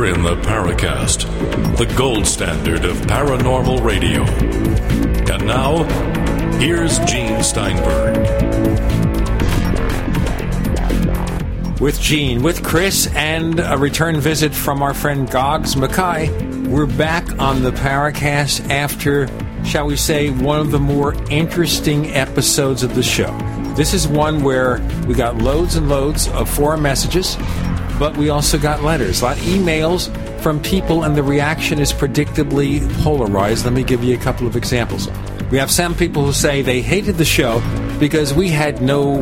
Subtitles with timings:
[0.00, 1.26] You're in the Paracast,
[1.76, 4.22] the gold standard of paranormal radio.
[5.30, 5.84] And now,
[6.58, 8.16] here's Gene Steinberg.
[11.82, 16.30] With Gene, with Chris, and a return visit from our friend Goggs Mackay,
[16.70, 19.28] we're back on the Paracast after,
[19.66, 23.36] shall we say, one of the more interesting episodes of the show.
[23.76, 27.36] This is one where we got loads and loads of forum messages
[28.00, 31.92] but we also got letters, a lot of emails from people, and the reaction is
[31.92, 33.66] predictably polarized.
[33.66, 35.06] Let me give you a couple of examples.
[35.50, 37.60] We have some people who say they hated the show
[38.00, 39.20] because we had no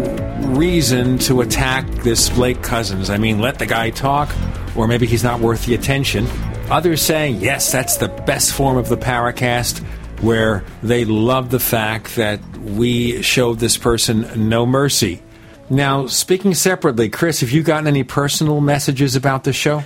[0.50, 3.10] reason to attack this Blake Cousins.
[3.10, 4.32] I mean, let the guy talk,
[4.76, 6.28] or maybe he's not worth the attention.
[6.70, 9.80] Others saying, yes, that's the best form of the Paracast,
[10.22, 15.20] where they love the fact that we showed this person no mercy.
[15.70, 19.82] Now, speaking separately, Chris, have you gotten any personal messages about the show?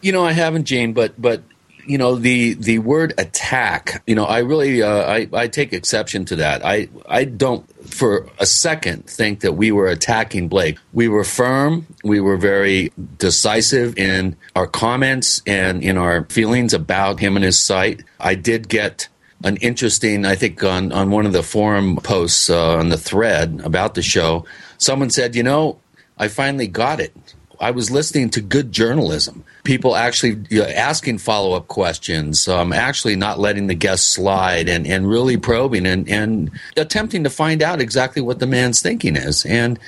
[0.00, 1.42] You know, I haven't, Jane, but but
[1.86, 4.02] you know the the word attack.
[4.06, 6.64] You know, I really uh, I I take exception to that.
[6.64, 10.78] I I don't for a second think that we were attacking Blake.
[10.92, 11.86] We were firm.
[12.02, 17.58] We were very decisive in our comments and in our feelings about him and his
[17.58, 18.02] site.
[18.20, 19.08] I did get
[19.44, 23.60] an interesting, I think, on, on one of the forum posts uh, on the thread
[23.64, 24.46] about the show,
[24.78, 25.78] someone said, you know,
[26.18, 27.12] I finally got it.
[27.60, 29.44] I was listening to good journalism.
[29.64, 34.68] People actually you know, asking follow up questions, um, actually not letting the guests slide,
[34.68, 39.16] and, and really probing and, and attempting to find out exactly what the man's thinking
[39.16, 39.44] is.
[39.46, 39.78] And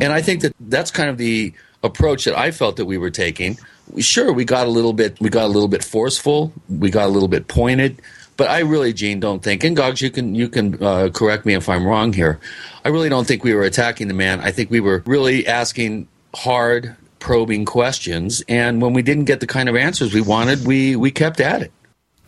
[0.00, 3.10] and I think that that's kind of the approach that I felt that we were
[3.10, 3.58] taking.
[3.98, 7.12] Sure, we got a little bit we got a little bit forceful, we got a
[7.12, 8.00] little bit pointed,
[8.36, 9.64] but I really, Gene, don't think.
[9.64, 12.40] And Goggs, you can you can uh, correct me if I'm wrong here.
[12.84, 14.40] I really don't think we were attacking the man.
[14.40, 18.42] I think we were really asking hard, probing questions.
[18.48, 21.62] And when we didn't get the kind of answers we wanted, we we kept at
[21.62, 21.72] it.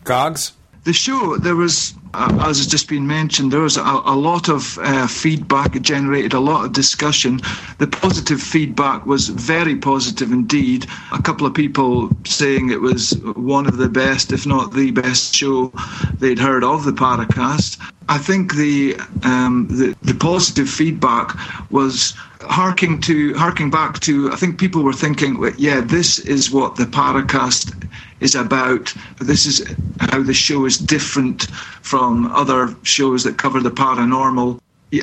[0.03, 0.53] Goggs
[0.87, 4.47] the show, there was, uh, as has just been mentioned, there was a, a lot
[4.47, 5.75] of uh, feedback.
[5.75, 7.41] It generated a lot of discussion.
[7.77, 10.87] The positive feedback was very positive indeed.
[11.11, 15.35] A couple of people saying it was one of the best, if not the best
[15.35, 15.73] show
[16.19, 17.77] they'd heard of the Paracast.
[18.07, 21.35] I think the, um, the the positive feedback
[21.69, 26.77] was harking to harking back to I think people were thinking, yeah, this is what
[26.77, 27.73] the Paracast
[28.19, 28.93] is about.
[29.19, 29.65] This is
[29.99, 31.43] how the show is different
[31.81, 34.59] from other shows that cover the paranormal.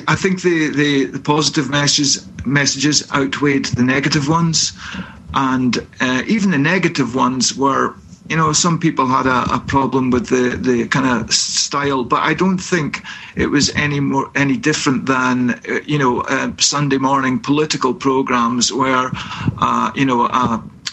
[0.07, 4.73] I think the, the, the positive messages messages outweighed the negative ones,
[5.33, 7.95] and uh, even the negative ones were.
[8.29, 12.23] You know, some people had a, a problem with the, the kind of style, but
[12.23, 13.03] I don't think
[13.35, 18.73] it was any more any different than uh, you know uh, Sunday morning political programs
[18.73, 20.25] where uh, you know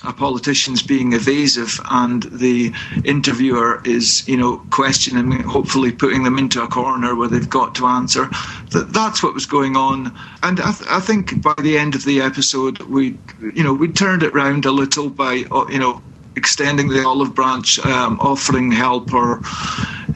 [0.04, 2.72] a politician's being evasive and the
[3.04, 7.86] interviewer is, you know, questioning, hopefully putting them into a corner where they've got to
[7.86, 8.28] answer.
[8.70, 10.16] That, that's what was going on.
[10.42, 13.16] And I, th- I think by the end of the episode, we,
[13.54, 16.02] you know, we turned it round a little by, uh, you know,
[16.36, 19.42] extending the olive branch, um, offering help or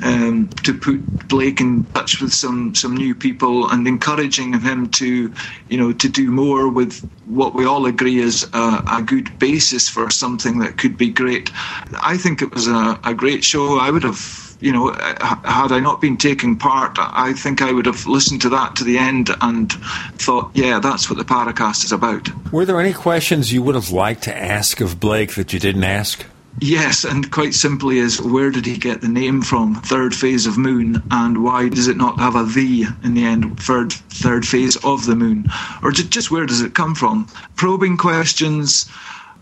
[0.03, 5.33] um, to put Blake in touch with some some new people and encouraging him to,
[5.69, 9.89] you know, to do more with what we all agree is a, a good basis
[9.89, 11.51] for something that could be great.
[12.01, 13.79] I think it was a, a great show.
[13.79, 17.73] I would have you know, uh, had I not been taking part, I think I
[17.73, 19.73] would have listened to that to the end and
[20.19, 22.29] thought, yeah, that's what the Paracast is about.
[22.53, 25.85] Were there any questions you would have liked to ask of Blake that you didn't
[25.85, 26.25] ask?
[26.59, 30.57] Yes, and quite simply is where did he get the name from, third phase of
[30.57, 34.77] moon, and why does it not have a the in the end, third third phase
[34.77, 35.51] of the moon,
[35.83, 37.29] or just where does it come from?
[37.57, 38.91] Probing questions.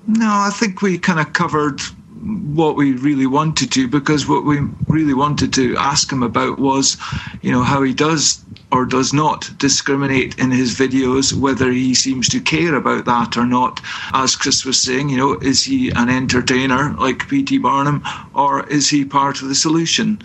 [0.08, 1.81] No, I think we kind of covered
[2.25, 6.97] what we really wanted to because what we really wanted to ask him about was,
[7.43, 8.43] you know, how he does
[8.73, 13.47] or does not discriminate in his videos, whether he seems to care about that or
[13.47, 13.81] not.
[14.12, 17.59] As Chris was saying, you know, is he an entertainer like P.T.
[17.59, 18.03] Barnum
[18.35, 20.21] or is he part of the solution?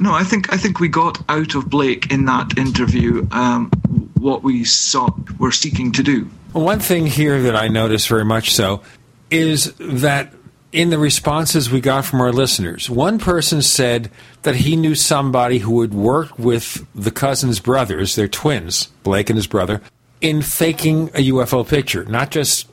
[0.00, 3.70] no, I think I think we got out of Blake in that interview um,
[4.18, 6.28] what we sought were seeking to do.
[6.52, 8.82] One thing here that I noticed very much so
[9.30, 10.32] is that
[10.72, 14.10] in the responses we got from our listeners, one person said
[14.42, 19.36] that he knew somebody who had worked with the Cousins brothers, they're twins, Blake and
[19.36, 19.80] his brother,
[20.20, 22.68] in faking a UFO picture, not just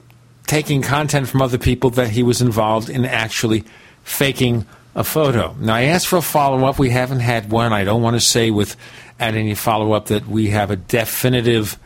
[0.48, 3.64] taking content from other people, that he was involved in actually
[4.04, 4.66] faking
[4.96, 5.56] a photo.
[5.60, 6.78] Now, I asked for a follow up.
[6.78, 7.74] We haven't had one.
[7.74, 8.76] I don't want to say with
[9.20, 11.78] at any follow up that we have a definitive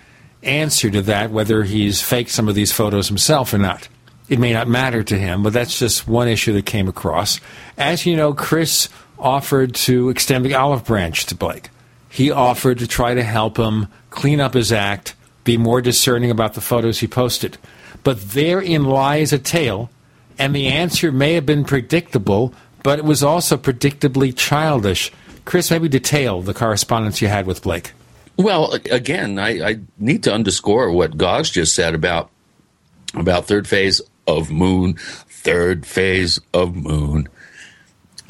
[0.43, 3.87] answer to that, whether he's faked some of these photos himself or not.
[4.29, 7.39] It may not matter to him, but that's just one issue that came across.
[7.77, 11.69] As you know, Chris offered to extend the olive branch to Blake.
[12.09, 16.53] He offered to try to help him clean up his act, be more discerning about
[16.53, 17.57] the photos he posted.
[18.03, 19.89] But therein lies a tale,
[20.37, 22.53] and the answer may have been predictable,
[22.83, 25.11] but it was also predictably childish.
[25.45, 27.93] Chris, maybe detail the correspondence you had with Blake.
[28.37, 32.29] Well, again, I, I need to underscore what Gogs just said about
[33.13, 34.95] about third phase of moon,
[35.29, 37.27] third phase of moon.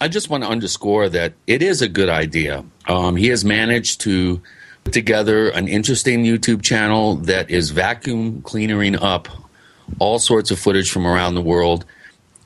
[0.00, 2.64] I just want to underscore that it is a good idea.
[2.86, 4.40] Um, he has managed to
[4.84, 9.28] put together an interesting YouTube channel that is vacuum cleaning up
[9.98, 11.84] all sorts of footage from around the world.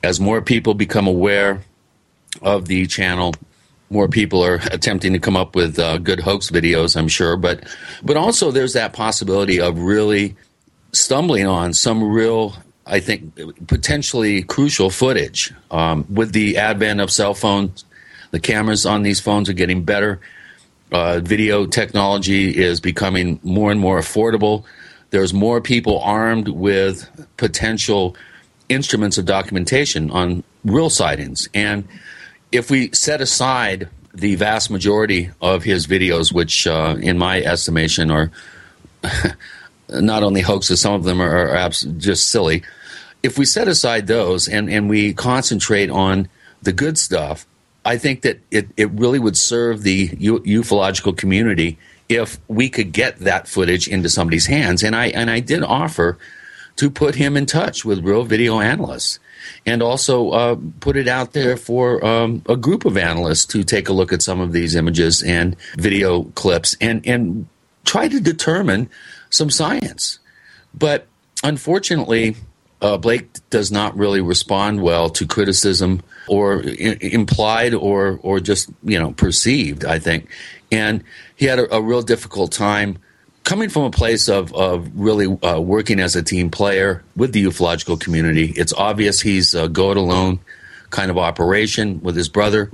[0.03, 1.61] As more people become aware
[2.41, 3.33] of the channel,
[3.89, 7.37] more people are attempting to come up with uh, good hoax videos, I'm sure.
[7.37, 7.63] But
[8.03, 10.35] but also there's that possibility of really
[10.93, 12.55] stumbling on some real
[12.85, 15.53] I think, potentially crucial footage.
[15.71, 17.85] Um, with the advent of cell phones,
[18.31, 20.19] the cameras on these phones are getting better.
[20.91, 24.63] Uh, video technology is becoming more and more affordable.
[25.11, 28.15] There's more people armed with potential
[28.69, 31.47] instruments of documentation on real sightings.
[31.53, 31.87] And
[32.51, 38.11] if we set aside the vast majority of his videos, which, uh, in my estimation,
[38.11, 38.31] are
[40.01, 42.63] not only hoaxes, some of them are, are abs- just silly.
[43.21, 46.27] If we set aside those and, and we concentrate on
[46.61, 47.45] the good stuff,
[47.85, 51.77] I think that it, it really would serve the u- ufological community
[52.09, 54.83] if we could get that footage into somebody's hands.
[54.83, 56.17] And I and I did offer
[56.75, 59.19] to put him in touch with real video analysts
[59.65, 63.89] and also uh, put it out there for um, a group of analysts to take
[63.89, 67.47] a look at some of these images and video clips and and
[67.85, 68.89] try to determine
[69.33, 70.19] some science.
[70.73, 71.07] But
[71.43, 72.35] unfortunately,
[72.81, 78.69] uh, Blake does not really respond well to criticism or I- implied or or just
[78.83, 79.85] you know perceived.
[79.85, 80.29] I think,
[80.71, 81.03] and
[81.35, 82.97] he had a, a real difficult time
[83.43, 87.43] coming from a place of of really uh, working as a team player with the
[87.43, 88.53] ufological community.
[88.55, 90.39] It's obvious he's a go it alone
[90.89, 92.69] kind of operation with his brother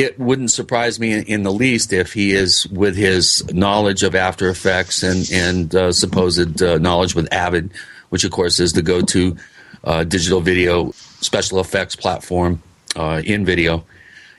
[0.00, 4.48] it wouldn't surprise me in the least if he is with his knowledge of After
[4.48, 7.70] Effects and and uh, supposed uh, knowledge with Avid,
[8.08, 9.36] which of course is the go-to
[9.84, 12.62] uh, digital video special effects platform
[12.96, 13.84] uh, in video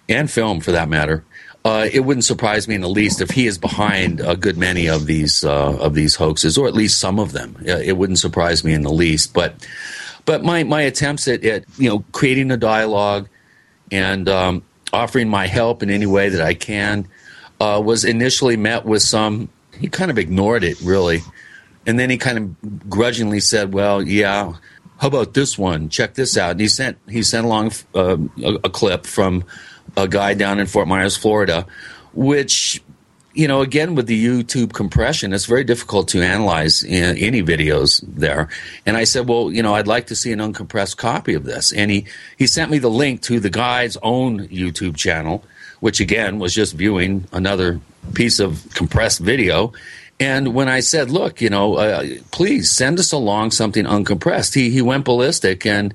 [0.09, 1.23] and film for that matter.
[1.63, 4.89] Uh, it wouldn't surprise me in the least if he is behind a good many
[4.89, 7.55] of these uh, of these hoaxes, or at least some of them.
[7.63, 9.31] it wouldn't surprise me in the least.
[9.31, 9.53] But
[10.25, 13.29] but my my attempts at, at you know creating a dialogue
[13.91, 17.07] and um, offering my help in any way that I can
[17.59, 19.49] uh, was initially met with some.
[19.77, 21.21] He kind of ignored it, really,
[21.85, 24.53] and then he kind of grudgingly said, "Well, yeah,
[24.97, 25.89] how about this one?
[25.89, 29.43] Check this out." And he sent he sent along uh, a, a clip from
[29.95, 31.65] a guy down in Fort Myers, Florida,
[32.13, 32.81] which
[33.33, 38.49] you know, again with the YouTube compression, it's very difficult to analyze any videos there.
[38.85, 41.71] And I said, well, you know, I'd like to see an uncompressed copy of this.
[41.71, 42.05] And he
[42.37, 45.43] he sent me the link to the guy's own YouTube channel,
[45.79, 47.79] which again was just viewing another
[48.13, 49.73] piece of compressed video.
[50.19, 54.69] And when I said, look, you know, uh, please send us along something uncompressed, he
[54.69, 55.93] he went ballistic and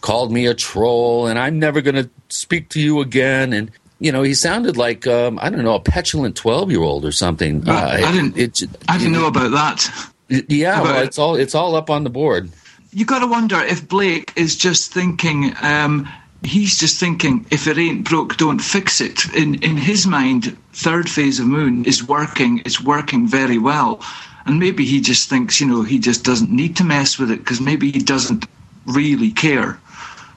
[0.00, 3.54] called me a troll, and I'm never going to speak to you again.
[3.54, 3.70] And
[4.04, 7.12] you know, he sounded like um, I don't know a petulant twelve year old or
[7.12, 7.62] something.
[7.62, 8.36] Well, uh, I didn't.
[8.36, 10.10] It, it, I didn't know about that.
[10.28, 12.50] Yeah, about well, it's all it's all up on the board.
[12.92, 15.54] You got to wonder if Blake is just thinking.
[15.62, 16.06] Um,
[16.42, 19.24] he's just thinking, if it ain't broke, don't fix it.
[19.34, 22.60] In in his mind, third phase of Moon is working.
[22.66, 24.04] It's working very well,
[24.44, 27.38] and maybe he just thinks, you know, he just doesn't need to mess with it
[27.38, 28.44] because maybe he doesn't
[28.84, 29.80] really care.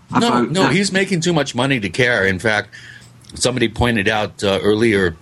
[0.10, 0.72] No, no, that.
[0.72, 2.26] he's making too much money to care.
[2.26, 2.70] In fact
[3.36, 5.16] somebody pointed out uh, earlier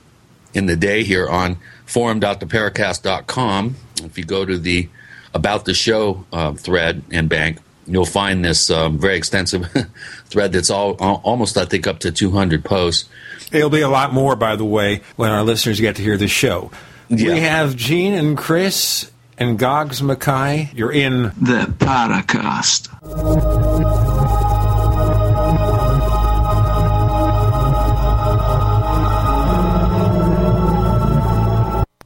[0.54, 3.76] in the day here on forum.theparacast.com.
[4.04, 4.90] If you go to the
[5.34, 9.68] about the show uh, thread and bank, you'll find this um, very extensive
[10.26, 13.10] thread that's all almost, I think, up to 200 posts.
[13.52, 16.28] It'll be a lot more, by the way, when our listeners get to hear the
[16.28, 16.72] show.
[17.10, 17.34] Yeah.
[17.34, 20.72] We have Gene and Chris and Goggs Mackay.
[20.74, 22.90] You're in the Paracast.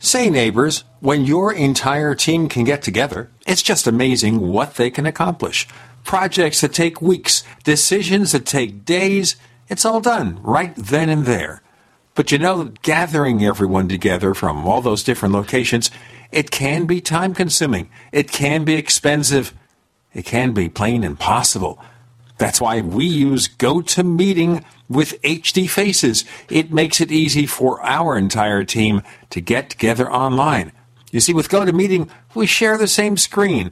[0.10, 5.06] Say, neighbors, when your entire team can get together, it's just amazing what they can
[5.06, 5.68] accomplish.
[6.04, 9.36] Projects that take weeks, decisions that take days,
[9.68, 11.62] it's all done right then and there.
[12.16, 15.92] But you know, gathering everyone together from all those different locations,
[16.32, 19.54] it can be time consuming, it can be expensive,
[20.12, 21.78] It can be plain impossible.
[22.40, 26.26] That's why we use GoToMeeting with HD Faces.
[26.50, 30.72] It makes it easy for our entire team to get together online.
[31.12, 33.72] You see, with GoToMeeting, we share the same screen.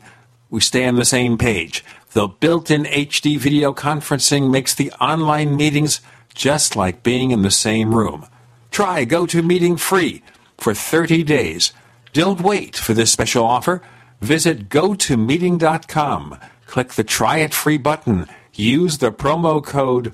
[0.49, 1.83] We stay on the same page.
[2.11, 5.99] The built-in HD video conferencing makes the online meetings
[6.33, 8.25] just like being in the same room.
[8.71, 10.23] Try GoToMeeting free
[10.57, 11.73] for 30 days.
[12.13, 13.81] Don't wait for this special offer.
[14.21, 16.39] Visit gotomeeting.com.
[16.65, 18.27] Click the Try It Free button.
[18.53, 20.13] Use the promo code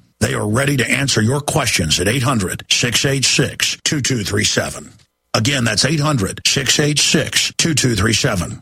[0.21, 4.93] They are ready to answer your questions at 800 686 2237.
[5.33, 8.61] Again, that's 800 686 2237.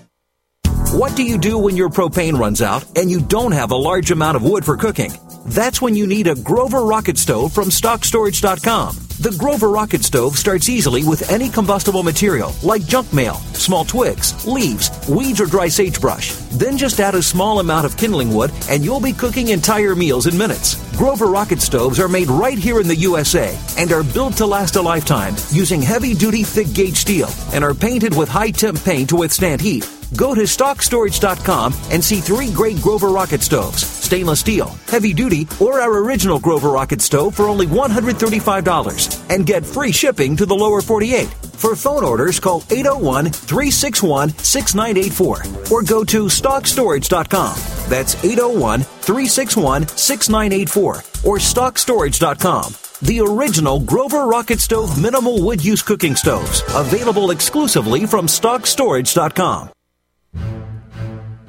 [0.91, 4.11] What do you do when your propane runs out and you don't have a large
[4.11, 5.13] amount of wood for cooking?
[5.45, 8.97] That's when you need a Grover rocket stove from StockStorage.com.
[9.21, 14.45] The Grover rocket stove starts easily with any combustible material like junk mail, small twigs,
[14.45, 16.33] leaves, weeds, or dry sagebrush.
[16.51, 20.27] Then just add a small amount of kindling wood and you'll be cooking entire meals
[20.27, 20.75] in minutes.
[20.97, 24.75] Grover rocket stoves are made right here in the USA and are built to last
[24.75, 29.07] a lifetime using heavy duty thick gauge steel and are painted with high temp paint
[29.07, 29.89] to withstand heat.
[30.15, 35.79] Go to StockStorage.com and see three great Grover rocket stoves stainless steel, heavy duty, or
[35.79, 40.81] our original Grover rocket stove for only $135 and get free shipping to the lower
[40.81, 41.27] 48.
[41.27, 47.55] For phone orders, call 801 361 6984 or go to StockStorage.com.
[47.89, 52.73] That's 801 361 6984 or StockStorage.com.
[53.03, 59.71] The original Grover Rocket Stove minimal wood use cooking stoves, available exclusively from StockStorage.com.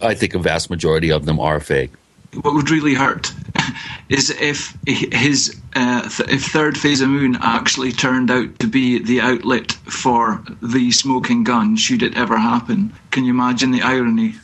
[0.00, 1.92] I think a vast majority of them are fake.
[2.40, 3.30] What would really hurt
[4.08, 8.98] is if his uh, th- if third phase of moon actually turned out to be
[8.98, 12.94] the outlet for the smoking gun, should it ever happen.
[13.10, 14.34] Can you imagine the irony?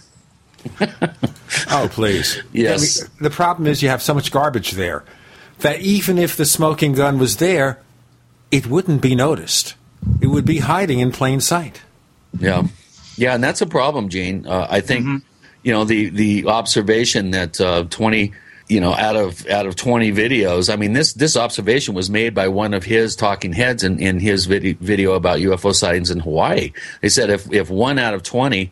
[1.70, 2.42] oh, please.
[2.52, 3.00] Yes.
[3.00, 5.04] I mean, the problem is you have so much garbage there
[5.60, 7.80] that even if the smoking gun was there,
[8.50, 9.74] it wouldn't be noticed.
[10.20, 11.82] It would be hiding in plain sight.
[12.38, 12.68] Yeah,
[13.16, 14.46] yeah, and that's a problem, Gene.
[14.46, 15.16] Uh, I think mm-hmm.
[15.62, 18.32] you know the the observation that uh, twenty.
[18.70, 22.34] You know, out of out of twenty videos, I mean this this observation was made
[22.34, 26.20] by one of his talking heads in, in his video, video about UFO sightings in
[26.20, 26.74] Hawaii.
[27.00, 28.70] They said if if one out of twenty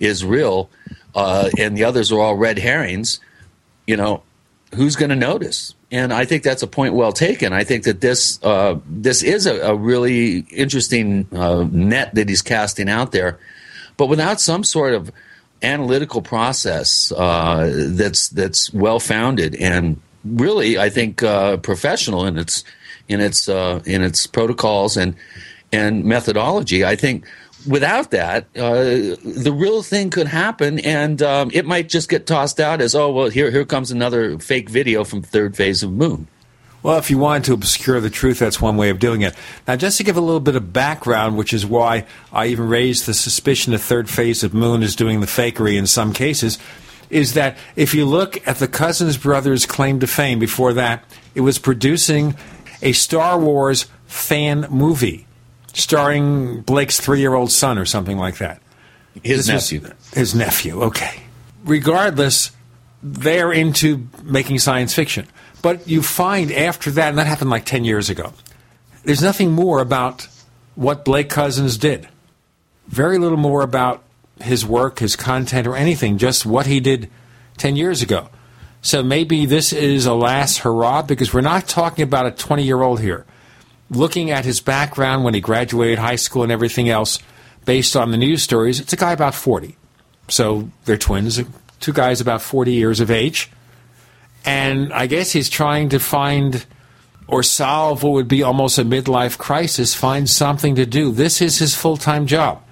[0.00, 0.70] is real,
[1.14, 3.20] uh, and the others are all red herrings,
[3.86, 4.22] you know,
[4.74, 5.74] who's going to notice?
[5.90, 7.52] And I think that's a point well taken.
[7.52, 12.42] I think that this uh, this is a, a really interesting uh, net that he's
[12.42, 13.38] casting out there,
[13.96, 15.10] but without some sort of
[15.62, 22.64] analytical process uh, that's that's well founded and really, I think, uh, professional in its
[23.08, 25.14] in its uh, in its protocols and
[25.72, 26.84] and methodology.
[26.84, 27.26] I think
[27.66, 32.60] without that, uh, the real thing could happen, and um, it might just get tossed
[32.60, 36.28] out as, oh, well, here, here comes another fake video from third phase of Moon.
[36.82, 39.34] Well, if you wanted to obscure the truth, that's one way of doing it.
[39.66, 43.06] Now, just to give a little bit of background, which is why I even raised
[43.06, 46.58] the suspicion the third phase of Moon is doing the fakery in some cases,
[47.10, 51.02] is that if you look at the Cousins brothers' claim to fame before that,
[51.34, 52.36] it was producing
[52.80, 55.26] a Star Wars fan movie
[55.78, 58.60] starring Blake's three year old son or something like that.
[59.22, 59.94] His this nephew.
[60.14, 61.22] his nephew, okay.
[61.64, 62.52] Regardless,
[63.02, 65.26] they're into making science fiction.
[65.60, 68.32] But you find after that, and that happened like 10 years ago,
[69.04, 70.28] there's nothing more about
[70.74, 72.08] what Blake Cousins did.
[72.86, 74.04] Very little more about
[74.40, 77.10] his work, his content, or anything, just what he did
[77.56, 78.28] 10 years ago.
[78.80, 82.80] So maybe this is a last hurrah because we're not talking about a 20 year
[82.80, 83.26] old here
[83.90, 87.18] looking at his background when he graduated high school and everything else,
[87.64, 89.76] based on the news stories, it's a guy about 40.
[90.28, 91.40] So they're twins,
[91.80, 93.50] two guys about 40 years of age.
[94.44, 96.64] And I guess he's trying to find
[97.26, 101.12] or solve what would be almost a midlife crisis, find something to do.
[101.12, 102.62] This is his full time job.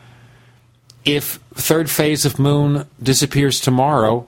[1.04, 4.26] If third phase of Moon disappears tomorrow,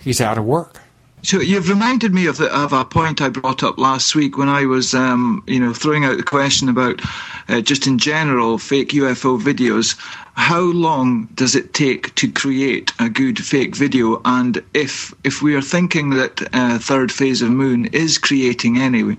[0.00, 0.80] he's out of work.
[1.26, 4.48] So you've reminded me of, the, of a point I brought up last week when
[4.48, 7.00] I was, um, you know, throwing out the question about
[7.48, 9.96] uh, just in general fake UFO videos.
[10.34, 14.22] How long does it take to create a good fake video?
[14.24, 19.16] And if if we are thinking that uh, third phase of Moon is creating any,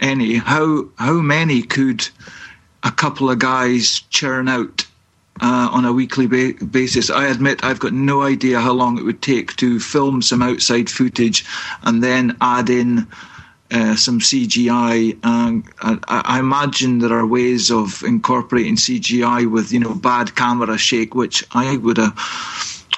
[0.00, 2.08] any how how many could
[2.84, 4.86] a couple of guys churn out
[5.40, 7.10] uh, on a weekly ba- basis.
[7.10, 10.90] I admit I've got no idea how long it would take to film some outside
[10.90, 11.44] footage
[11.82, 13.06] and then add in
[13.70, 15.24] uh, some CGI.
[15.24, 20.76] Um, I, I, imagine there are ways of incorporating CGI with you know bad camera
[20.76, 22.18] shake, which I would have.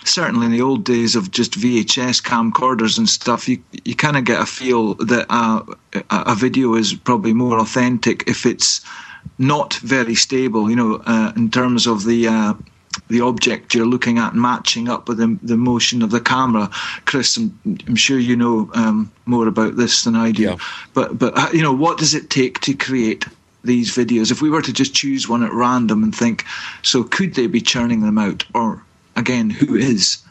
[0.04, 4.24] Certainly, in the old days of just VHS camcorders and stuff, you you kind of
[4.24, 5.62] get a feel that uh,
[6.10, 8.80] a video is probably more authentic if it's
[9.38, 12.54] not very stable, you know, uh, in terms of the uh,
[13.08, 16.70] the object you're looking at matching up with the, the motion of the camera.
[17.04, 20.42] Chris, I'm, I'm sure you know um, more about this than I do.
[20.42, 20.56] Yeah.
[20.94, 23.26] But but uh, you know, what does it take to create
[23.64, 24.30] these videos?
[24.30, 26.44] If we were to just choose one at random and think,
[26.82, 28.82] so could they be churning them out, or
[29.16, 30.22] again, who is?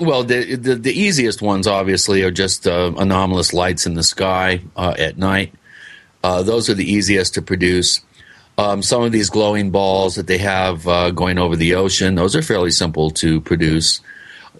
[0.00, 4.62] Well, the, the, the easiest ones obviously are just uh, anomalous lights in the sky
[4.74, 5.54] uh, at night.
[6.22, 8.00] Uh, those are the easiest to produce.
[8.58, 12.36] Um, some of these glowing balls that they have uh, going over the ocean, those
[12.36, 14.00] are fairly simple to produce.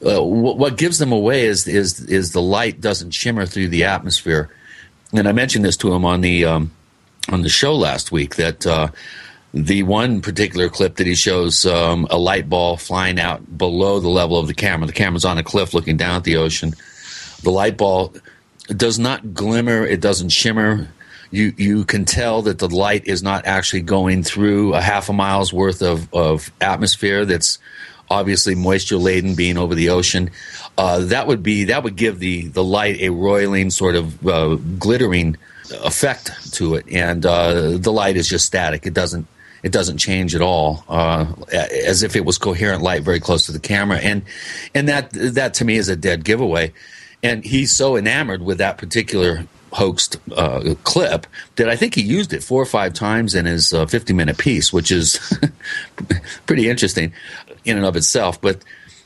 [0.04, 4.50] Uh, what gives them away is, is is the light doesn't shimmer through the atmosphere.
[5.12, 6.72] And I mentioned this to him on the um,
[7.28, 8.88] on the show last week that uh,
[9.54, 14.08] the one particular clip that he shows um, a light ball flying out below the
[14.08, 14.86] level of the camera.
[14.86, 16.72] The camera's on a cliff looking down at the ocean.
[17.42, 18.14] The light ball
[18.68, 19.86] does not glimmer.
[19.86, 20.88] It doesn't shimmer
[21.32, 25.12] you you can tell that the light is not actually going through a half a
[25.12, 27.58] mile's worth of, of atmosphere that's
[28.10, 30.30] obviously moisture laden being over the ocean.
[30.76, 34.56] Uh, that would be that would give the the light a roiling sort of uh,
[34.78, 35.36] glittering
[35.82, 36.84] effect to it.
[36.92, 38.86] And uh, the light is just static.
[38.86, 39.26] It doesn't
[39.62, 43.52] it doesn't change at all uh, as if it was coherent light very close to
[43.52, 43.98] the camera.
[43.98, 44.22] And
[44.74, 46.72] and that that to me is a dead giveaway.
[47.22, 52.32] And he's so enamored with that particular hoaxed uh, clip that I think he used
[52.32, 55.40] it four or five times in his uh, 50 minute piece, which is
[56.46, 57.12] pretty interesting
[57.64, 58.40] in and of itself.
[58.40, 58.62] But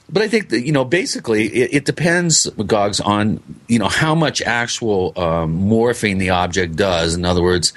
[0.09, 4.15] but I think that you know basically it, it depends, Goggs, on you know how
[4.15, 7.15] much actual um, morphing the object does.
[7.15, 7.73] In other words,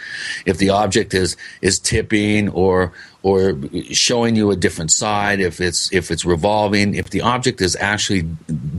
[0.45, 3.58] if the object is is tipping or or
[3.91, 8.21] showing you a different side, if it's if it's revolving, if the object is actually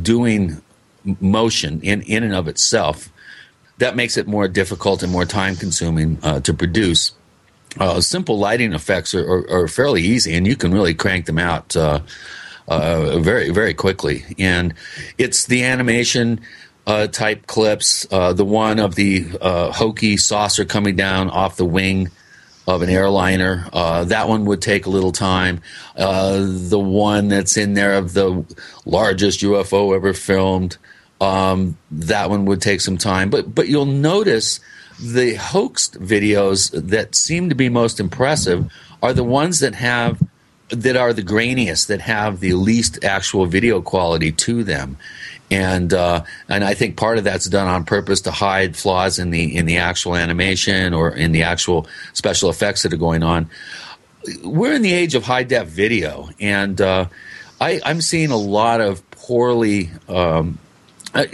[0.02, 0.62] doing
[1.20, 3.10] motion in in and of itself,
[3.80, 7.12] that makes it more difficult and more time consuming uh, to produce.
[7.78, 11.38] Uh, simple lighting effects are, are, are, fairly easy, and you can really crank them
[11.38, 11.76] out.
[11.76, 12.00] Uh,
[12.68, 14.24] uh, very very quickly.
[14.38, 14.74] And
[15.18, 16.40] it's the animation
[16.86, 18.06] uh, type clips.
[18.12, 22.10] Uh, the one of the hokey saucer coming down off the wing
[22.66, 23.68] of an airliner.
[23.72, 25.60] Uh, that one would take a little time.
[25.96, 28.44] Uh, the one that's in there of the
[28.84, 30.76] largest UFO ever filmed.
[31.20, 33.28] Um, that one would take some time.
[33.28, 34.60] But but you'll notice
[35.00, 38.70] the hoaxed videos that seem to be most impressive
[39.02, 40.20] are the ones that have
[40.68, 44.96] that are the grainiest, that have the least actual video quality to them,
[45.50, 49.30] and uh, and I think part of that's done on purpose to hide flaws in
[49.30, 53.50] the in the actual animation or in the actual special effects that are going on.
[54.44, 57.06] We're in the age of high def video, and uh,
[57.60, 59.90] I, I'm seeing a lot of poorly.
[60.08, 60.58] Um,
[61.14, 61.26] uh,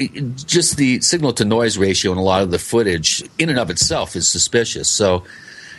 [0.46, 3.70] just the signal to noise ratio in a lot of the footage in and of
[3.70, 4.88] itself is suspicious.
[4.88, 5.24] So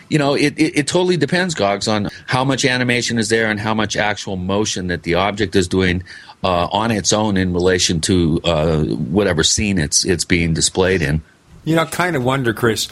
[0.10, 3.60] you know, it, it, it, totally depends, Goggs, on how much animation is there and
[3.60, 6.04] how much actual motion that the object is doing
[6.44, 11.22] uh, on its own in relation to uh, whatever scene it's it's being displayed in.
[11.66, 12.88] You know, I kind of wonder, Chris,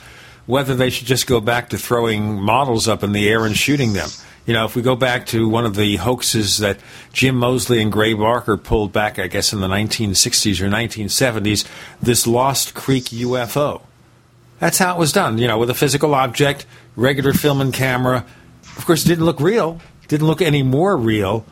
[0.46, 3.94] whether they should just go back to throwing models up in the air and shooting
[3.94, 4.10] them.
[4.46, 6.78] You know, if we go back to one of the hoaxes that
[7.12, 11.68] Jim Moseley and Gray Barker pulled back, I guess in the 1960s or 1970s,
[12.02, 13.82] this Lost Creek UFO.
[14.60, 18.26] That's how it was done, you know, with a physical object regular film and camera.
[18.78, 21.46] Of course, it didn't look real, didn't look any more real.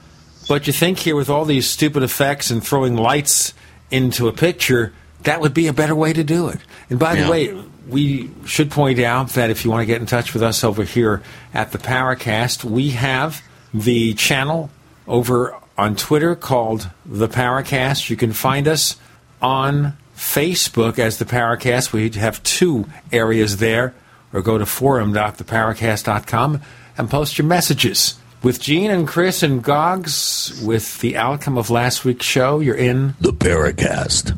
[0.47, 3.53] But you think here with all these stupid effects and throwing lights
[3.91, 6.60] into a picture, that would be a better way to do it.
[6.89, 7.23] And by yeah.
[7.23, 10.43] the way, we should point out that if you want to get in touch with
[10.43, 11.22] us over here
[11.54, 13.41] at the Paracast, we have
[13.74, 14.69] the channel
[15.08, 18.10] over on Twitter called the Paracast.
[18.10, 18.98] You can find us
[19.41, 21.91] on Facebook as the Paracast.
[21.91, 23.93] We have two areas there
[24.32, 26.62] or go to forum.theparacast.com
[26.98, 28.15] and post your messages.
[28.41, 33.15] With Gene and Chris and Goggs, with the outcome of last week's show, you're in
[33.22, 34.38] the Paracast.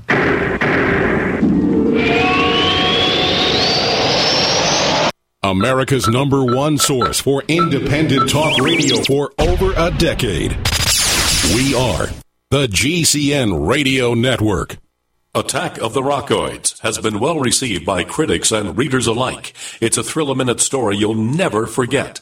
[5.52, 10.54] America's number one source for independent talk radio for over a decade.
[11.54, 12.08] We are
[12.50, 14.78] the GCN Radio Network.
[15.36, 19.54] Attack of the Rockoids has been well received by critics and readers alike.
[19.80, 22.22] It's a thrill a minute story you'll never forget.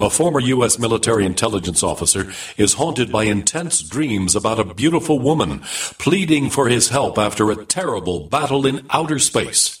[0.00, 0.76] A former U.S.
[0.76, 5.60] military intelligence officer is haunted by intense dreams about a beautiful woman
[6.00, 9.80] pleading for his help after a terrible battle in outer space.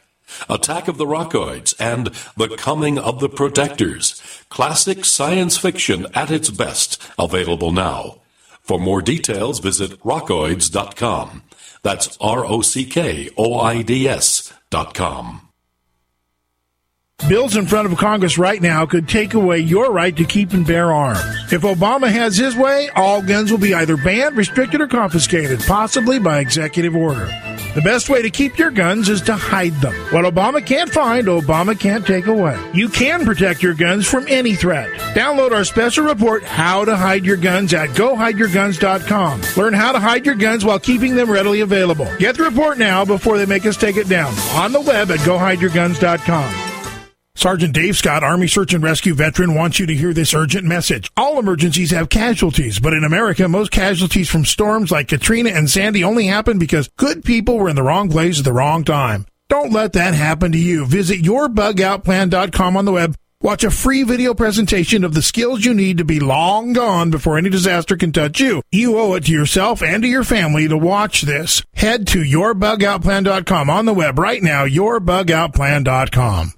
[0.49, 4.21] Attack of the Rockoids and The Coming of the Protectors.
[4.49, 8.21] Classic science fiction at its best, available now.
[8.61, 11.43] For more details, visit rockoids.com.
[11.83, 15.49] That's R O C K O I D S dot com.
[17.29, 20.65] Bills in front of Congress right now could take away your right to keep and
[20.65, 21.19] bear arms.
[21.51, 26.17] If Obama has his way, all guns will be either banned, restricted, or confiscated, possibly
[26.17, 27.29] by executive order.
[27.73, 29.93] The best way to keep your guns is to hide them.
[30.11, 32.59] What Obama can't find, Obama can't take away.
[32.73, 34.89] You can protect your guns from any threat.
[35.15, 39.41] Download our special report, How to Hide Your Guns, at GoHideYourGuns.com.
[39.55, 42.09] Learn how to hide your guns while keeping them readily available.
[42.19, 44.33] Get the report now before they make us take it down.
[44.53, 46.70] On the web at GoHideYourGuns.com.
[47.35, 51.09] Sergeant Dave Scott, Army Search and Rescue veteran, wants you to hear this urgent message.
[51.15, 56.03] All emergencies have casualties, but in America, most casualties from storms like Katrina and Sandy
[56.03, 59.25] only happen because good people were in the wrong place at the wrong time.
[59.49, 60.85] Don't let that happen to you.
[60.85, 63.15] Visit yourbugoutplan.com on the web.
[63.41, 67.39] Watch a free video presentation of the skills you need to be long gone before
[67.39, 68.61] any disaster can touch you.
[68.71, 71.63] You owe it to yourself and to your family to watch this.
[71.73, 76.53] Head to yourbugoutplan.com on the web right now, yourbugoutplan.com.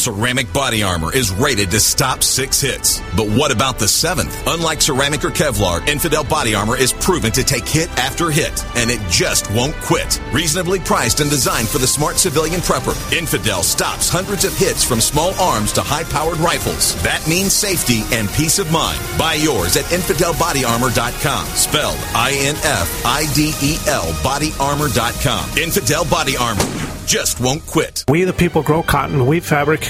[0.00, 3.02] Ceramic body armor is rated to stop six hits.
[3.14, 4.34] But what about the seventh?
[4.46, 8.90] Unlike ceramic or Kevlar, Infidel body armor is proven to take hit after hit, and
[8.90, 10.18] it just won't quit.
[10.32, 15.02] Reasonably priced and designed for the smart civilian prepper, Infidel stops hundreds of hits from
[15.02, 16.94] small arms to high powered rifles.
[17.02, 18.98] That means safety and peace of mind.
[19.18, 21.46] Buy yours at InfidelBodyArmor.com.
[21.48, 25.58] Spelled I N F I D E L BodyArmor.com.
[25.58, 28.04] Infidel Body Armor just won't quit.
[28.08, 29.89] We, the people, grow cotton, weave fabric,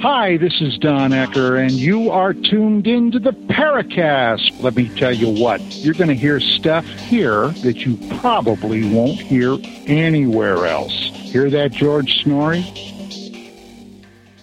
[0.00, 4.62] Hi, this is Don Ecker, and you are tuned into the Paracast.
[4.62, 9.18] Let me tell you what, you're going to hear stuff here that you probably won't
[9.18, 9.56] hear
[9.86, 10.92] anywhere else.
[10.92, 12.60] Hear that, George Snorri?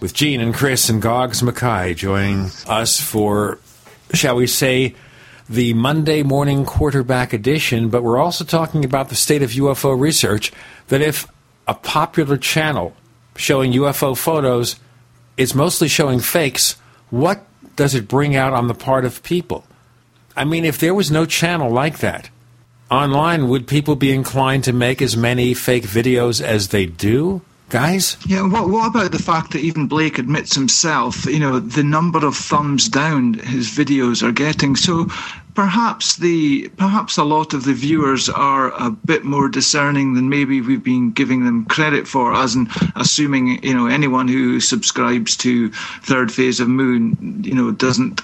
[0.01, 3.59] With Gene and Chris and Goggs Mackay joining us for,
[4.11, 4.95] shall we say,
[5.47, 10.51] the Monday morning quarterback edition, but we're also talking about the state of UFO research.
[10.87, 11.27] That if
[11.67, 12.95] a popular channel
[13.35, 14.77] showing UFO photos
[15.37, 16.77] is mostly showing fakes,
[17.09, 19.65] what does it bring out on the part of people?
[20.35, 22.29] I mean, if there was no channel like that,
[22.89, 27.41] online, would people be inclined to make as many fake videos as they do?
[27.69, 28.17] Guys?
[28.27, 32.23] Yeah, what, what about the fact that even Blake admits himself, you know, the number
[32.25, 34.75] of thumbs down his videos are getting?
[34.75, 35.07] So
[35.55, 40.61] perhaps the perhaps a lot of the viewers are a bit more discerning than maybe
[40.61, 45.69] we've been giving them credit for as in assuming you know anyone who subscribes to
[46.01, 48.21] third phase of moon you know doesn't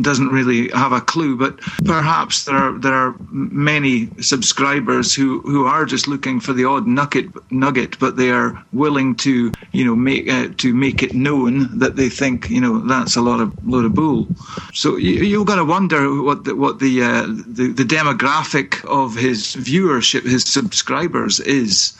[0.00, 5.66] doesn't really have a clue but perhaps there are there are many subscribers who who
[5.66, 9.94] are just looking for the odd nugget nugget but they are willing to you know
[9.94, 13.52] make uh, to make it known that they think you know that's a lot of
[13.66, 14.26] load of bull.
[14.72, 19.16] So you, you've got to wonder what the, what the, uh, the the demographic of
[19.16, 21.96] his viewership his subscribers is.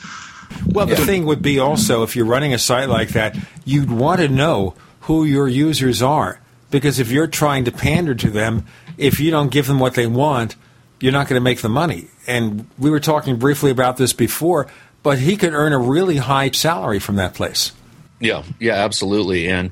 [0.67, 4.21] Well the thing would be also if you're running a site like that you'd want
[4.21, 6.39] to know who your users are
[6.73, 8.65] because if you're trying to pander to them,
[8.97, 10.55] if you don't give them what they want,
[10.99, 12.07] you're not going to make the money.
[12.25, 14.67] And we were talking briefly about this before,
[15.03, 17.73] but he could earn a really high salary from that place.
[18.19, 19.49] Yeah, yeah, absolutely.
[19.49, 19.71] And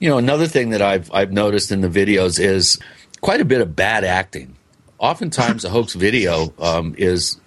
[0.00, 2.80] you know, another thing that I've I've noticed in the videos is
[3.20, 4.56] quite a bit of bad acting.
[4.98, 7.38] Oftentimes, a hoax video um, is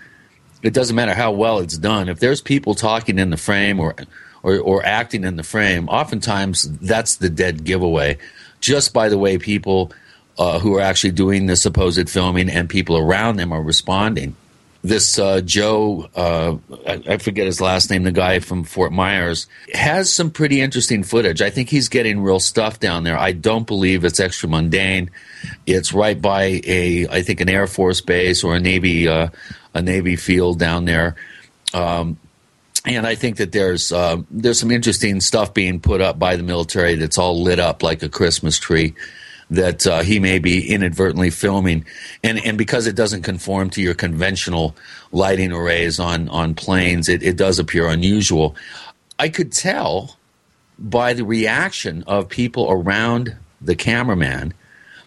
[0.61, 2.07] it doesn't matter how well it's done.
[2.07, 3.95] If there's people talking in the frame or
[4.41, 8.19] or, or acting in the frame, oftentimes that's the dead giveaway
[8.65, 9.91] just by the way people
[10.39, 14.35] uh, who are actually doing the supposed filming and people around them are responding.
[14.81, 19.45] This uh, Joe, uh, I, I, forget his last name, the guy from Fort Myers,
[19.73, 21.43] has some pretty interesting footage.
[21.43, 23.17] I think he's getting real stuff down there.
[23.17, 25.11] I don't believe it's extra mundane.
[25.67, 29.29] It's right by a, I think, an Air Force base or a Navy, uh,
[29.75, 31.15] a Navy field down there.
[31.73, 32.17] Um,
[32.85, 36.43] and I think that there's uh, there's some interesting stuff being put up by the
[36.43, 38.93] military that's all lit up like a Christmas tree
[39.49, 41.85] that uh, he may be inadvertently filming,
[42.23, 44.75] and and because it doesn't conform to your conventional
[45.11, 48.55] lighting arrays on on planes, it, it does appear unusual.
[49.17, 50.17] I could tell
[50.77, 54.53] by the reaction of people around the cameraman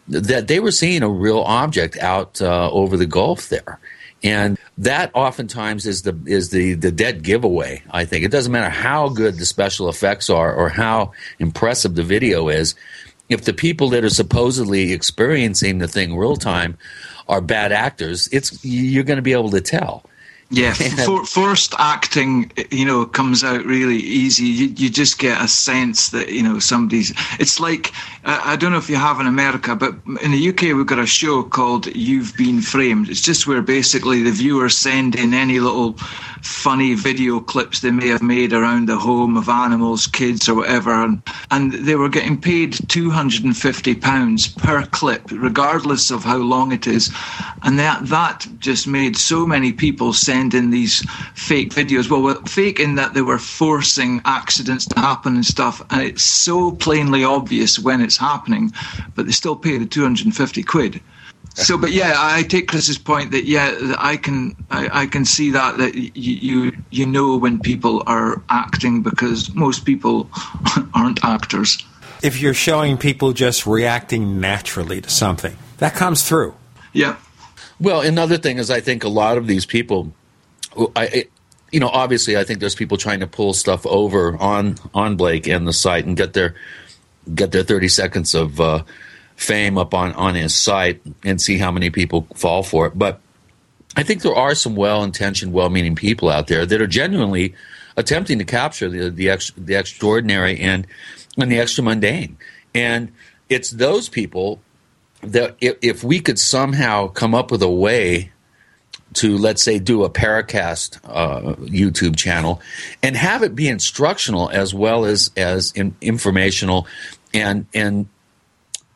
[0.09, 3.79] that they were seeing a real object out uh, over the Gulf there
[4.23, 7.83] And that oftentimes is the is the the dead giveaway.
[7.91, 12.03] I think it doesn't matter how good the special effects are or how impressive the
[12.03, 12.75] video is.
[13.29, 16.79] If the people that are supposedly experiencing the thing real time
[17.29, 20.05] are bad actors, it's you're going to be able to tell.
[20.59, 24.47] Yeah, for, forced acting, you know, comes out really easy.
[24.47, 27.13] You, you just get a sense that you know somebody's.
[27.39, 27.93] It's like
[28.25, 31.01] I, I don't know if you have in America, but in the UK we've got
[31.01, 35.61] a show called "You've Been Framed." It's just where basically the viewers send in any
[35.61, 35.99] little
[36.43, 40.93] funny video clips they may have made around the home of animals, kids, or whatever,
[40.93, 46.25] and, and they were getting paid two hundred and fifty pounds per clip, regardless of
[46.25, 47.13] how long it is,
[47.65, 52.09] and that that just made so many people send in these fake videos.
[52.11, 56.73] Well, fake in that they were forcing accidents to happen and stuff, and it's so
[56.73, 58.73] plainly obvious when it's happening,
[59.15, 61.01] but they still pay the 250 quid.
[61.55, 65.51] So, but yeah, I take Chris's point that yeah, I can I, I can see
[65.51, 70.31] that that you, you you know when people are acting because most people
[70.95, 71.79] aren't actors.
[72.23, 76.55] If you're showing people just reacting naturally to something, that comes through.
[76.93, 77.17] Yeah.
[77.81, 80.13] Well, another thing is, I think a lot of these people
[80.97, 81.27] I,
[81.71, 85.47] you know, obviously, I think there's people trying to pull stuff over on on Blake
[85.47, 86.55] and the site and get their
[87.35, 88.85] get their 30 seconds of uh,
[89.37, 92.99] fame up on on his site and see how many people fall for it.
[92.99, 93.21] But
[93.97, 97.55] I think there are some well-intentioned, well-meaning people out there that are genuinely
[97.97, 100.87] attempting to capture the the, ex, the extraordinary and
[101.37, 102.39] and the extra mundane.
[102.75, 103.13] And
[103.49, 104.61] it's those people
[105.23, 108.31] that if, if we could somehow come up with a way
[109.15, 112.61] to let's say do a Paracast uh, YouTube channel
[113.03, 116.87] and have it be instructional as well as as in, informational
[117.33, 118.07] and and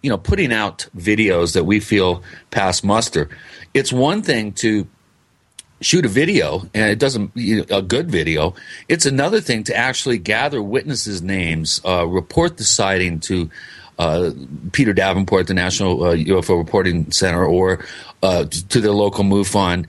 [0.03, 3.29] you know putting out videos that we feel pass muster.
[3.75, 4.87] It's one thing to
[5.81, 8.55] shoot a video and it doesn't you know, a good video
[8.89, 13.51] it's another thing to actually gather witnesses names uh, report the sighting to
[13.99, 14.33] uh,
[14.73, 17.85] Peter Davenport, the National uh, UFO Reporting Center, or
[18.23, 19.87] uh, to the local MUFON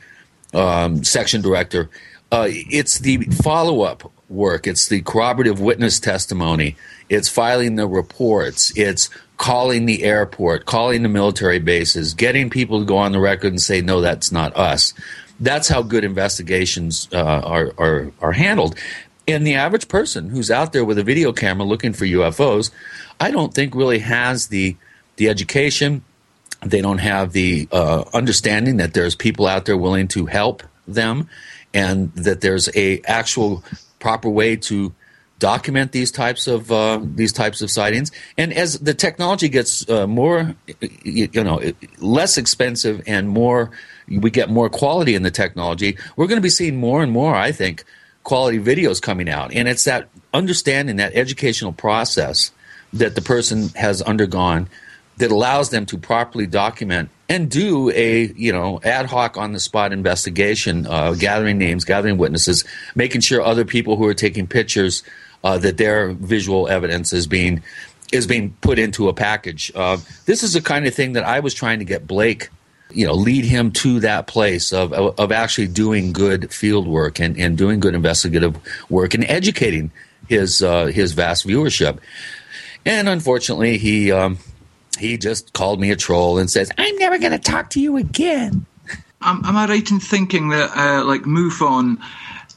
[0.54, 1.90] um, section director.
[2.32, 4.66] Uh, it's the follow up work.
[4.66, 6.76] It's the corroborative witness testimony.
[7.10, 8.76] It's filing the reports.
[8.76, 13.52] It's calling the airport, calling the military bases, getting people to go on the record
[13.52, 14.94] and say, no, that's not us.
[15.40, 18.76] That's how good investigations uh, are, are, are handled.
[19.28, 22.72] And the average person who's out there with a video camera looking for UFOs,
[23.20, 24.76] I don't think really has the
[25.16, 26.04] the education,
[26.66, 31.30] they don't have the uh, understanding that there's people out there willing to help them,
[31.74, 33.64] and that there's a actual
[34.00, 34.94] proper way to
[35.40, 38.12] document these types of uh, these types of sightings.
[38.38, 40.56] And as the technology gets uh, more,
[41.04, 41.62] you, you, know,
[42.00, 43.72] less expensive and more,
[44.08, 45.98] we get more quality in the technology.
[46.16, 47.84] We're going to be seeing more and more, I think,
[48.24, 49.54] quality videos coming out.
[49.54, 52.52] And it's that understanding that educational process
[52.94, 54.70] that the person has undergone
[55.18, 59.60] that allows them to properly document and do a you know ad hoc on the
[59.60, 62.64] spot investigation, uh, gathering names, gathering witnesses,
[62.96, 65.04] making sure other people who are taking pictures
[65.44, 67.62] uh, that their visual evidence is being
[68.12, 69.72] is being put into a package.
[69.74, 72.50] Uh, this is the kind of thing that I was trying to get Blake,
[72.92, 77.38] you know, lead him to that place of of actually doing good field work and,
[77.38, 78.58] and doing good investigative
[78.90, 79.92] work and educating
[80.28, 82.00] his uh, his vast viewership.
[82.86, 84.38] And unfortunately, he um,
[85.00, 87.98] he just called me a troll and says, I'm never going to talk to you
[87.98, 88.66] again.
[89.22, 91.98] Um, am I right in thinking that, uh, like, MUFON,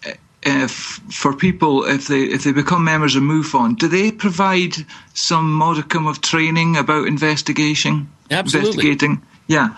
[0.06, 0.70] uh, if
[1.10, 4.74] for people, if they if they become members of MUFON, do they provide
[5.14, 8.08] some modicum of training about investigation?
[8.30, 8.68] Absolutely.
[8.68, 9.68] Investigating, yeah.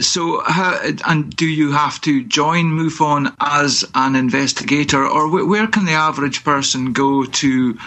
[0.00, 5.84] So, how, and do you have to join MUFON as an investigator, or where can
[5.84, 7.78] the average person go to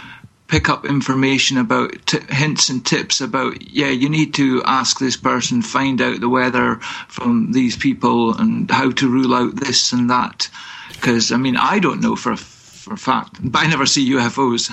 [0.50, 5.16] pick up information about t- hints and tips about yeah you need to ask this
[5.16, 6.76] person find out the weather
[7.08, 10.50] from these people and how to rule out this and that.
[10.90, 14.10] Because i mean i don't know for a, for a fact but i never see
[14.12, 14.70] ufos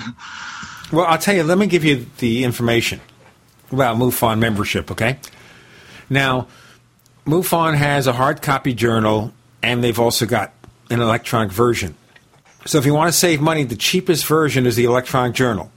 [0.91, 2.99] well i'll tell you let me give you the information
[3.71, 5.19] about mufon membership okay?
[6.09, 6.47] Now
[7.25, 9.31] mufon has a hard copy journal
[9.61, 10.53] and they've also got
[10.89, 11.95] an electronic version
[12.67, 15.71] so if you want to save money, the cheapest version is the electronic journal.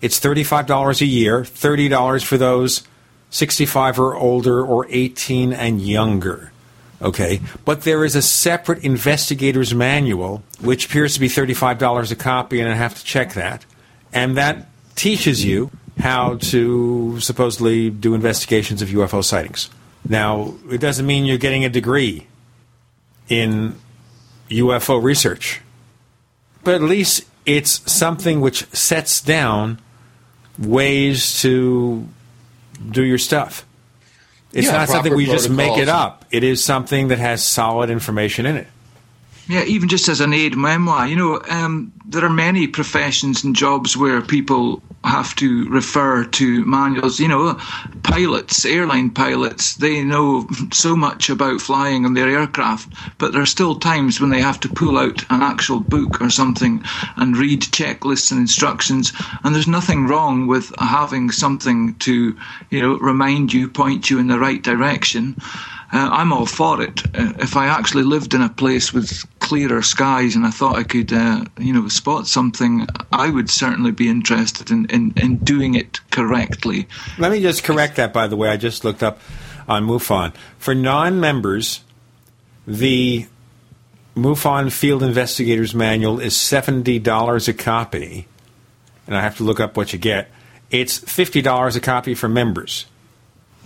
[0.00, 2.82] It's $35 a year, $30 for those
[3.30, 6.52] 65 or older or 18 and younger.
[7.02, 12.60] Okay, but there is a separate investigator's manual, which appears to be $35 a copy,
[12.60, 13.64] and I have to check that.
[14.12, 19.70] And that teaches you how to supposedly do investigations of UFO sightings.
[20.06, 22.26] Now, it doesn't mean you're getting a degree
[23.28, 23.76] in
[24.50, 25.62] UFO research.
[26.64, 29.80] But at least it's something which sets down
[30.58, 32.06] ways to
[32.90, 33.66] do your stuff.
[34.52, 36.24] It's Yeah, not something we just make it up.
[36.30, 38.66] It is something that has solid information in it.
[39.50, 43.56] Yeah, even just as an aid memoir, you know, um, there are many professions and
[43.56, 47.18] jobs where people have to refer to manuals.
[47.18, 47.58] You know,
[48.04, 53.46] pilots, airline pilots, they know so much about flying on their aircraft, but there are
[53.46, 56.84] still times when they have to pull out an actual book or something
[57.16, 59.12] and read checklists and instructions.
[59.42, 62.36] And there's nothing wrong with having something to,
[62.70, 65.36] you know, remind you, point you in the right direction.
[65.92, 67.02] Uh, I'm all for it.
[67.16, 70.84] Uh, if I actually lived in a place with clearer skies and I thought I
[70.84, 75.74] could, uh, you know, spot something, I would certainly be interested in, in, in doing
[75.74, 76.86] it correctly.
[77.18, 78.48] Let me just correct that, by the way.
[78.48, 79.18] I just looked up
[79.66, 80.32] on MUFON.
[80.56, 81.80] For non members,
[82.64, 83.26] the
[84.14, 88.28] MUFON Field Investigators Manual is $70 a copy.
[89.08, 90.30] And I have to look up what you get.
[90.70, 92.86] It's $50 a copy for members.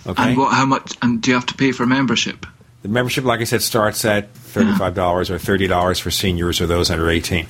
[0.06, 0.30] Okay?
[0.30, 0.54] And what?
[0.54, 0.96] How much?
[1.02, 2.46] And do you have to pay for membership?
[2.84, 7.08] The membership, like I said, starts at $35 or $30 for seniors or those under
[7.08, 7.46] 18.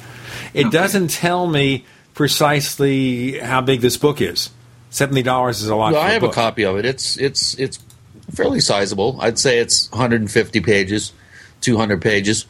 [0.55, 4.51] It doesn't tell me precisely how big this book is.
[4.93, 6.31] $70 is a lot Well, for I a have book.
[6.31, 6.85] a copy of it.
[6.85, 7.81] It's it's it's
[8.33, 9.19] fairly sizable.
[9.21, 11.13] I'd say it's 150 pages,
[11.63, 12.47] 200 pages.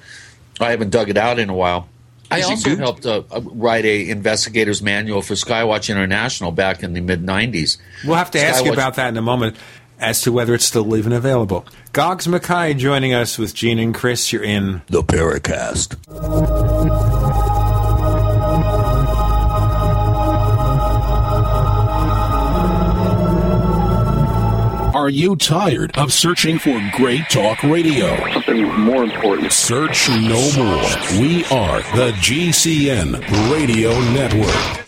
[0.61, 1.89] I haven't dug it out in a while.
[2.31, 6.83] I Is it also helped uh, uh, write a investigator's manual for Skywatch International back
[6.83, 7.79] in the mid 90s.
[8.05, 9.57] We'll have to ask you about that in a moment
[9.99, 11.67] as to whether it's still even available.
[11.93, 14.33] Goggs Mackay joining us with Gene and Chris.
[14.33, 15.97] You're in The Paracast.
[24.95, 28.17] Are you tired of searching for great talk radio?
[28.33, 29.53] Something more important.
[29.53, 31.21] Search no more.
[31.21, 33.21] We are the GCN
[33.53, 34.87] Radio Network.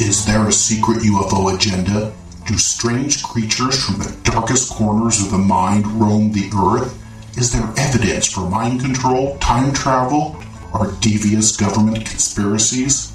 [0.00, 2.12] Is there a secret UFO agenda?
[2.50, 7.00] Do strange creatures from the darkest corners of the mind roam the earth?
[7.38, 10.36] Is there evidence for mind control, time travel,
[10.74, 13.12] or devious government conspiracies?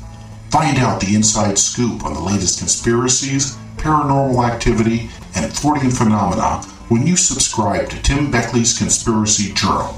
[0.51, 7.05] Find out the inside scoop on the latest conspiracies, paranormal activity, and Fortean phenomena when
[7.05, 9.97] you subscribe to Tim Beckley's Conspiracy Journal.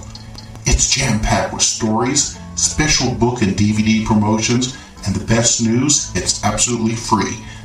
[0.65, 4.75] It's jam packed with stories, special book and DVD promotions,
[5.05, 7.37] and the best news, it's absolutely free,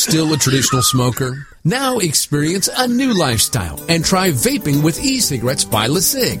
[0.00, 1.46] Still a traditional smoker?
[1.62, 6.40] Now experience a new lifestyle and try vaping with e-cigarettes by LeSig.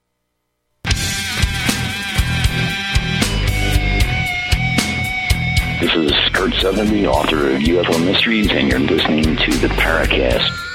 [5.81, 10.67] This is Curt Sutherly, author of UFO Mysteries, and you're listening to the Paracast.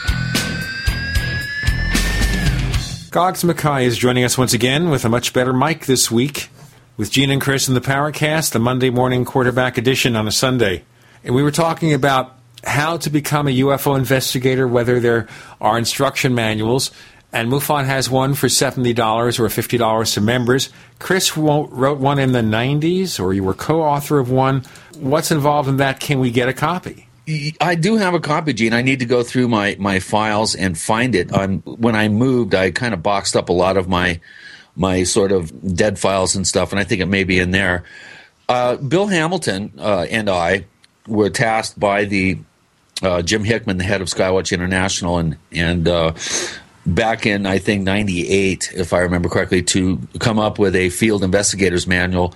[3.12, 6.51] Goggs Mackay is joining us once again with a much better mic this week
[6.97, 10.84] with Gene and Chris in the Paracast, the Monday morning quarterback edition on a Sunday.
[11.27, 15.27] And we were talking about how to become a UFO investigator, whether there
[15.61, 16.93] are instruction manuals.
[17.33, 18.97] And MUFON has one for $70
[19.41, 20.70] or $50 to members.
[21.01, 24.62] Chris wrote one in the 90s, or you were co author of one.
[24.99, 25.99] What's involved in that?
[25.99, 27.09] Can we get a copy?
[27.61, 28.72] I do have a copy, Gene.
[28.72, 31.37] I need to go through my, my files and find it.
[31.37, 34.20] I'm, when I moved, I kind of boxed up a lot of my
[34.79, 37.85] my sort of dead files and stuff, and I think it may be in there.
[38.47, 40.66] Uh, Bill Hamilton uh, and I
[41.07, 42.38] were tasked by the
[43.02, 46.14] uh, Jim Hickman, the head of Skywatch International, and and uh,
[46.86, 51.22] back in I think '98, if I remember correctly, to come up with a field
[51.22, 52.34] investigators manual.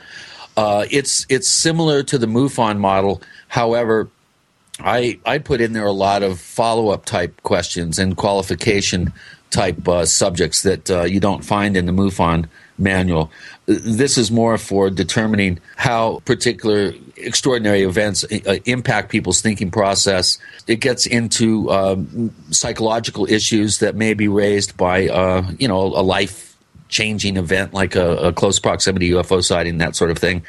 [0.56, 4.08] Uh, it's it's similar to the MUFON model, however.
[4.82, 9.12] I, I put in there a lot of follow up type questions and qualification
[9.50, 12.48] type uh, subjects that uh, you don't find in the MUFON
[12.78, 13.30] manual.
[13.66, 20.38] This is more for determining how particular extraordinary events uh, impact people's thinking process.
[20.66, 26.02] It gets into um, psychological issues that may be raised by, uh, you know, a
[26.02, 26.56] life
[26.88, 30.42] changing event like a, a close proximity UFO sighting, that sort of thing.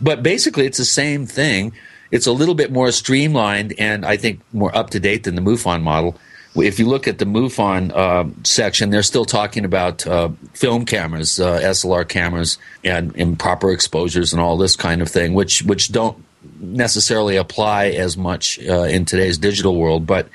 [0.00, 1.72] But basically, it's the same thing.
[2.10, 5.42] It's a little bit more streamlined and I think more up to date than the
[5.42, 6.16] MUFON model
[6.60, 11.40] if you look at the MUFON uh, section, they're still talking about uh, film cameras,
[11.40, 16.24] uh, SLR cameras, and improper exposures and all this kind of thing, which which don't
[16.60, 20.06] necessarily apply as much uh, in today's digital world.
[20.06, 20.28] But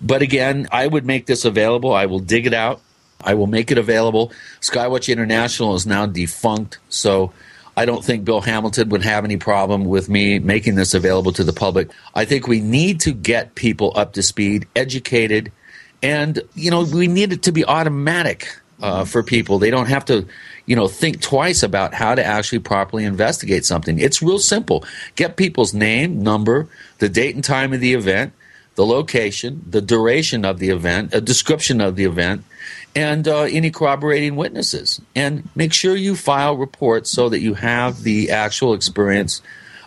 [0.00, 1.92] but again, I would make this available.
[1.92, 2.80] I will dig it out.
[3.22, 4.32] I will make it available.
[4.60, 7.32] Skywatch International is now defunct, so
[7.76, 11.44] I don't think Bill Hamilton would have any problem with me making this available to
[11.44, 11.90] the public.
[12.14, 15.50] I think we need to get people up to speed, educated,
[16.04, 19.58] and you know we need it to be automatic uh, for people.
[19.58, 20.26] They don't have to,
[20.66, 23.98] you know, think twice about how to actually properly investigate something.
[23.98, 24.84] It's real simple.
[25.16, 28.34] Get people's name, number, the date and time of the event,
[28.74, 32.44] the location, the duration of the event, a description of the event,
[32.94, 35.00] and uh, any corroborating witnesses.
[35.14, 39.40] And make sure you file reports so that you have the actual experience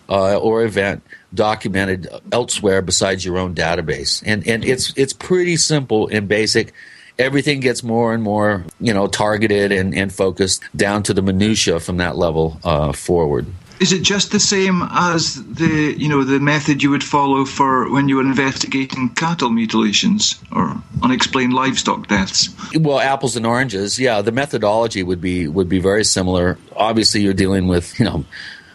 [0.10, 1.04] uh, or event
[1.38, 4.22] documented elsewhere besides your own database.
[4.26, 6.74] And and it's it's pretty simple and basic.
[7.18, 11.80] Everything gets more and more, you know, targeted and, and focused down to the minutia
[11.80, 13.48] from that level uh, forward.
[13.80, 17.92] Is it just the same as the you know the method you would follow for
[17.92, 22.50] when you were investigating cattle mutilations or unexplained livestock deaths?
[22.76, 24.00] Well, apples and oranges.
[24.00, 26.58] Yeah, the methodology would be would be very similar.
[26.76, 28.26] Obviously, you're dealing with you know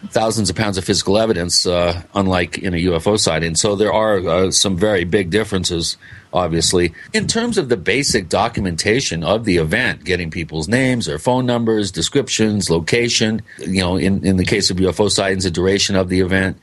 [0.09, 3.55] thousands of pounds of physical evidence, uh, unlike in a UFO sighting.
[3.55, 5.97] So there are uh, some very big differences,
[6.33, 6.93] obviously.
[7.13, 11.91] In terms of the basic documentation of the event, getting people's names, their phone numbers,
[11.91, 16.19] descriptions, location, you know, in, in the case of UFO sightings, the duration of the
[16.19, 16.57] event.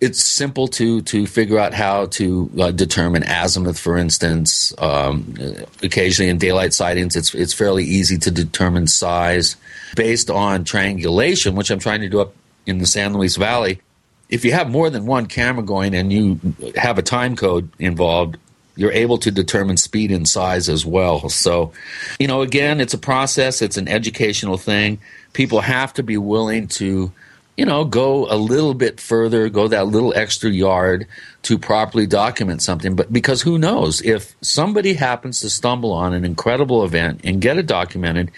[0.00, 4.72] It's simple to to figure out how to uh, determine azimuth, for instance.
[4.78, 5.34] Um,
[5.82, 9.56] occasionally, in daylight sightings, it's it's fairly easy to determine size
[9.96, 12.32] based on triangulation, which I'm trying to do up
[12.68, 13.80] in the San Luis Valley,
[14.28, 16.38] if you have more than one camera going and you
[16.76, 18.36] have a time code involved,
[18.76, 21.28] you're able to determine speed and size as well.
[21.28, 21.72] So,
[22.20, 25.00] you know, again, it's a process, it's an educational thing.
[25.32, 27.12] People have to be willing to
[27.58, 31.08] you know, go a little bit further, go that little extra yard
[31.42, 32.94] to properly document something.
[32.94, 37.58] But because who knows if somebody happens to stumble on an incredible event and get
[37.58, 38.30] it documented,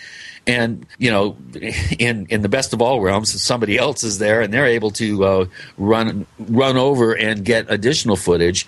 [0.47, 1.36] and you know,
[1.99, 5.24] in in the best of all realms, somebody else is there and they're able to
[5.24, 5.47] uh,
[5.78, 8.66] run run over and get additional footage.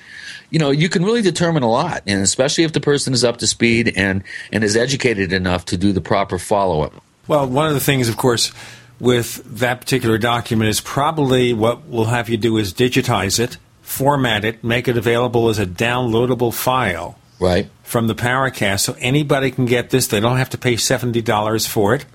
[0.51, 3.39] You know, you can really determine a lot, and especially if the person is up
[3.39, 7.03] to speed and and is educated enough to do the proper follow up.
[7.29, 8.53] Well, one of the things, of course,
[8.99, 14.45] with that particular document is probably what we'll have you do is digitize it, format
[14.45, 17.19] it, make it available as a downloadable file.
[17.43, 17.69] Right.
[17.83, 20.07] From the Paracast, so anybody can get this.
[20.07, 22.07] They don't have to pay $70 for it.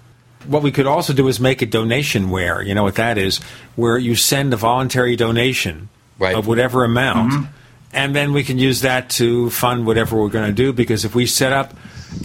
[0.46, 2.66] What we could also do is make a donation donationware.
[2.66, 3.40] You know what that is?
[3.76, 6.36] Where you send a voluntary donation right.
[6.36, 7.34] of whatever amount.
[7.34, 7.46] Mm-hmm.
[7.94, 11.14] And then we can use that to fund whatever we're going to do because if
[11.14, 11.74] we set up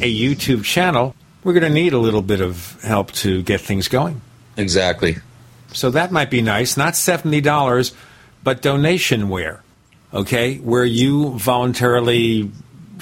[0.00, 3.88] a YouTube channel, we're going to need a little bit of help to get things
[3.88, 4.20] going.
[4.56, 5.16] Exactly.
[5.72, 6.76] So that might be nice.
[6.76, 7.94] Not $70,
[8.44, 9.60] but donationware,
[10.12, 10.58] okay?
[10.58, 12.50] Where you voluntarily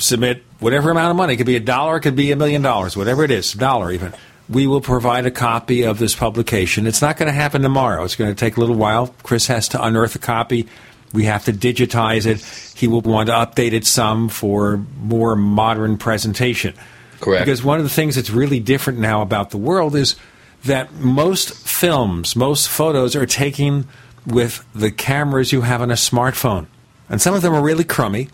[0.00, 1.34] submit whatever amount of money.
[1.34, 3.92] It could be a dollar, it could be a million dollars, whatever it is, dollar
[3.92, 4.12] even.
[4.48, 6.86] We will provide a copy of this publication.
[6.86, 8.02] It's not going to happen tomorrow.
[8.02, 9.14] It's going to take a little while.
[9.22, 10.66] Chris has to unearth a copy.
[11.12, 12.40] We have to digitize it.
[12.76, 16.74] He will want to update it some for more modern presentation.
[17.20, 17.44] Correct.
[17.44, 20.16] Because one of the things that's really different now about the world is
[20.64, 23.86] that most films, most photos are taken
[24.26, 26.66] with the cameras you have on a smartphone.
[27.08, 28.28] And some of them are really crummy.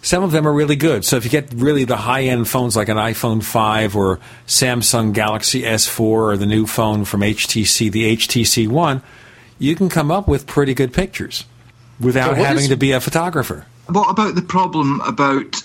[0.00, 1.04] Some of them are really good.
[1.04, 5.12] So if you get really the high end phones like an iPhone 5 or Samsung
[5.12, 9.02] Galaxy S4 or the new phone from HTC, the HTC One,
[9.58, 11.44] you can come up with pretty good pictures
[12.00, 13.66] without having is, to be a photographer.
[13.86, 15.56] What about the problem about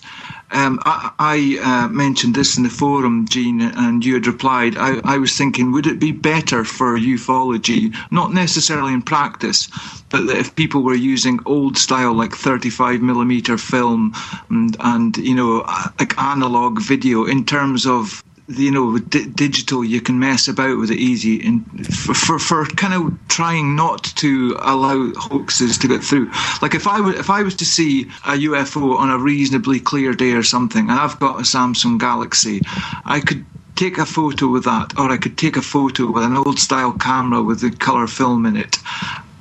[0.53, 4.77] um, I, I uh, mentioned this in the forum, Gene, and you had replied.
[4.77, 9.67] I, I, was thinking, would it be better for ufology, not necessarily in practice,
[10.09, 14.13] but if people were using old style, like 35 millimeter film
[14.49, 19.25] and, and you know, uh, like analog video, in terms of you know, with di-
[19.25, 23.75] digital, you can mess about with it easy, and for, for, for kind of trying
[23.75, 26.29] not to allow hoaxes to get through.
[26.61, 30.13] Like if I was if I was to see a UFO on a reasonably clear
[30.13, 32.61] day or something, and I've got a Samsung Galaxy,
[33.05, 36.37] I could take a photo with that, or I could take a photo with an
[36.37, 38.75] old style camera with the color film in it.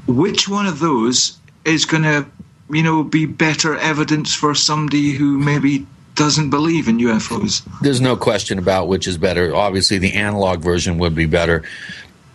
[0.06, 2.26] Which one of those is going to,
[2.70, 7.66] you know, be better evidence for somebody who maybe doesn't believe in UFOs.
[7.80, 9.54] There's no question about which is better.
[9.54, 11.62] Obviously, the analog version would be better.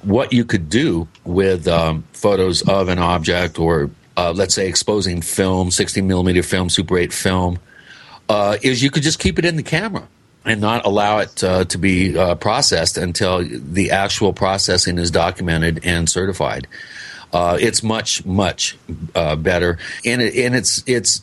[0.01, 5.21] What you could do with um, photos of an object, or uh, let's say exposing
[5.21, 7.59] film, 16 millimeter film, Super 8 film,
[8.29, 10.07] uh, is you could just keep it in the camera
[10.45, 15.81] and not allow it uh, to be uh, processed until the actual processing is documented
[15.83, 16.67] and certified.
[17.33, 18.77] Uh, it's much, much
[19.13, 21.21] uh, better, and it, and it's it's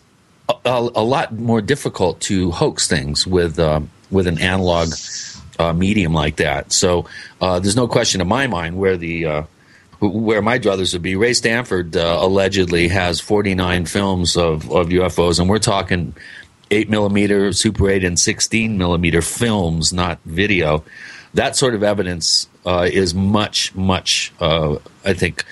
[0.48, 3.80] a, a, lot more difficult to hoax things with uh,
[4.10, 4.92] with an analog
[5.58, 6.72] uh, medium like that.
[6.72, 7.06] So
[7.40, 9.42] uh, there's no question in my mind where the uh,
[10.00, 11.16] where my druthers would be.
[11.16, 16.14] Ray Stanford uh, allegedly has 49 films of, of UFOs, and we're talking
[16.70, 20.84] eight millimeter, Super 8, and 16 millimeter films, not video.
[21.32, 24.78] That sort of evidence uh, is much, much, I
[25.14, 25.44] think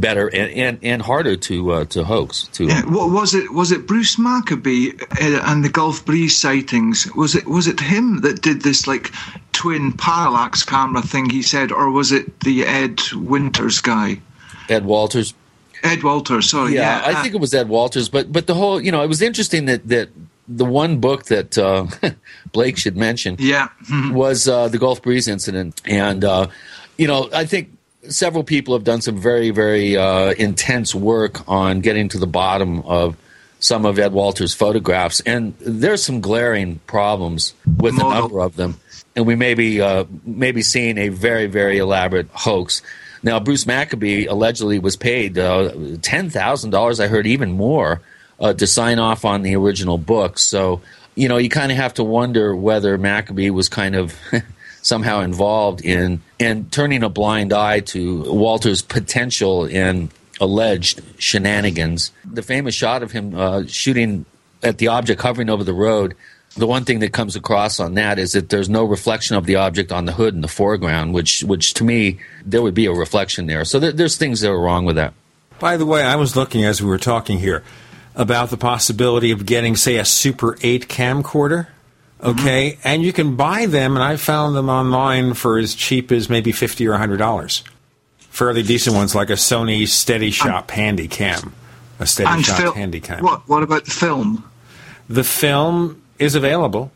[0.00, 2.48] better and, and, and harder to uh, to hoax.
[2.52, 3.52] To yeah, what was it?
[3.52, 7.12] Was it Bruce Maccabee uh, and the Gulf Breeze sightings?
[7.14, 9.12] Was it was it him that did this like
[9.52, 11.30] twin parallax camera thing?
[11.30, 14.20] He said, or was it the Ed Winters guy?
[14.68, 15.34] Ed Walters.
[15.82, 16.50] Ed Walters.
[16.50, 16.74] Sorry.
[16.74, 18.08] Yeah, yeah, I think it was Ed Walters.
[18.08, 20.10] But but the whole you know it was interesting that that
[20.48, 21.86] the one book that uh,
[22.52, 23.68] Blake should mention yeah.
[24.10, 26.48] was uh, the Gulf Breeze incident, and uh,
[26.96, 27.77] you know I think
[28.08, 32.80] several people have done some very, very uh, intense work on getting to the bottom
[32.82, 33.16] of
[33.60, 38.78] some of Ed Walter's photographs, and there's some glaring problems with a number of them,
[39.16, 42.82] and we may be uh, maybe seeing a very, very elaborate hoax.
[43.22, 45.72] Now, Bruce Maccabee allegedly was paid uh,
[46.02, 47.00] ten thousand dollars.
[47.00, 48.00] I heard even more
[48.38, 50.38] uh, to sign off on the original book.
[50.38, 50.80] So,
[51.16, 54.16] you know, you kind of have to wonder whether Maccabee was kind of
[54.88, 60.10] somehow involved in and turning a blind eye to Walter's potential and
[60.40, 62.10] alleged shenanigans.
[62.24, 64.24] The famous shot of him uh, shooting
[64.62, 66.14] at the object hovering over the road.
[66.56, 69.56] The one thing that comes across on that is that there's no reflection of the
[69.56, 72.92] object on the hood in the foreground, which, which to me, there would be a
[72.92, 73.64] reflection there.
[73.64, 75.12] So there, there's things that are wrong with that.
[75.60, 77.62] By the way, I was looking as we were talking here
[78.14, 81.68] about the possibility of getting, say, a Super 8 camcorder
[82.22, 82.88] Okay, mm-hmm.
[82.88, 86.52] and you can buy them, and I found them online for as cheap as maybe
[86.52, 87.62] fifty or hundred dollars
[88.38, 91.52] fairly decent ones like a Sony SteadyShot Handycam,
[91.98, 93.20] a SteadyShot fil- Handycam.
[93.20, 94.48] What, what about the film?
[95.08, 96.92] The film is available.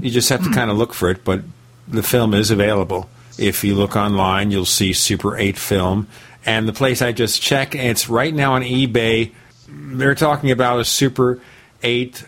[0.00, 1.40] You just have to kind of look for it, but
[1.88, 3.08] the film is available.
[3.38, 6.08] If you look online, you'll see Super 8 film.
[6.44, 9.32] And the place I just checked, it's right now on eBay.
[9.68, 11.40] They're talking about a Super
[11.82, 12.22] 8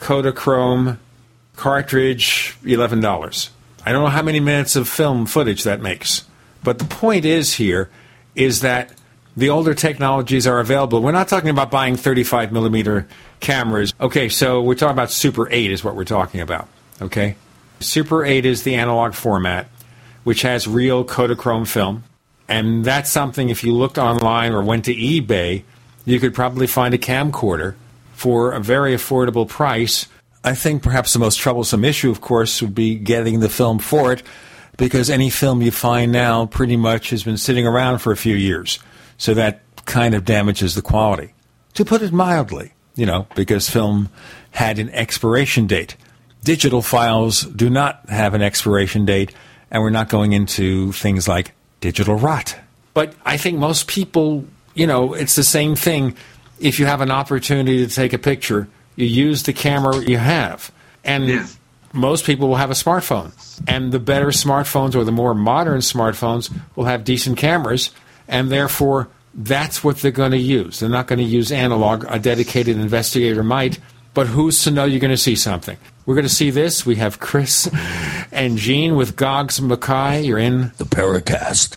[0.00, 0.96] Kodachrome
[1.60, 3.50] cartridge, $11.
[3.84, 6.24] I don't know how many minutes of film footage that makes.
[6.64, 7.90] But the point is here
[8.34, 8.94] is that
[9.36, 11.02] the older technologies are available.
[11.02, 13.06] We're not talking about buying 35 millimeter
[13.40, 13.92] cameras.
[14.00, 16.66] Okay, so we're talking about Super 8 is what we're talking about.
[17.00, 17.36] Okay?
[17.78, 19.68] Super 8 is the analog format,
[20.24, 22.04] which has real Kodachrome film.
[22.48, 25.62] And that's something, if you looked online or went to eBay,
[26.04, 27.74] you could probably find a camcorder
[28.14, 30.06] for a very affordable price.
[30.42, 34.12] I think perhaps the most troublesome issue, of course, would be getting the film for
[34.12, 34.22] it,
[34.78, 38.34] because any film you find now pretty much has been sitting around for a few
[38.34, 38.78] years.
[39.18, 41.34] So that kind of damages the quality.
[41.74, 44.08] To put it mildly, you know, because film
[44.52, 45.96] had an expiration date.
[46.42, 49.34] Digital files do not have an expiration date,
[49.70, 52.56] and we're not going into things like digital rot.
[52.94, 56.16] But I think most people, you know, it's the same thing.
[56.58, 58.68] If you have an opportunity to take a picture,
[59.00, 60.70] you use the camera you have.
[61.04, 61.48] And
[61.92, 63.32] most people will have a smartphone.
[63.66, 67.90] And the better smartphones or the more modern smartphones will have decent cameras,
[68.28, 70.80] and therefore that's what they're going to use.
[70.80, 72.04] They're not going to use analog.
[72.08, 73.78] A dedicated investigator might,
[74.14, 75.76] but who's to know you're going to see something?
[76.06, 76.84] We're going to see this.
[76.84, 77.70] We have Chris
[78.32, 80.22] and Gene with Goggs and Mackay.
[80.22, 81.76] You're in the Paracast.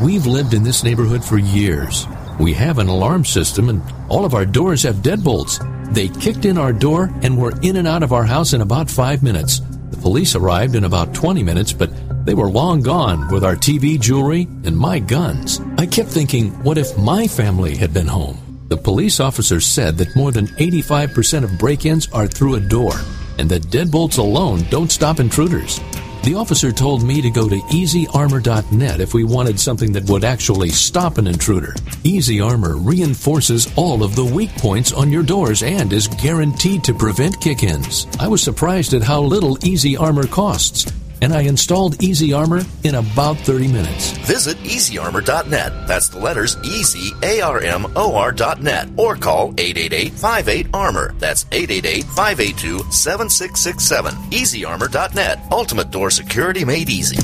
[0.00, 2.06] We've lived in this neighborhood for years.
[2.38, 5.58] We have an alarm system and all of our doors have deadbolts.
[5.92, 8.88] They kicked in our door and were in and out of our house in about
[8.88, 9.58] five minutes.
[9.90, 11.90] The police arrived in about 20 minutes, but
[12.24, 15.60] they were long gone with our TV, jewelry, and my guns.
[15.78, 18.38] I kept thinking, what if my family had been home?
[18.68, 22.92] The police officer said that more than 85% of break ins are through a door,
[23.38, 25.80] and that deadbolts alone don't stop intruders.
[26.28, 30.68] The officer told me to go to easyarmor.net if we wanted something that would actually
[30.68, 31.74] stop an intruder.
[32.04, 36.92] Easy Armor reinforces all of the weak points on your doors and is guaranteed to
[36.92, 38.06] prevent kick ins.
[38.20, 40.92] I was surprised at how little Easy Armor costs,
[41.22, 44.12] and I installed Easy Armor in about 30 minutes.
[44.26, 45.86] Visit easyarmor.net.
[45.86, 51.14] That's the letters E Z A R M O R.net or call 888 58 Armor.
[51.18, 54.14] That's 888 582 7667.
[54.30, 55.40] Easyarmor.net.
[55.50, 57.18] Ultimate door security made easy.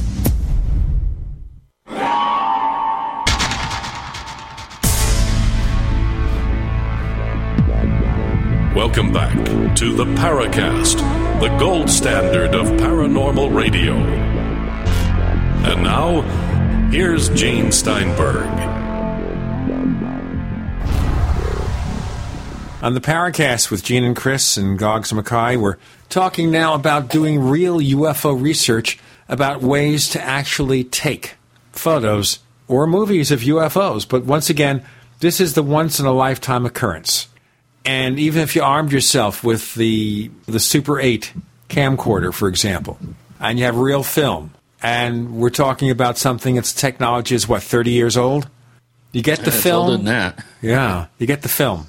[8.74, 9.34] Welcome back
[9.76, 10.98] to the Paracast,
[11.44, 13.92] the gold standard of paranormal radio.
[15.66, 16.22] And now,
[16.90, 18.46] here's Gene Steinberg.
[22.82, 25.76] On the Paracast with Gene and Chris and Goggs Mackay, we're
[26.08, 31.34] talking now about doing real UFO research about ways to actually take
[31.72, 32.38] photos
[32.68, 34.08] or movies of UFOs.
[34.08, 34.82] But once again,
[35.20, 37.28] this is the once in a lifetime occurrence.
[37.84, 41.32] And even if you armed yourself with the the Super 8
[41.68, 42.98] camcorder, for example,
[43.40, 47.90] and you have real film, and we're talking about something its technology is what 30
[47.90, 48.48] years old,
[49.12, 49.84] you get the It's film.
[49.84, 50.44] older than that.
[50.62, 51.86] Yeah, you get the film,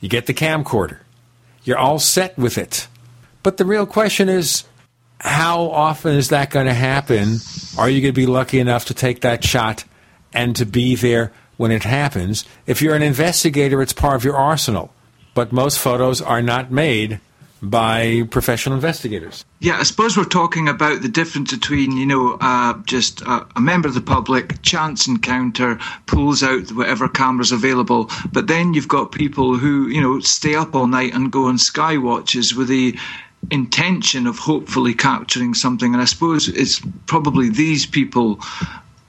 [0.00, 0.98] you get the camcorder,
[1.64, 2.86] you're all set with it.
[3.42, 4.64] But the real question is,
[5.18, 7.38] how often is that going to happen?
[7.76, 9.84] Are you going to be lucky enough to take that shot
[10.32, 12.44] and to be there when it happens?
[12.66, 14.92] If you're an investigator, it's part of your arsenal.
[15.34, 17.20] But most photos are not made
[17.62, 19.44] by professional investigators.
[19.60, 23.86] Yeah, I suppose we're talking about the difference between, you know, uh, just a, member
[23.86, 29.56] of the public, chance encounter, pulls out whatever camera's available, but then you've got people
[29.56, 32.98] who, you know, stay up all night and go on sky watches with the
[33.52, 35.92] intention of hopefully capturing something.
[35.92, 38.40] And I suppose it's probably these people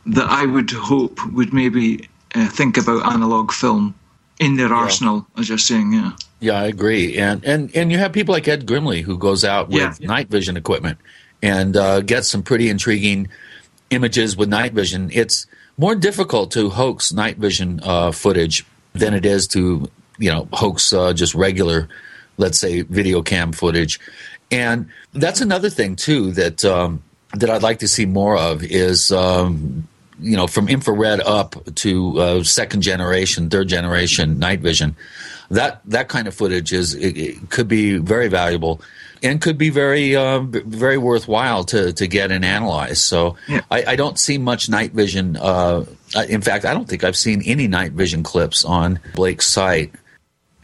[0.06, 3.96] that I would hope would maybe uh, think about analog film
[4.40, 4.76] in their yeah.
[4.76, 6.12] arsenal, as you're saying, yeah.
[6.40, 7.18] Yeah, I agree.
[7.18, 10.08] And and and you have people like Ed Grimsley who goes out with yeah.
[10.08, 11.00] night vision equipment
[11.42, 13.30] and uh, gets some pretty intriguing
[13.92, 15.10] images with night vision.
[15.14, 20.48] It's more difficult to hoax night vision uh, footage than it is to you know
[20.52, 21.88] hoax uh, just regular,
[22.38, 24.00] let's say, video cam footage.
[24.52, 27.02] And that's another thing too that um,
[27.34, 29.88] that I'd like to see more of is um,
[30.24, 34.96] you know from infrared up to uh, second generation, third generation night vision
[35.50, 38.82] that that kind of footage is it, it could be very valuable
[39.22, 43.02] and could be very uh, very worthwhile to to get and analyze.
[43.02, 43.62] So yeah.
[43.72, 45.38] I, I, don't see much night vision.
[45.38, 45.86] Uh,
[46.28, 49.94] in fact, I don't think I've seen any night vision clips on Blake's site.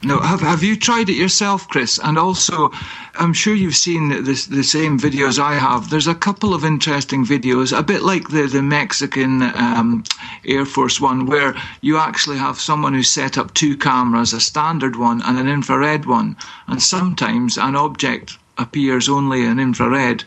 [0.02, 2.00] No, have have you tried it yourself, Chris?
[2.02, 2.72] And also,
[3.16, 5.90] I'm sure you've seen the, the same videos I have.
[5.90, 10.06] There's a couple of interesting videos, a bit like the the Mexican um,
[10.46, 14.96] Air Force one, where you actually have someone who set up two cameras, a standard
[14.96, 16.38] one and an infrared one,
[16.68, 20.24] and sometimes an object appears only in infrared,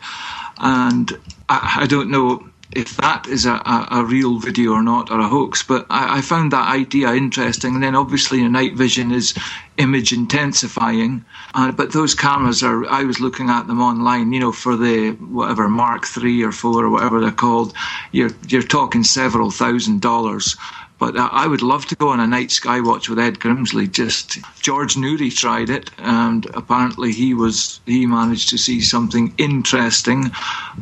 [0.59, 1.17] and
[1.49, 5.19] I, I don't know if that is a, a, a, real video or not or
[5.19, 5.63] a hoax.
[5.63, 7.75] But I, I, found that idea interesting.
[7.75, 9.33] And then obviously, night vision is
[9.77, 11.25] image intensifying.
[11.53, 15.11] Uh, but those cameras are, I was looking at them online, you know, for the
[15.11, 17.73] whatever Mark three or four or whatever they're called.
[18.11, 20.55] You're you're talking several thousand dollars.
[21.03, 23.91] But I would love to go on a night sky watch with Ed Grimsley.
[23.91, 30.31] Just George Noory tried it, and apparently he was he managed to see something interesting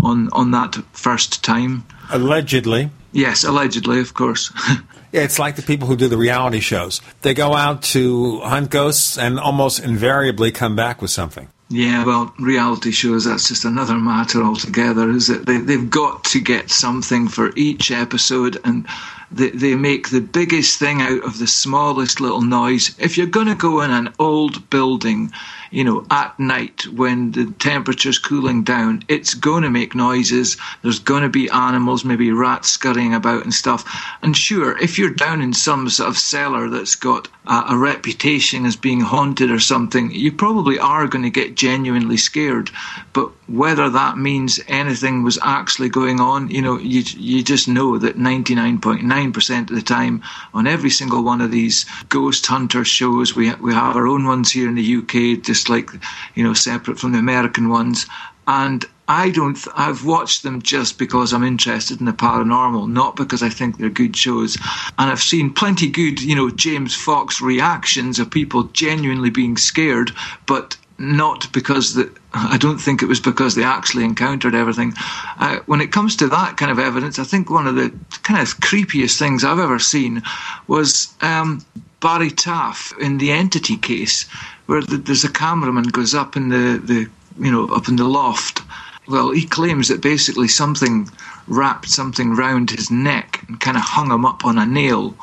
[0.03, 1.85] on on that first time.
[2.11, 2.91] Allegedly.
[3.11, 4.51] Yes, allegedly, of course.
[5.13, 7.01] Yeah, it's like the people who do the reality shows.
[7.21, 11.49] They go out to hunt ghosts and almost invariably come back with something.
[11.73, 16.41] Yeah, well, reality shows, that's just another matter altogether, is that They, they've got to
[16.41, 18.85] get something for each episode, and
[19.31, 22.93] they, they make the biggest thing out of the smallest little noise.
[22.99, 25.31] If you're going to go in an old building,
[25.71, 30.57] you know, at night when the temperature's cooling down, it's going to make noises.
[30.81, 33.83] There's going to be animals, maybe rats scurrying about and stuff.
[34.21, 38.65] And sure, if you're down in some sort of cellar that's got a, a reputation
[38.65, 42.69] as being haunted or something, you probably are going to get genuinely scared.
[43.13, 47.97] But whether that means anything was actually going on, you know, you you just know
[47.97, 50.23] that 99.9% of the time
[50.53, 54.51] on every single one of these ghost hunter shows, we we have our own ones
[54.51, 55.89] here in the UK, just like
[56.35, 58.05] you know, separate from the American ones,
[58.47, 59.57] and I don't.
[59.75, 63.89] I've watched them just because I'm interested in the paranormal, not because I think they're
[63.89, 64.57] good shows.
[64.97, 70.13] And I've seen plenty good, you know, James Fox reactions of people genuinely being scared,
[70.45, 74.93] but not because the, I don't think it was because they actually encountered everything.
[75.39, 77.91] Uh, when it comes to that kind of evidence, I think one of the
[78.23, 80.21] kind of creepiest things I've ever seen
[80.67, 81.65] was um,
[81.99, 84.23] Barry Taff in the Entity case,
[84.67, 87.09] where the, there's a cameraman goes up in the, the
[87.43, 88.61] you know up in the loft.
[89.07, 91.09] Well, he claims that basically something
[91.47, 95.15] wrapped something round his neck and kind of hung him up on a nail.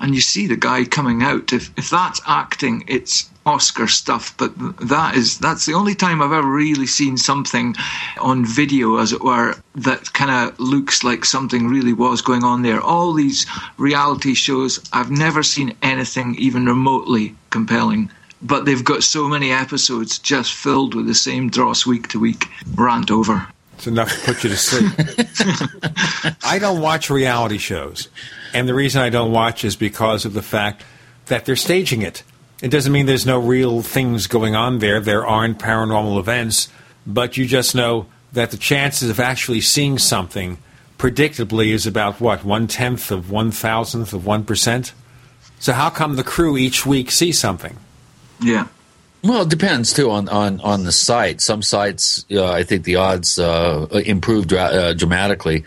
[0.00, 1.52] And you see the guy coming out.
[1.52, 4.52] If if that's acting, it's Oscar stuff, but
[4.88, 7.74] that is that's the only time I've ever really seen something
[8.20, 12.62] on video, as it were, that kind of looks like something really was going on
[12.62, 12.80] there.
[12.80, 13.46] All these
[13.78, 18.10] reality shows, I've never seen anything even remotely compelling.
[18.42, 22.48] But they've got so many episodes just filled with the same dross week to week.
[22.74, 23.48] Rant over.
[23.78, 24.92] It's enough to put you to sleep.
[26.44, 28.08] I don't watch reality shows.
[28.52, 30.82] And the reason I don't watch is because of the fact
[31.26, 32.24] that they're staging it.
[32.60, 34.98] It doesn't mean there's no real things going on there.
[34.98, 36.68] There aren't paranormal events,
[37.06, 40.58] but you just know that the chances of actually seeing something
[40.98, 44.92] predictably is about what, one tenth of one thousandth of one percent?
[45.60, 47.76] So how come the crew each week see something?
[48.40, 48.66] Yeah.
[49.22, 51.40] Well, it depends too on, on, on the site.
[51.40, 55.64] Some sites, uh, I think the odds uh, improved uh, dramatically.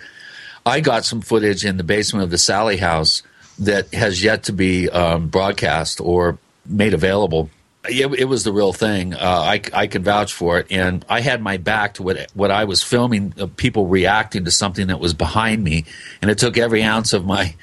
[0.65, 3.23] I got some footage in the basement of the Sallie House
[3.59, 7.49] that has yet to be um, broadcast or made available.
[7.89, 9.15] It, it was the real thing.
[9.15, 10.67] Uh, I, I can vouch for it.
[10.69, 14.51] And I had my back to what what I was filming, uh, people reacting to
[14.51, 15.85] something that was behind me,
[16.21, 17.55] and it took every ounce of my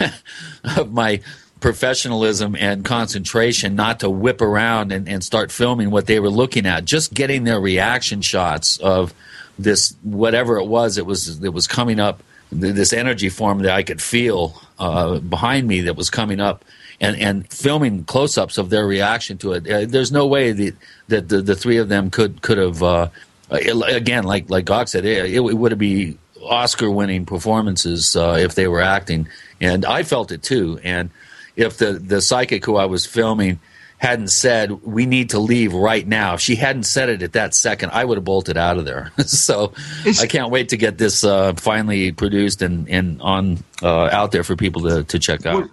[0.76, 1.20] of my
[1.62, 6.66] professionalism and concentration not to whip around and, and start filming what they were looking
[6.66, 6.84] at.
[6.84, 9.14] Just getting their reaction shots of
[9.58, 10.98] this whatever it was.
[10.98, 12.22] It was it was coming up.
[12.50, 16.66] This energy form that I could feel uh, behind me that was coming up
[17.00, 19.66] and, and filming close-ups of their reaction to it.
[19.66, 20.76] Uh, there's no way that,
[21.08, 23.08] that the, the three of them could could have uh,
[23.50, 28.68] again like like Gog said it, it would have be Oscar-winning performances uh, if they
[28.68, 29.28] were acting,
[29.60, 30.78] and I felt it too.
[30.82, 31.08] And
[31.56, 33.60] if the the psychic who I was filming
[33.98, 37.54] hadn't said we need to leave right now, if she hadn't said it at that
[37.54, 39.12] second, I would have bolted out of there.
[39.26, 39.72] so
[40.20, 44.44] I can't wait to get this uh, finally produced and and on uh, out there
[44.44, 45.68] for people to to check out.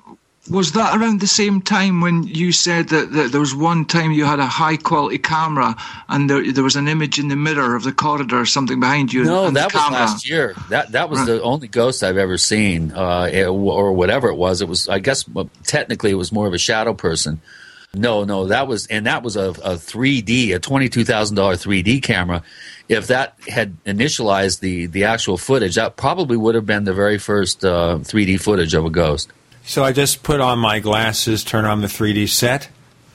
[0.49, 4.11] Was that around the same time when you said that, that there was one time
[4.11, 5.75] you had a high quality camera
[6.07, 9.13] and there, there was an image in the mirror of the corridor or something behind
[9.13, 9.23] you?
[9.23, 9.99] No, that was camera.
[9.99, 10.55] last year.
[10.69, 11.27] That that was right.
[11.27, 14.61] the only ghost I've ever seen, uh, or whatever it was.
[14.61, 15.23] It was, I guess,
[15.63, 17.41] technically, it was more of a shadow person.
[17.93, 22.03] No, no, that was, and that was a, a 3D, a twenty-two thousand dollar 3D
[22.03, 22.43] camera.
[22.87, 27.17] If that had initialized the the actual footage, that probably would have been the very
[27.17, 29.31] first uh, 3D footage of a ghost.
[29.69, 32.69] So I just put on my glasses, turn on the 3D set,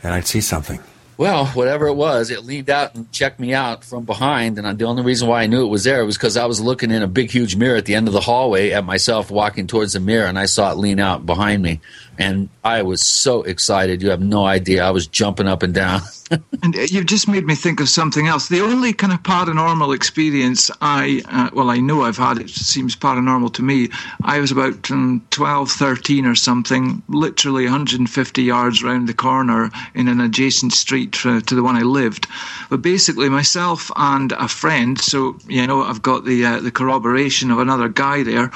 [0.04, 0.78] and I'd see something.
[1.16, 4.56] Well, whatever it was, it leaned out and checked me out from behind.
[4.56, 6.92] And the only reason why I knew it was there was because I was looking
[6.92, 9.94] in a big, huge mirror at the end of the hallway at myself walking towards
[9.94, 11.80] the mirror, and I saw it lean out behind me.
[12.18, 14.02] And I was so excited.
[14.02, 14.84] You have no idea.
[14.84, 16.02] I was jumping up and down.
[16.62, 18.48] and you've just made me think of something else.
[18.48, 22.96] The only kind of paranormal experience I, uh, well, I know I've had, it seems
[22.96, 23.90] paranormal to me.
[24.22, 30.08] I was about um, 12, 13 or something, literally 150 yards round the corner in
[30.08, 32.26] an adjacent street to, the one I lived.
[32.70, 37.50] But basically, myself and a friend, so, you know, I've got the, uh, the corroboration
[37.50, 38.50] of another guy there,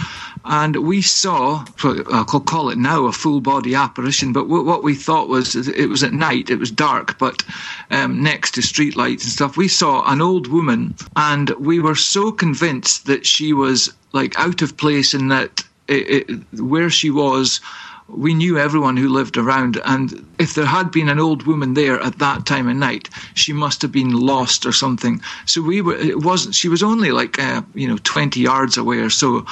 [0.45, 5.29] and we saw, I'll call it now a full body apparition, but what we thought
[5.29, 7.43] was it was at night, it was dark, but
[7.91, 12.31] um, next to streetlights and stuff, we saw an old woman, and we were so
[12.31, 13.79] convinced that she was
[14.13, 17.61] like out of place and that it, it, where she was
[18.09, 22.01] we knew everyone who lived around, and if there had been an old woman there
[22.01, 25.21] at that time of night, she must have been lost or something.
[25.45, 25.97] So we were.
[25.97, 26.55] It wasn't.
[26.55, 29.45] She was only like uh, you know twenty yards away or so,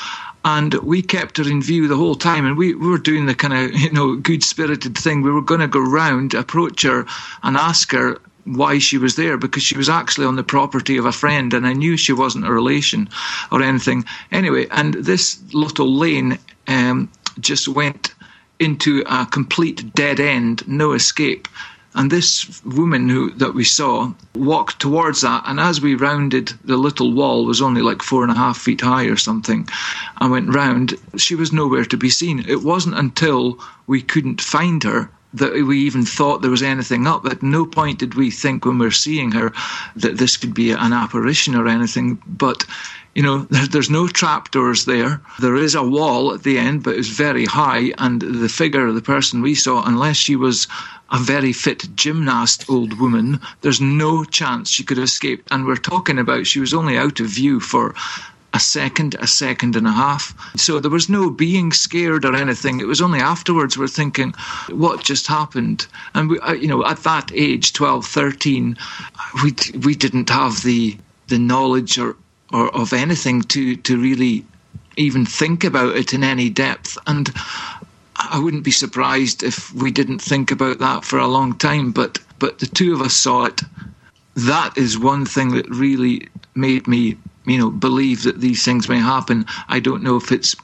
[0.46, 2.46] and we kept her in view the whole time.
[2.46, 5.20] And we, we were doing the kind of you know good spirited thing.
[5.20, 7.04] We were going to go round, approach her,
[7.42, 11.04] and ask her why she was there because she was actually on the property of
[11.04, 13.08] a friend, and I knew she wasn't a relation
[13.50, 14.04] or anything.
[14.30, 16.38] Anyway, and this little lane
[16.68, 18.14] um, just went
[18.60, 21.48] into a complete dead end, no escape.
[21.96, 26.76] And this woman who that we saw walked towards that, and as we rounded the
[26.76, 29.66] little wall, was only like four and a half feet high or something,
[30.20, 32.44] and went round, she was nowhere to be seen.
[32.46, 37.24] It wasn't until we couldn't find her that we even thought there was anything up.
[37.26, 39.52] At no point did we think when we are seeing her
[39.96, 42.22] that this could be an apparition or anything.
[42.26, 42.64] But
[43.16, 43.38] you know,
[43.70, 45.20] there's no trapdoors there.
[45.40, 47.92] There is a wall at the end, but it's very high.
[47.96, 50.68] And the figure of the person we saw, unless she was
[51.10, 55.48] a very fit gymnast old woman, there's no chance she could have escaped.
[55.50, 57.94] And we're talking about she was only out of view for
[58.52, 60.34] a second, a second and a half.
[60.56, 62.80] So there was no being scared or anything.
[62.80, 64.34] It was only afterwards we're thinking,
[64.68, 65.86] what just happened?
[66.14, 68.76] And we, uh, you know, at that age, 12, 13,
[69.42, 69.54] we
[69.84, 70.98] we didn't have the
[71.28, 72.16] the knowledge or,
[72.52, 74.44] or of anything to to really
[74.96, 76.98] even think about it in any depth.
[77.06, 77.30] And
[78.16, 81.92] I wouldn't be surprised if we didn't think about that for a long time.
[81.92, 83.62] But but the two of us saw it.
[84.34, 87.16] That is one thing that really made me,
[87.46, 89.46] you know, believe that these things may happen.
[89.68, 90.54] I don't know if it's.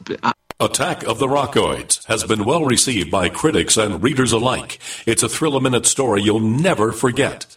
[0.61, 4.79] Attack of the Rockoids has been well received by critics and readers alike.
[5.07, 7.57] It's a thrill a minute story you'll never forget.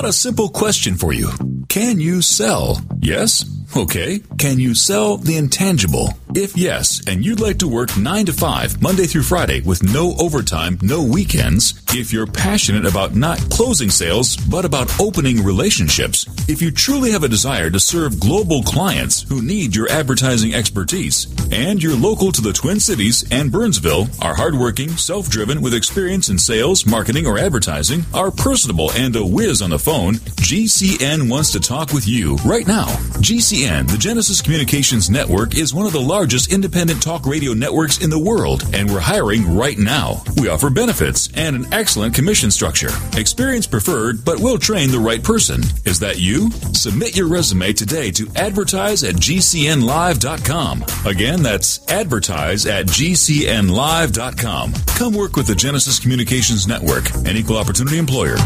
[0.00, 1.49] Got a simple question for you.
[1.68, 2.80] Can you sell?
[3.00, 3.44] Yes?
[3.76, 4.20] Okay.
[4.38, 6.14] Can you sell the intangible?
[6.34, 10.14] If yes, and you'd like to work 9 to 5, Monday through Friday, with no
[10.18, 16.62] overtime, no weekends, if you're passionate about not closing sales, but about opening relationships, if
[16.62, 21.82] you truly have a desire to serve global clients who need your advertising expertise, and
[21.82, 26.38] you're local to the Twin Cities and Burnsville, are hardworking, self driven, with experience in
[26.38, 31.60] sales, marketing, or advertising, are personable, and a whiz on the phone, GCN wants to
[31.60, 32.86] talk with you right now.
[33.20, 38.10] GCN the Genesis Communications Network, is one of the largest independent talk radio networks in
[38.10, 40.22] the world, and we're hiring right now.
[40.36, 42.90] We offer benefits and an excellent commission structure.
[43.16, 45.62] Experience preferred, but we'll train the right person.
[45.84, 46.50] Is that you?
[46.72, 50.84] Submit your resume today to advertise at GCNlive.com.
[51.04, 54.72] Again, that's advertise at GCNlive.com.
[54.72, 58.36] Come work with the Genesis Communications Network, an equal opportunity employer.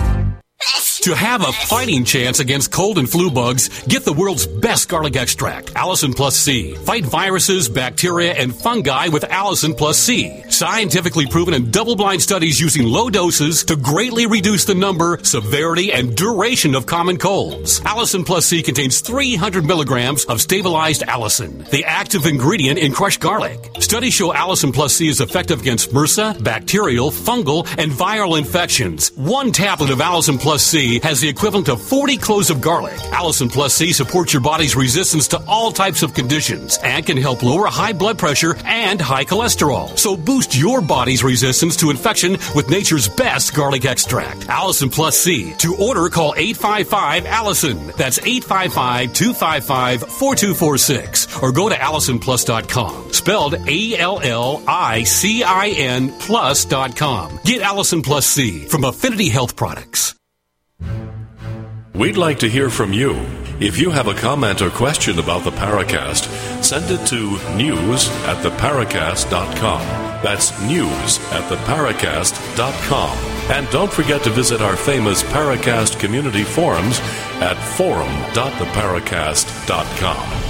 [1.04, 5.16] To have a fighting chance against cold and flu bugs, get the world's best garlic
[5.16, 6.74] extract, Allicin Plus C.
[6.76, 10.42] Fight viruses, bacteria, and fungi with Allicin Plus C.
[10.48, 15.92] Scientifically proven in double blind studies using low doses to greatly reduce the number, severity,
[15.92, 17.80] and duration of common colds.
[17.80, 23.58] Allicin Plus C contains 300 milligrams of stabilized Allicin, the active ingredient in crushed garlic.
[23.80, 29.12] Studies show Allicin Plus C is effective against MRSA, bacterial, fungal, and viral infections.
[29.16, 32.94] One tablet of Allicin Plus C has the equivalent of 40 cloves of garlic.
[33.12, 37.42] Allicin Plus C supports your body's resistance to all types of conditions and can help
[37.42, 39.98] lower high blood pressure and high cholesterol.
[39.98, 44.40] So boost your body's resistance to infection with nature's best garlic extract.
[44.42, 45.54] Allicin Plus C.
[45.58, 47.96] To order, call 855 Allicin.
[47.96, 53.12] That's 855 255 4246 or go to AllicinPlus.com.
[53.12, 57.40] Spelled A L L I C I N Plus.com.
[57.44, 60.14] Get Allicin Plus C from Affinity Health Products.
[61.94, 63.14] We'd like to hear from you.
[63.60, 66.24] If you have a comment or question about the Paracast,
[66.62, 69.80] send it to news at theparacast.com.
[70.24, 73.16] That's news at theparacast.com.
[73.52, 76.98] And don't forget to visit our famous Paracast community forums
[77.40, 80.42] at forum.theparacast.com.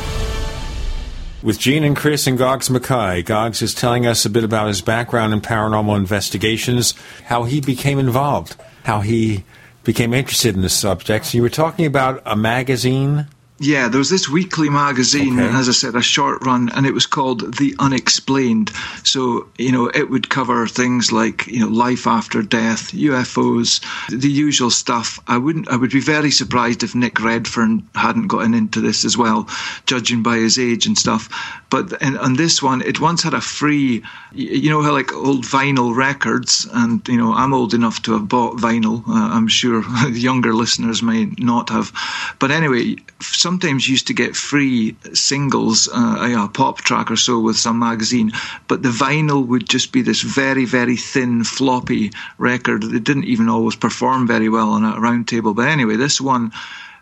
[1.43, 4.80] With Gene and Chris and Goggs Mackay, Goggs is telling us a bit about his
[4.80, 6.95] background in paranormal investigations,
[7.25, 9.45] how he became involved, how he
[9.85, 11.35] became interested in the subjects.
[11.35, 13.27] You were talking about a magazine.
[13.61, 15.57] Yeah, there was this weekly magazine, Okay.
[15.57, 18.72] as I said, a short run, and it was called The Unexplained.
[19.05, 24.29] So, you know, it would cover things like, you know, life after death, UFOs, the
[24.29, 25.21] usual stuff.
[25.29, 29.17] I wouldn't, I would be very surprised if Nick Redfern hadn't gotten into this as
[29.17, 29.49] well,
[29.87, 31.29] judging by his age and stuff.
[31.71, 34.03] But in, on this one, it once had a free,
[34.33, 38.29] you know, how like old vinyl records, and, you know, I'm old enough to have
[38.29, 39.07] bought vinyl.
[39.09, 41.93] Uh, I'm sure younger listeners may not have.
[42.41, 42.97] But anyway,
[43.45, 48.33] sometimes used to get free singles, uh, a pop track or so with some magazine,
[48.68, 52.83] but the vinyl would just be this very, very thin, floppy record.
[52.84, 55.53] It didn't even always perform very well on a round table.
[55.53, 56.53] But anyway, this one.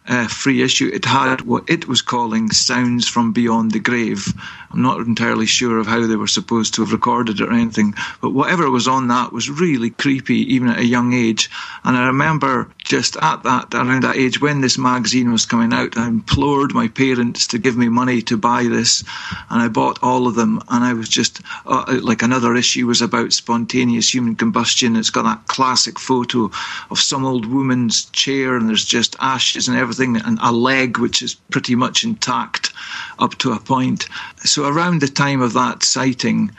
[0.09, 0.91] Uh, free issue.
[0.93, 4.35] It had what it was calling sounds from beyond the grave.
[4.73, 7.95] I'm not entirely sure of how they were supposed to have recorded it or anything,
[8.21, 11.49] but whatever was on that was really creepy, even at a young age.
[11.85, 15.97] And I remember just at that around that age when this magazine was coming out
[15.97, 19.05] i implored my parents to give me money to buy this
[19.51, 23.03] and i bought all of them and i was just uh, like another issue was
[23.03, 24.97] about spontaneous human combustion.
[24.97, 26.51] It's got that classic photo
[26.91, 31.23] of some old woman's chair and there's just ashes and everything and a leg which
[31.23, 32.73] is pretty much intact
[33.19, 34.09] up to a point.
[34.39, 36.51] So around the time of that sighting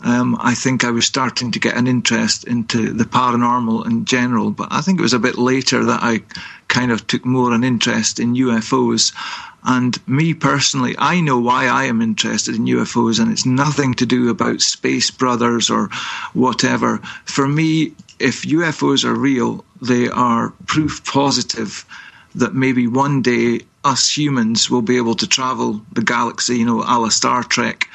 [0.00, 4.50] um, I think I was starting to get an interest into the paranormal in general.
[4.50, 6.22] But I think it was a bit later that I
[6.68, 9.12] kind of took more an interest in UFOs.
[9.64, 14.06] And me personally, I know why I am interested in UFOs, and it's nothing to
[14.06, 15.88] do about Space Brothers or
[16.32, 16.98] whatever.
[17.24, 21.84] For me, if UFOs are real, they are proof positive
[22.36, 26.82] that maybe one day us humans will be able to travel the galaxy, you know,
[26.82, 27.88] a la Star Trek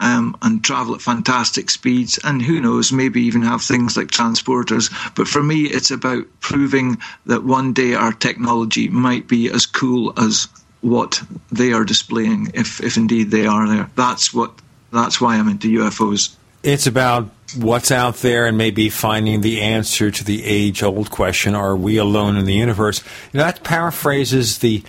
[0.00, 4.92] um, and travel at fantastic speeds, and who knows, maybe even have things like transporters.
[5.14, 10.12] But for me, it's about proving that one day our technology might be as cool
[10.18, 10.48] as
[10.82, 13.90] what they are displaying, if if indeed they are there.
[13.96, 14.52] That's what.
[14.92, 16.36] That's why I'm into UFOs.
[16.62, 21.76] It's about what's out there and maybe finding the answer to the age-old question: Are
[21.76, 23.02] we alone in the universe?
[23.32, 24.82] You know, that paraphrases the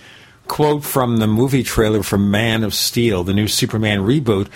[0.46, 4.48] quote from the movie trailer for Man of Steel, the new Superman reboot,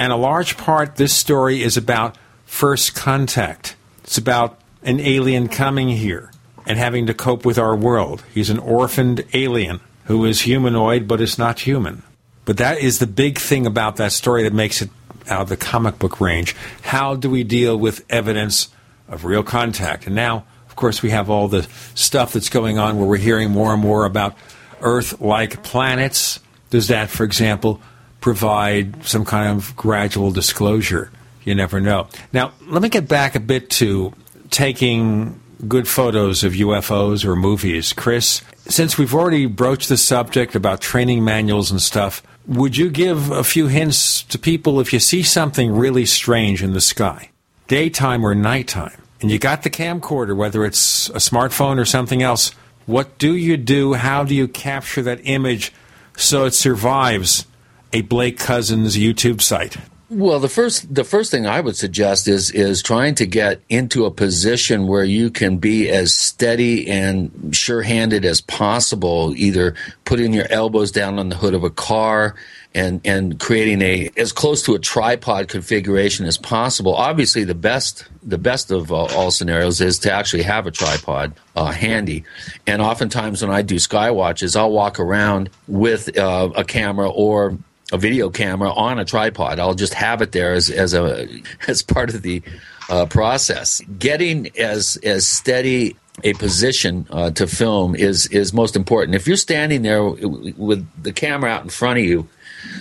[0.00, 2.16] and a large part, this story is about
[2.46, 3.76] first contact.
[4.02, 6.32] It's about an alien coming here
[6.64, 8.24] and having to cope with our world.
[8.32, 12.02] He's an orphaned alien who is humanoid but is not human.
[12.46, 14.88] But that is the big thing about that story that makes it
[15.28, 16.56] out of the comic book range.
[16.80, 18.70] How do we deal with evidence
[19.06, 20.06] of real contact?
[20.06, 23.50] And now, of course, we have all the stuff that's going on where we're hearing
[23.50, 24.34] more and more about
[24.80, 26.40] Earth like planets.
[26.70, 27.82] Does that, for example,
[28.20, 31.10] provide some kind of gradual disclosure.
[31.44, 32.08] You never know.
[32.32, 34.12] Now, let me get back a bit to
[34.50, 37.92] taking good photos of UFOs or movies.
[37.92, 43.30] Chris, since we've already broached the subject about training manuals and stuff, would you give
[43.30, 47.30] a few hints to people if you see something really strange in the sky,
[47.68, 52.50] daytime or nighttime, and you got the camcorder, whether it's a smartphone or something else?
[52.86, 53.94] What do you do?
[53.94, 55.72] How do you capture that image
[56.16, 57.46] so it survives
[57.92, 59.76] a Blake Cousins YouTube site?
[60.12, 64.06] Well, the first the first thing I would suggest is is trying to get into
[64.06, 70.46] a position where you can be as steady and sure-handed as possible, either putting your
[70.50, 72.34] elbows down on the hood of a car
[72.74, 76.92] and and creating a as close to a tripod configuration as possible.
[76.92, 81.34] Obviously, the best the best of all, all scenarios is to actually have a tripod
[81.54, 82.24] uh, handy.
[82.66, 87.56] And oftentimes, when I do sky watches, I'll walk around with uh, a camera or
[87.92, 89.58] a video camera on a tripod.
[89.58, 91.28] I'll just have it there as, as a
[91.68, 92.42] as part of the
[92.88, 93.80] uh, process.
[93.98, 99.14] Getting as as steady a position uh, to film is is most important.
[99.14, 102.28] If you're standing there with the camera out in front of you,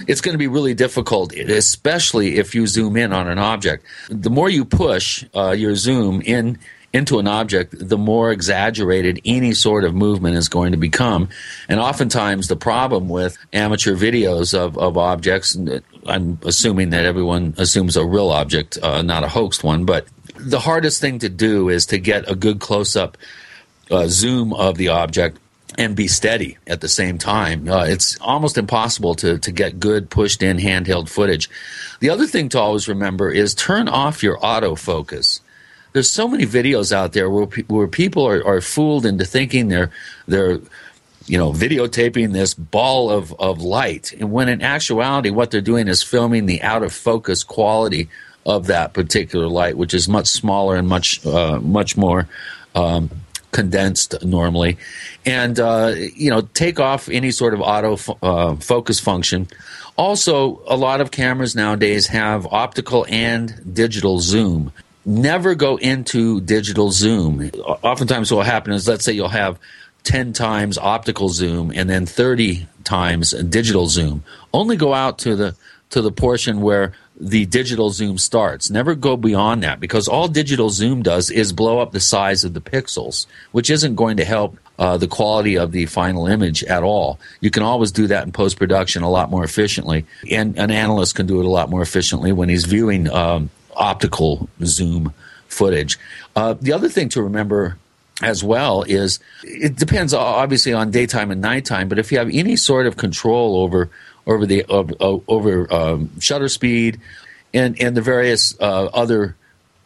[0.08, 3.86] it's going to be really difficult, especially if you zoom in on an object.
[4.10, 6.60] The more you push uh, your zoom in
[6.92, 11.30] into an object, the more exaggerated any sort of movement is going to become.
[11.68, 15.58] And oftentimes, the problem with amateur videos of, of objects,
[16.06, 20.60] I'm assuming that everyone assumes a real object, uh, not a hoaxed one, but the
[20.60, 23.18] hardest thing to do is to get a good close up
[23.92, 25.38] uh, zoom of the object
[25.78, 27.68] and be steady at the same time.
[27.68, 31.50] Uh, it's almost impossible to, to get good pushed in handheld footage.
[32.00, 35.42] The other thing to always remember is turn off your autofocus
[35.94, 39.92] there's so many videos out there where where people are, are fooled into thinking they're
[40.28, 40.60] they're
[41.26, 45.88] you know videotaping this ball of, of light and when in actuality what they're doing
[45.88, 48.10] is filming the out of focus quality
[48.46, 52.28] of that particular light which is much smaller and much uh, much more
[52.76, 53.10] um,
[53.52, 54.78] condensed normally.
[55.26, 59.48] And uh, you know take off any sort of auto uh, focus function.
[59.98, 64.72] Also a lot of cameras nowadays have optical and digital zoom
[65.10, 67.50] never go into digital zoom.
[67.60, 69.60] Oftentimes, what will happen is let's say you'll have
[70.04, 74.24] 10 times optical zoom and then 30 times digital zoom.
[74.54, 75.56] Only go out to the
[75.90, 78.70] to the portion where the digital zoom starts.
[78.70, 82.54] Never go beyond that because all digital zoom does is blow up the size of
[82.54, 86.84] the pixels, which isn't going to help uh, the quality of the final image at
[86.84, 87.20] all.
[87.42, 91.16] You can always do that in post production a lot more efficiently, and an analyst
[91.16, 93.50] can do it a lot more efficiently when he's viewing um,
[93.80, 95.14] optical zoom
[95.48, 95.98] footage.
[96.36, 97.78] Uh, the other thing to remember
[98.22, 102.56] as well is it depends obviously on daytime and nighttime, but if you have any
[102.56, 103.90] sort of control over
[104.28, 107.00] over the uh, over um, shutter speed
[107.54, 109.36] and and the various uh, other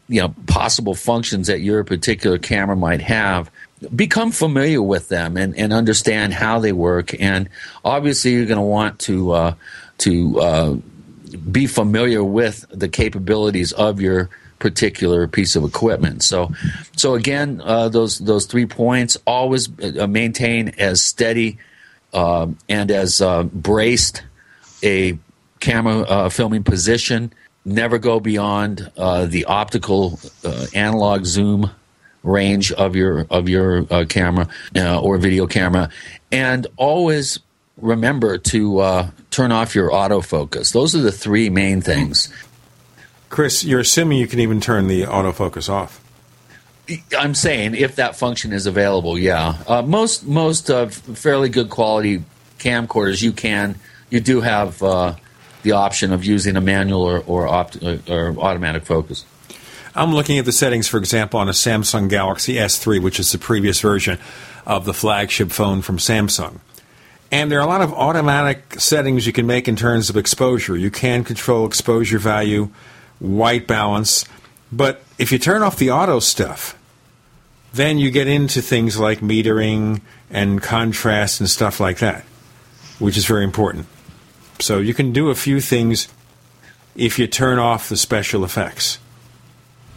[0.10, 3.50] you know possible functions that your particular camera might have
[3.96, 7.20] become familiar with them and, and understand how they work.
[7.20, 7.50] And
[7.84, 9.56] obviously, you're going to want to uh,
[10.00, 10.76] to uh,
[11.38, 14.30] be familiar with the capabilities of your
[14.64, 16.24] particular piece of equipment.
[16.24, 16.52] So,
[16.96, 21.58] so again, uh, those those three points always uh, maintain as steady
[22.14, 24.24] um, and as uh, braced
[24.82, 25.18] a
[25.60, 27.34] camera uh, filming position.
[27.66, 30.20] Never go beyond uh, the optical
[30.74, 31.72] analog zoom
[32.24, 35.90] range of your of your camera or video camera,
[36.32, 37.40] and always
[37.78, 38.82] remember to
[39.34, 40.72] turn off your autofocus.
[40.72, 42.32] Those are the three main things.
[43.30, 46.00] Chris, you're assuming you can even turn the autofocus off.
[47.18, 49.58] I'm saying if that function is available, yeah.
[49.68, 52.24] Uh, most most uh, fairly good quality
[52.60, 53.76] camcorders, you can
[54.10, 55.16] you do have uh,
[55.64, 59.26] the option of using a manual or or, opt- or automatic focus.
[59.96, 63.38] I'm looking at the settings, for example, on a Samsung Galaxy S3, which is the
[63.38, 64.18] previous version
[64.66, 66.60] of the flagship phone from Samsung.
[67.34, 70.78] And there are a lot of automatic settings you can make in terms of exposure.
[70.78, 72.70] You can control exposure value,
[73.18, 74.26] white balance,
[74.72, 76.78] but if you turn off the auto stuff,
[77.74, 82.24] then you get into things like metering and contrast and stuff like that,
[83.00, 83.88] which is very important.
[84.60, 86.10] So you can do a few things
[86.96, 89.00] if you turn off the special effects.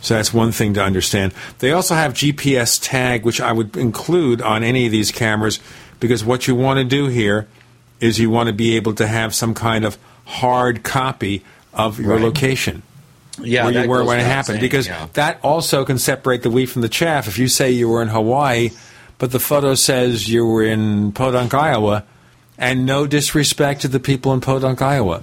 [0.00, 1.34] So that's one thing to understand.
[1.58, 5.60] They also have GPS tag, which I would include on any of these cameras
[6.00, 7.46] because what you want to do here
[8.00, 9.96] is you want to be able to have some kind of
[10.26, 11.42] hard copy
[11.72, 12.22] of your Right.
[12.22, 12.82] location.
[13.38, 15.08] Yeah, where you were when it happened, saying, because yeah.
[15.12, 17.28] that also can separate the wheat from the chaff.
[17.28, 18.70] If you say you were in Hawaii,
[19.18, 22.04] but the photo says you were in Podunk, Iowa,
[22.56, 25.22] and no disrespect to the people in Podunk, Iowa,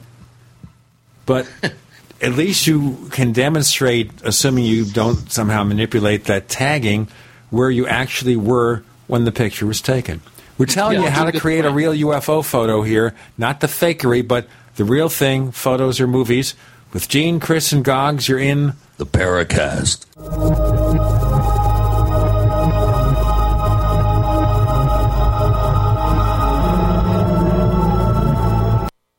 [1.25, 1.47] but
[2.21, 7.07] at least you can demonstrate, assuming you don't somehow manipulate that tagging,
[7.49, 10.21] where you actually were when the picture was taken.
[10.57, 14.25] We're telling Yeah, you how to create a real UFO photo here, not the fakery,
[14.27, 15.51] but the real thing.
[15.51, 16.55] Photos or movies.
[16.93, 20.05] With Gene, Chris, and Goggs, you're in the Paracast.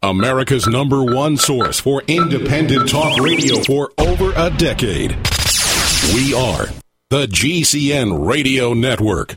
[0.03, 5.13] America's number one source for independent talk radio for over a decade.
[6.15, 6.67] We are
[7.09, 9.37] the GCN Radio Network.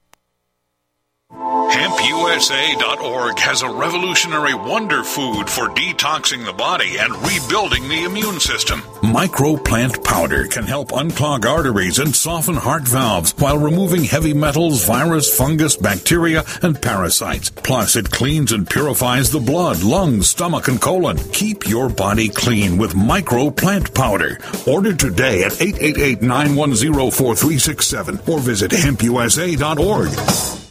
[1.71, 8.81] HempUSA.org has a revolutionary wonder food for detoxing the body and rebuilding the immune system.
[9.01, 15.33] Microplant powder can help unclog arteries and soften heart valves while removing heavy metals, virus,
[15.33, 17.49] fungus, bacteria, and parasites.
[17.49, 21.17] Plus, it cleans and purifies the blood, lungs, stomach, and colon.
[21.31, 24.39] Keep your body clean with Microplant powder.
[24.67, 30.70] Order today at 888-910-4367 or visit hempusa.org.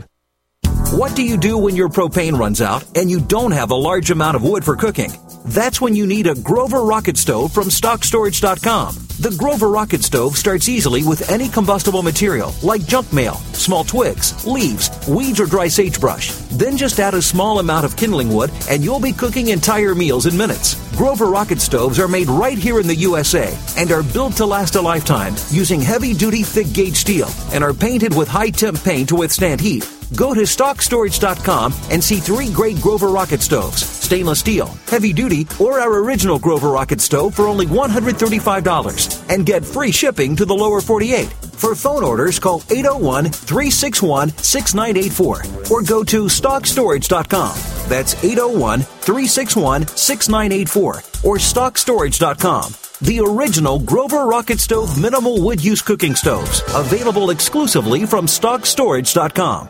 [0.91, 4.11] What do you do when your propane runs out and you don't have a large
[4.11, 5.09] amount of wood for cooking?
[5.45, 8.95] That's when you need a Grover rocket stove from StockStorage.com.
[9.21, 14.45] The Grover rocket stove starts easily with any combustible material like junk mail, small twigs,
[14.45, 16.31] leaves, weeds, or dry sagebrush.
[16.51, 20.25] Then just add a small amount of kindling wood and you'll be cooking entire meals
[20.25, 20.75] in minutes.
[20.97, 24.75] Grover rocket stoves are made right here in the USA and are built to last
[24.75, 29.07] a lifetime using heavy duty thick gauge steel and are painted with high temp paint
[29.07, 29.89] to withstand heat.
[30.15, 35.79] Go to StockStorage.com and see three great Grover rocket stoves stainless steel, heavy duty, or
[35.79, 40.81] our original Grover rocket stove for only $135 and get free shipping to the lower
[40.81, 41.27] 48.
[41.27, 47.53] For phone orders, call 801 361 6984 or go to StockStorage.com.
[47.87, 52.73] That's 801 361 6984 or StockStorage.com.
[53.01, 59.69] The original Grover Rocket Stove minimal wood use cooking stoves, available exclusively from StockStorage.com.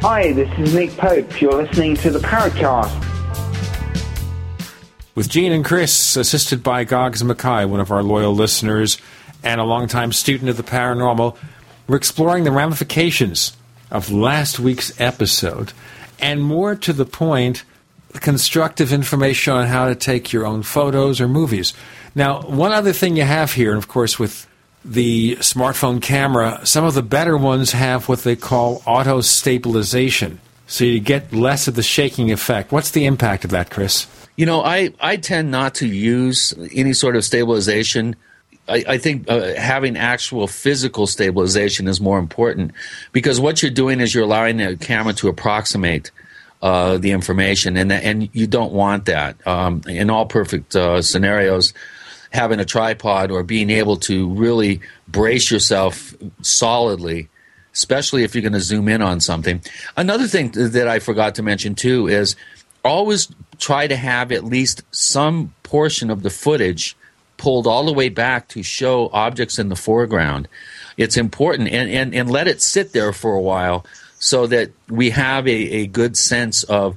[0.00, 1.40] Hi, this is Nick Pope.
[1.40, 2.94] You're listening to the Paracast.
[5.16, 8.98] With Gene and Chris, assisted by Goggs Mackay, one of our loyal listeners
[9.42, 11.36] and a longtime student of the paranormal,
[11.88, 13.56] we're exploring the ramifications
[13.90, 15.72] of last week's episode
[16.20, 17.64] and more to the point,
[18.12, 21.74] constructive information on how to take your own photos or movies.
[22.14, 24.46] Now, one other thing you have here, and of course, with
[24.84, 30.40] the smartphone camera, some of the better ones have what they call auto stabilization.
[30.66, 32.72] So you get less of the shaking effect.
[32.72, 34.06] What's the impact of that, Chris?
[34.36, 38.14] You know, I, I tend not to use any sort of stabilization.
[38.68, 42.72] I, I think uh, having actual physical stabilization is more important
[43.12, 46.10] because what you're doing is you're allowing the camera to approximate
[46.60, 49.46] uh, the information, and and you don't want that.
[49.46, 51.72] Um, in all perfect uh, scenarios,
[52.30, 57.28] having a tripod or being able to really brace yourself solidly,
[57.72, 59.62] especially if you're going to zoom in on something.
[59.96, 62.36] Another thing that I forgot to mention too is
[62.84, 63.28] always
[63.58, 66.96] try to have at least some portion of the footage
[67.36, 70.48] pulled all the way back to show objects in the foreground.
[70.96, 73.86] It's important and, and, and let it sit there for a while
[74.18, 76.96] so that we have a, a good sense of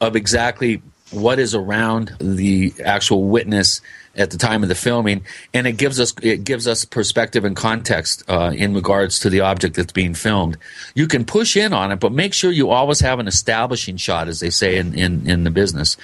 [0.00, 3.80] of exactly what is around the actual witness
[4.16, 7.56] at the time of the filming, and it gives us it gives us perspective and
[7.56, 10.56] context uh, in regards to the object that's being filmed.
[10.94, 14.28] You can push in on it, but make sure you always have an establishing shot,
[14.28, 15.96] as they say in, in, in the business.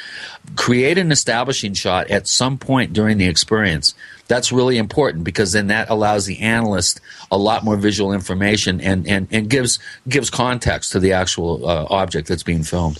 [0.56, 3.94] Create an establishing shot at some point during the experience.
[4.28, 7.00] That's really important because then that allows the analyst
[7.30, 9.78] a lot more visual information and, and, and gives
[10.08, 12.98] gives context to the actual uh, object that's being filmed.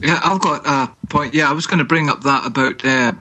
[0.00, 1.34] Yeah, I've got a point.
[1.34, 3.12] Yeah, I was going to bring up that about uh,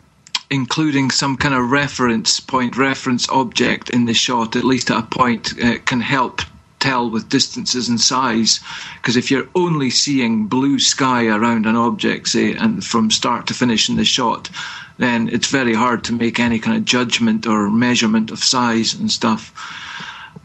[0.49, 5.03] including some kind of reference point, reference object in the shot, at least at a
[5.03, 6.41] point, uh, can help
[6.79, 8.59] tell with distances and size.
[8.95, 13.53] Because if you're only seeing blue sky around an object, say, and from start to
[13.53, 14.49] finish in the shot,
[14.97, 19.11] then it's very hard to make any kind of judgment or measurement of size and
[19.11, 19.53] stuff.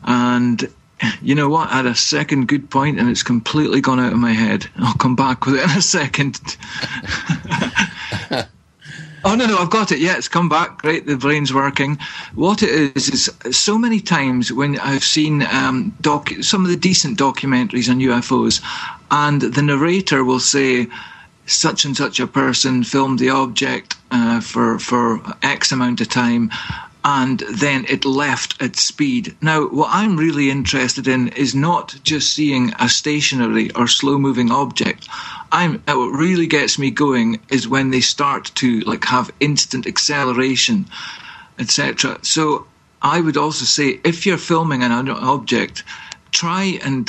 [0.05, 0.69] And
[1.23, 1.71] you know what?
[1.71, 4.69] I had a second good point and it's completely gone out of my head.
[4.77, 6.57] I'll come back with it in a second.
[9.27, 10.01] Oh no, no, I've got it.
[10.01, 10.83] Yeah, it's come back.
[10.83, 11.99] Great, the brain's working.
[12.35, 15.97] What it is is so many times when I've seen um,
[16.43, 18.61] some of the decent documentaries on UFOs,
[19.11, 20.89] and the narrator will say,
[21.47, 26.51] "Such and such a person filmed the object uh, for for X amount of time."
[27.07, 29.35] And then it left at speed.
[29.41, 34.51] Now, what I'm really interested in is not just seeing a stationary or slow moving
[34.51, 35.09] object.
[35.55, 39.87] I'm uh, what really gets me going is when they start to like have instant
[39.87, 40.87] acceleration,
[41.61, 42.19] etc.
[42.23, 42.67] So
[43.01, 45.85] I would also say if you're filming an object,
[46.33, 47.09] try and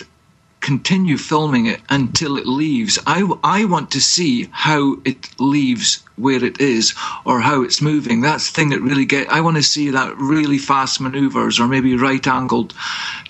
[0.66, 2.98] continue filming it until it leaves.
[3.06, 8.22] I, I want to see how it leaves where it is or how it's moving.
[8.22, 9.30] That's the thing that really get.
[9.30, 12.74] I want to see that really fast maneuvers or maybe right angled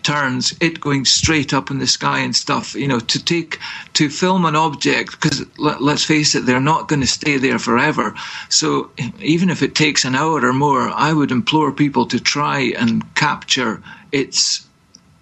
[0.01, 2.73] turns, it going straight up in the sky and stuff.
[2.73, 3.59] You know, to take
[3.95, 7.59] to film an object because let, let's face it, they're not going to stay there
[7.59, 8.15] forever.
[8.47, 12.71] So even if it takes an hour or more, I would implore people to try
[12.77, 13.83] and capture
[14.13, 14.65] its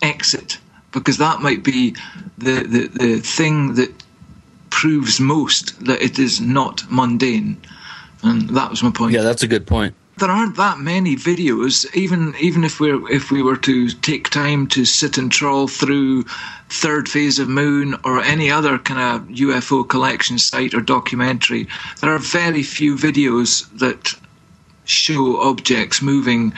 [0.04, 0.60] exit
[0.94, 1.96] because that might be
[2.38, 3.92] the, the, the thing that
[4.70, 7.58] proves most that it is not mundane.
[8.22, 9.14] And that was my point.
[9.14, 9.96] Yeah, that's a good point.
[10.18, 14.68] There aren't that many videos, even even if we if we were to take time
[14.68, 16.24] to sit and trawl through
[16.70, 21.68] third phase of Moon or any other kind of UFO collection site or documentary,
[22.00, 24.14] there are very few videos that
[24.86, 26.54] show objects moving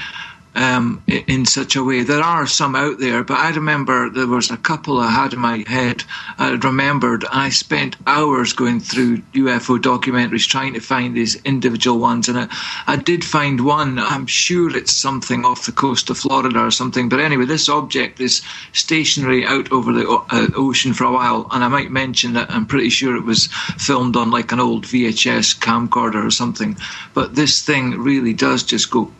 [0.56, 2.04] um, in such a way.
[2.04, 5.40] There are some out there, but I remember there was a couple I had in
[5.40, 6.04] my head.
[6.38, 12.30] I remembered I spent hours going through UFO documentaries trying to find these individual ones,
[12.30, 12.48] and I,
[12.88, 14.00] I did find one.
[14.00, 18.20] I'm sure it's something off the coast of Florida or something, but anyway, this object
[18.20, 18.42] is
[18.74, 22.66] stationary out over the uh, ocean for a while, and I might mention that I'm
[22.66, 26.78] pretty sure it was filmed on like an old VHS camcorder or something.
[27.14, 29.12] But this thing really does just go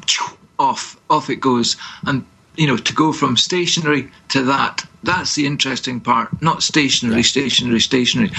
[0.60, 1.76] off off it goes.
[2.06, 2.26] And
[2.58, 6.42] you know to go from stationary to that that's the interesting part.
[6.42, 8.32] Not stationary stationary stationary.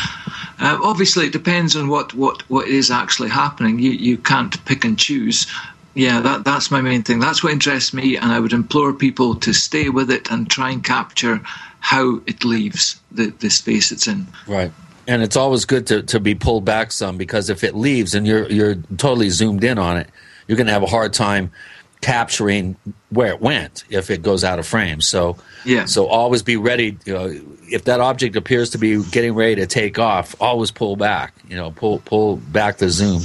[0.58, 3.78] Uh, obviously it depends on what what what is actually happening.
[3.78, 5.46] You you can't pick and choose.
[5.94, 7.20] Yeah that that's my main thing.
[7.20, 10.70] That's what interests me and i would implore people to stay with it and try
[10.70, 11.40] and capture
[11.80, 14.26] how it leaves the the space it's in.
[14.46, 14.72] Right.
[15.08, 18.26] And it's always good to, to be pulled back some because if it leaves and
[18.26, 20.10] you're you're totally zoomed in on it
[20.48, 21.50] you're going to have a hard time
[22.06, 22.76] capturing
[23.10, 25.00] where it went if it goes out of frame.
[25.00, 25.86] So yeah.
[25.86, 26.96] So always be ready.
[27.04, 30.94] You know, if that object appears to be getting ready to take off, always pull
[30.94, 31.34] back.
[31.48, 33.22] You know, pull pull back the zoom.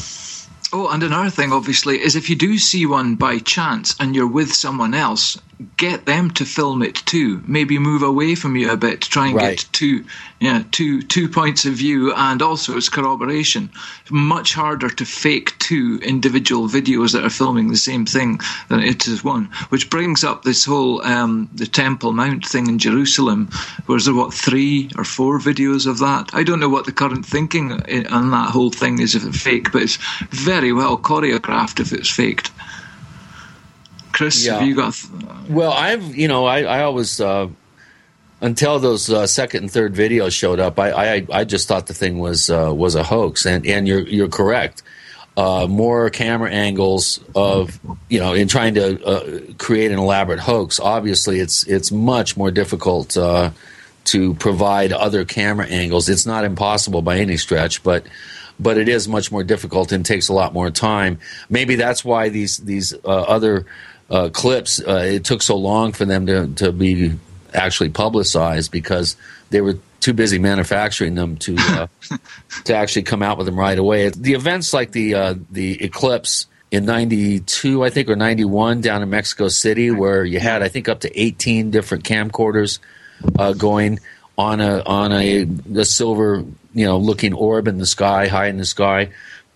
[0.73, 4.25] Oh, and another thing, obviously, is if you do see one by chance and you're
[4.25, 5.37] with someone else,
[5.77, 7.41] get them to film it too.
[7.47, 9.57] Maybe move away from you a bit to try and Right.
[9.57, 10.03] get two,
[10.39, 13.69] yeah, two two points of view, and also it's corroboration.
[14.09, 18.39] Much harder to fake two individual videos that are filming the same thing
[18.69, 19.49] than it is one.
[19.69, 23.49] Which brings up this whole um, the Temple Mount thing in Jerusalem.
[23.87, 26.29] Was there what three or four videos of that?
[26.33, 27.71] I don't know what the current thinking
[28.11, 29.97] on that whole thing is if it's fake, but it's
[30.29, 32.51] very well choreographed if it's faked.
[34.21, 34.95] Chris, have you got?
[35.49, 37.47] Well, I've you know I I always uh,
[38.39, 41.95] until those uh, second and third videos showed up, I I, I just thought the
[41.95, 44.83] thing was uh, was a hoax, and and you're you're correct.
[45.35, 47.79] Uh, more camera angles of
[48.09, 50.79] you know in trying to uh, create an elaborate hoax.
[50.79, 53.49] Obviously, it's it's much more difficult uh,
[54.03, 56.09] to provide other camera angles.
[56.09, 58.05] It's not impossible by any stretch, but
[58.59, 61.17] but it is much more difficult and takes a lot more time.
[61.49, 63.65] Maybe that's why these these uh, other
[64.11, 67.13] uh, clips uh, it took so long for them to to be
[67.53, 69.15] actually publicized because
[69.49, 71.87] they were too busy manufacturing them to uh,
[72.65, 74.09] to actually come out with them right away.
[74.09, 79.09] The events like the uh, the eclipse in 92 I think or 91 down in
[79.09, 82.79] Mexico City where you had I think up to 18 different camcorders
[83.39, 83.99] uh, going
[84.37, 86.43] on a on a, a silver
[86.73, 89.09] you know looking orb in the sky high in the sky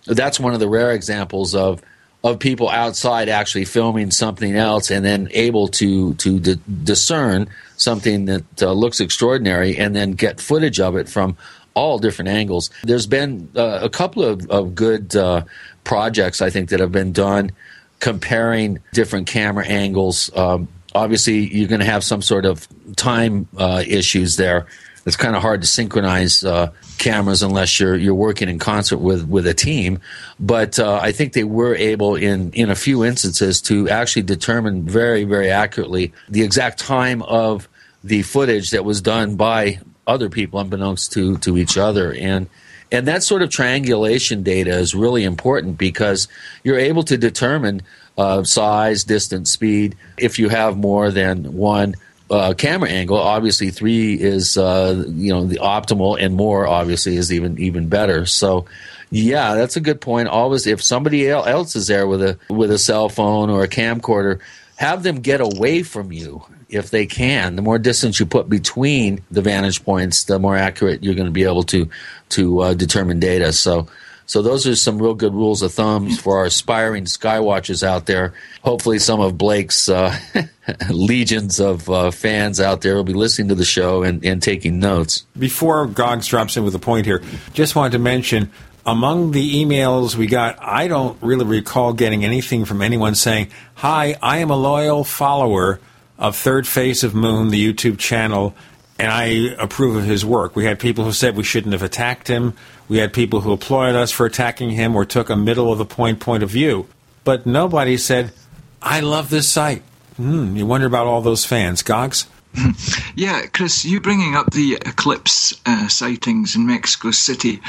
[0.04, 1.82] that's one of the rare examples of
[2.26, 8.24] of people outside actually filming something else and then able to to di- discern something
[8.24, 11.36] that uh, looks extraordinary and then get footage of it from
[11.74, 12.70] all different angles.
[12.82, 15.42] There's been uh, a couple of, of good uh,
[15.84, 17.52] projects I think that have been done
[18.00, 20.30] comparing different camera angles.
[20.34, 22.66] Um, obviously, you're going to have some sort of
[22.96, 24.66] time uh, issues there.
[25.06, 29.26] It's kind of hard to synchronize uh, cameras unless you're you're working in concert with
[29.28, 30.00] with a team.
[30.40, 34.82] But uh, I think they were able in in a few instances to actually determine
[34.82, 37.68] very very accurately the exact time of
[38.02, 42.48] the footage that was done by other people, unbeknownst to to each other, and
[42.90, 46.28] and that sort of triangulation data is really important because
[46.62, 47.82] you're able to determine
[48.16, 49.96] uh, size, distance, speed.
[50.16, 51.94] If you have more than one
[52.30, 57.32] uh, camera angle, obviously three is uh, you know the optimal, and more obviously is
[57.32, 58.26] even even better.
[58.26, 58.66] So.
[59.08, 60.26] Yeah, that's a good point.
[60.26, 64.40] Always, if somebody else is there with a with a cell phone or a camcorder,
[64.76, 67.56] have them get away from you if they can.
[67.56, 71.32] The more distance you put between the vantage points, the more accurate you're going to
[71.32, 71.88] be able to
[72.30, 73.52] to uh, determine data.
[73.52, 73.88] So,
[74.26, 78.34] So those are some real good rules of thumbs for our aspiring skywatchers out there.
[78.62, 80.16] Hopefully, some of Blake's uh,
[80.90, 84.80] legions of uh, fans out there will be listening to the show and, and taking
[84.80, 85.24] notes.
[85.38, 87.22] Before Goggs drops in with a point here,
[87.54, 88.50] just wanted to mention
[88.84, 94.16] among the emails we got, I don't really recall getting anything from anyone saying, Hi,
[94.22, 95.80] I am a loyal follower
[96.18, 98.54] of Third Phase of Moon, the YouTube channel,
[98.98, 100.56] and I approve of his work.
[100.56, 102.54] We had people who said we shouldn't have attacked him.
[102.88, 105.84] We had people who applauded us for attacking him or took a middle of the
[105.84, 106.86] point point of view.
[107.24, 108.32] But nobody said,
[108.80, 109.82] I love this site.
[110.16, 111.82] Hmm, you wonder about all those fans.
[111.82, 112.26] Goggs?
[113.16, 117.60] yeah, Chris, you bringing up the eclipse uh, sightings in Mexico City.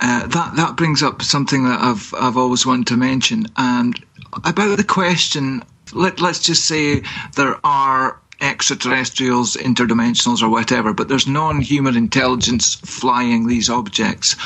[0.00, 4.02] Uh, that that brings up something that I've I've always wanted to mention, and
[4.44, 5.62] about the question.
[5.92, 7.02] Let let's just say
[7.36, 14.36] there are extraterrestrials, interdimensionals, or whatever, but there's non human intelligence flying these objects.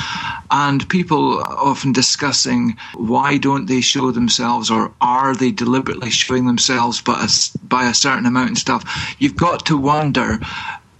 [0.51, 7.01] And people often discussing why don't they show themselves or are they deliberately showing themselves
[7.07, 7.29] a,
[7.65, 9.15] by a certain amount and stuff.
[9.19, 10.39] You've got to wonder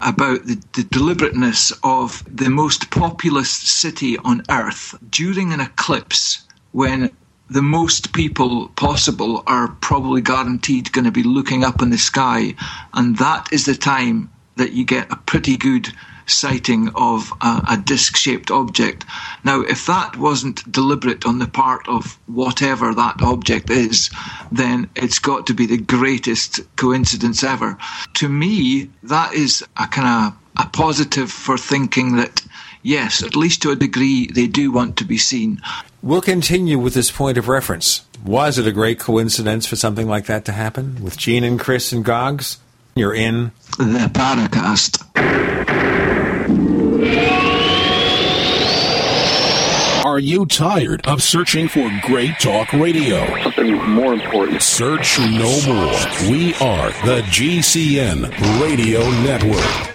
[0.01, 6.43] about the, the, deliberateness of the most populous city on earth during an eclipse
[6.73, 7.09] when
[7.49, 12.55] the most people possible are probably guaranteed going to be looking up in the sky,
[12.93, 15.89] and that is the time that you get a pretty good
[16.27, 19.05] sighting of a, a disc shaped object.
[19.43, 24.09] Now, if that wasn't deliberate on the part of whatever that object is,
[24.51, 27.77] then it's got to be the greatest coincidence ever.
[28.15, 32.41] To me, that is a kind of a positive for thinking that
[32.85, 35.61] yes, at least to a degree, they do want to be seen.
[36.01, 38.05] We'll continue with this point of reference.
[38.23, 41.91] Was it a great coincidence for something like that to happen with Gene and Chris
[41.91, 42.59] and Goggs?
[42.95, 45.03] You're in the Paracast.
[50.05, 53.25] Are you tired of searching for great talk radio?
[53.43, 54.61] Something more important.
[54.61, 56.31] Search no more.
[56.31, 59.94] We are the GCN Radio Network.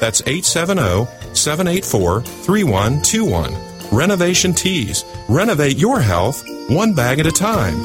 [0.00, 3.54] That's 870 784 3121.
[3.92, 5.04] Renovation Teas.
[5.28, 7.76] Renovate your health one bag at a time.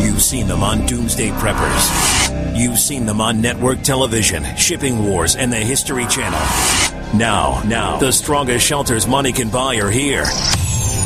[0.00, 2.56] You've seen them on Doomsday Preppers.
[2.58, 6.40] You've seen them on network television, Shipping Wars, and the History Channel.
[7.16, 10.24] Now, now, the strongest shelters money can buy are here.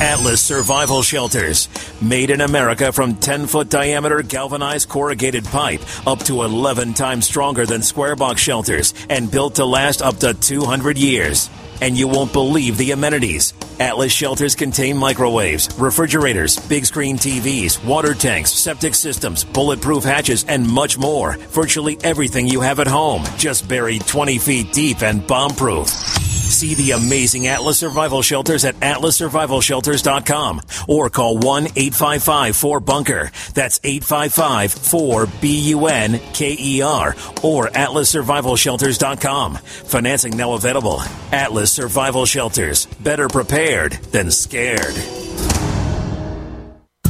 [0.02, 1.68] Atlas Survival Shelters.
[2.00, 7.66] Made in America from 10 foot diameter galvanized corrugated pipe up to 11 times stronger
[7.66, 11.48] than square box shelters and built to last up to 200 years.
[11.80, 13.54] And you won't believe the amenities.
[13.78, 20.68] Atlas shelters contain microwaves, refrigerators, big screen TVs, water tanks, septic systems, bulletproof hatches, and
[20.68, 21.36] much more.
[21.50, 26.31] Virtually everything you have at home, just buried 20 feet deep and bomb proof.
[26.52, 33.32] See the amazing Atlas Survival Shelters at atlassurvivalshelters.com or call 1 855 4 Bunker.
[33.54, 39.56] That's 855 4 B U N K E R or atlassurvivalshelters.com.
[39.56, 41.00] Financing now available.
[41.32, 42.84] Atlas Survival Shelters.
[42.84, 45.71] Better prepared than scared.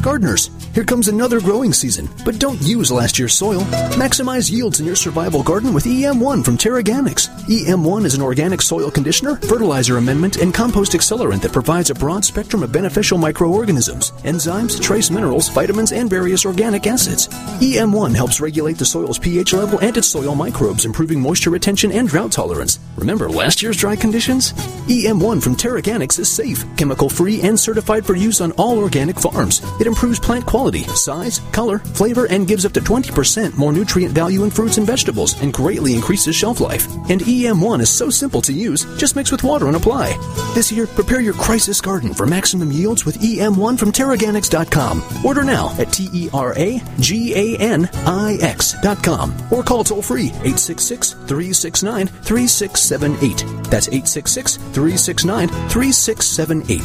[0.02, 3.60] Gardeners, here comes another growing season, but don't use last year's soil.
[3.94, 7.28] Maximize yields in your survival garden with EM1 from TeraGanix.
[7.46, 12.24] EM1 is an organic soil conditioner, fertilizer amendment, and compost accelerant that provides a broad
[12.24, 17.28] spectrum of beneficial microorganisms, enzymes, trace minerals, vitamins, and various organic acids.
[17.60, 22.08] EM1 helps regulate the soil's pH level and its soil microbes, improving moisture retention and
[22.08, 22.80] drought tolerance.
[22.96, 24.52] Remember last year's dry conditions?
[24.88, 29.62] EM1 from TeraGanix is safe, chemical free, and certified for use on all organic farms.
[29.80, 34.42] It improves plant quality, size, color, flavor, and gives up to 20% more nutrient value
[34.42, 36.86] in fruits and vegetables and greatly increases shelf life.
[37.10, 40.16] And EM1 is so simple to use, just mix with water and apply.
[40.54, 45.24] This year, prepare your crisis garden for maximum yields with EM1 from TeraGanix.com.
[45.24, 50.02] Order now at T E R A G A N I X.com or call toll
[50.02, 53.70] free 866 369 3678.
[53.70, 56.80] That's 866 369 3678.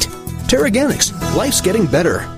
[0.48, 2.37] TeraGanix, life's getting better.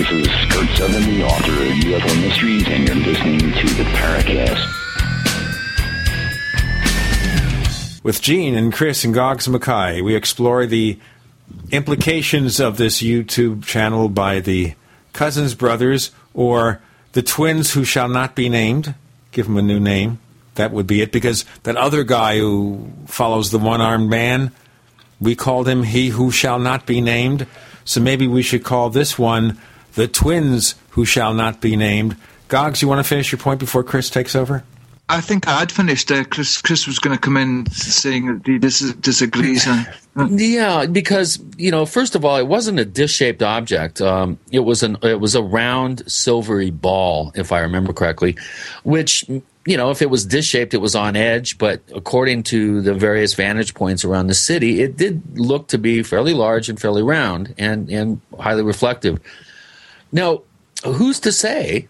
[0.00, 4.66] This is Curt Sutherly, the author of UFO Mysteries, and you're listening to the Paracast.
[8.02, 10.98] With Gene and Chris and Goggs Mackay, we explore the
[11.70, 14.72] implications of this YouTube channel by the
[15.12, 16.80] Cousins brothers or
[17.12, 18.94] the twins who shall not be named.
[19.32, 20.18] Give them a new name.
[20.54, 24.52] That would be it because that other guy who follows the one armed man,
[25.20, 27.46] we called him He Who Shall Not Be Named.
[27.84, 29.58] So maybe we should call this one
[29.94, 32.16] the twins who shall not be named.
[32.48, 34.64] Goggs, you want to finish your point before Chris takes over?
[35.10, 36.12] I think I had finished.
[36.12, 39.66] Uh, Chris, Chris was going to come in saying that he dis- disagrees.
[39.66, 44.00] And, Yeah, because you know, first of all, it wasn't a dish-shaped object.
[44.00, 48.36] Um, it was an it was a round silvery ball, if I remember correctly,
[48.84, 49.24] which
[49.66, 51.58] you know, if it was dish-shaped, it was on edge.
[51.58, 56.02] But according to the various vantage points around the city, it did look to be
[56.02, 59.18] fairly large and fairly round and and highly reflective.
[60.12, 60.42] Now,
[60.84, 61.88] who's to say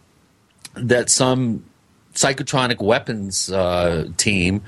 [0.75, 1.65] that some
[2.15, 4.63] psychotronic weapons uh, team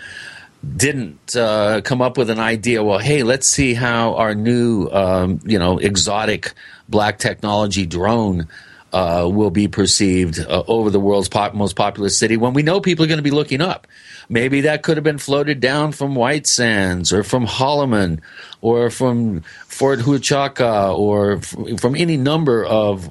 [0.77, 2.85] didn't uh, come up with an idea.
[2.85, 6.53] Well, hey, let's see how our new, um, you know, exotic
[6.89, 8.47] black technology drone
[8.93, 12.81] uh, will be perceived uh, over the world's pop- most populous city when we know
[12.81, 13.87] people are going to be looking up.
[14.29, 18.21] Maybe that could have been floated down from White Sands or from Holloman
[18.61, 23.11] or from Fort Huachuca or f- from any number of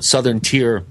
[0.00, 0.84] southern tier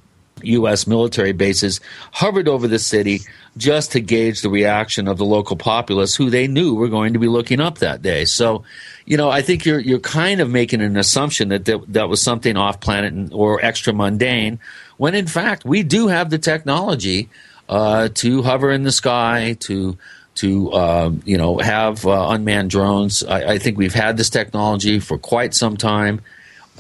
[0.44, 0.88] U.S.
[0.88, 1.80] military bases
[2.12, 3.22] hovered over the city
[3.58, 7.20] just to gauge the reaction of the local populace, who they knew were going to
[7.20, 8.26] be looking up that day.
[8.26, 8.64] So,
[9.06, 12.22] you know, I think you're you're kind of making an assumption that that, that was
[12.22, 14.60] something off planet or extra mundane,
[14.98, 17.30] when in fact we do have the technology
[17.70, 19.98] uh, to hover in the sky to
[20.36, 23.24] to uh, you know have uh, unmanned drones.
[23.24, 26.22] I, I think we've had this technology for quite some time.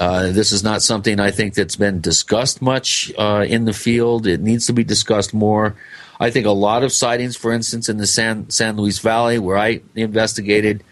[0.01, 4.25] Uh, this is not something I think that's been discussed much uh, in the field.
[4.25, 5.75] It needs to be discussed more.
[6.19, 9.59] I think a lot of sightings, for instance, in the San San Luis Valley, where
[9.59, 10.83] I investigated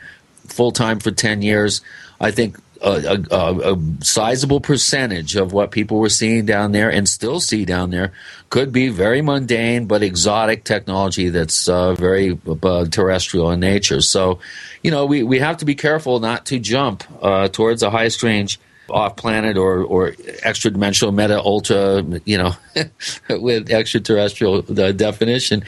[0.45, 1.81] full time for ten years,
[2.22, 7.10] I think a, a, a, sizable percentage of what people were seeing down there and
[7.10, 8.14] still see down there
[8.52, 14.02] could be very mundane but exotic technology that's uh, very uh, terrestrial in nature.
[14.02, 14.40] So,
[14.84, 18.10] you know, we, we have to be careful not to jump uh, towards a high
[18.10, 18.60] strange
[18.91, 20.13] off planet or, or
[20.43, 22.53] extra dimensional meta ultra, you know,
[23.29, 25.63] with extraterrestrial uh, definition.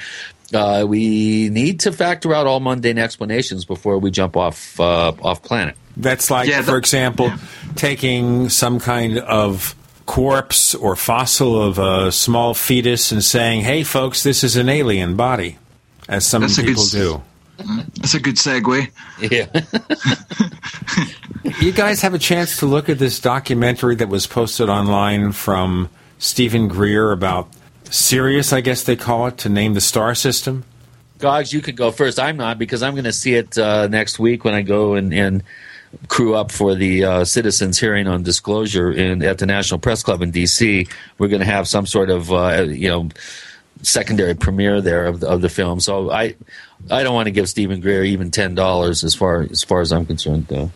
[0.54, 5.42] Uh, we need to factor out all mundane explanations before we jump off uh, off
[5.44, 5.76] planet.
[5.96, 7.32] That's like, Yeah, for that- example,
[7.76, 9.76] taking some kind of
[10.06, 15.16] corpse or fossil of a small fetus and saying, "Hey, folks, this is an alien
[15.16, 15.58] body,"
[16.10, 17.22] as some That's a good people do.
[17.96, 18.90] That's a good segue.
[19.20, 19.48] Yeah.
[21.60, 25.90] You guys have a chance to look at this documentary that was posted online from
[26.18, 27.50] Steven Greer about
[27.90, 30.64] Sirius, I guess they call it, to name the star system.
[31.18, 32.20] Goggs, you could go first.
[32.20, 35.14] I'm not because I'm going to see it uh, next week when I go and,
[35.14, 35.44] and
[36.08, 40.22] crew up for the uh, citizens hearing on disclosure in, at the National Press Club
[40.22, 40.88] in D.C.
[41.18, 43.10] We're going to have some sort of uh, you know
[43.84, 45.80] secondary premiere there of the, of the film.
[45.80, 46.36] So I
[46.90, 49.92] I don't want to give Steven Greer even ten dollars as far as far as
[49.92, 50.48] I'm concerned.
[50.48, 50.72] Though.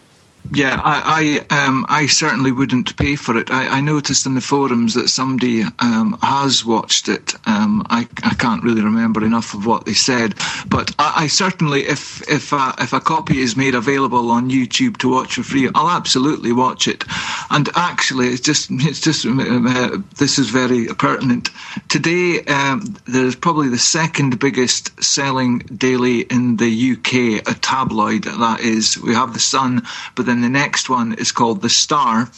[0.54, 3.50] Yeah, I I, um, I certainly wouldn't pay for it.
[3.52, 7.34] I, I noticed in the forums that somebody um, has watched it.
[7.48, 10.36] Um, I, I can't really remember enough of what they said,
[10.68, 14.98] but I, I certainly, if if a, if a copy is made available on YouTube
[14.98, 17.04] to watch for free, I'll absolutely watch it.
[17.50, 21.50] And actually, it's just it's just uh, this is very pertinent.
[21.90, 28.60] Today, um, there's probably the second biggest selling daily in the UK, a tabloid that
[28.60, 28.98] is.
[29.00, 29.84] We have the Sun,
[30.16, 32.30] but then the next one is called The Star.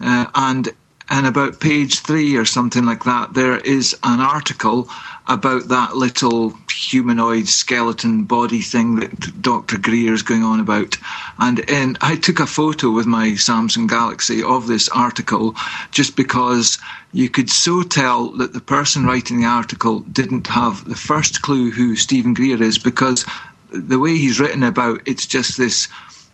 [0.00, 0.68] Uh, and
[1.12, 4.88] and about page three or something like that, there is an article
[5.26, 9.76] about that little humanoid skeleton body thing that Dr.
[9.76, 10.96] Greer is going on about.
[11.38, 15.54] And, and I took a photo with my Samsung Galaxy of this article
[15.90, 16.78] just because
[17.12, 21.70] you could so tell that the person writing the article didn't have the first clue
[21.70, 23.26] who Steven Greer is because
[23.70, 25.88] the way he's written about it's just this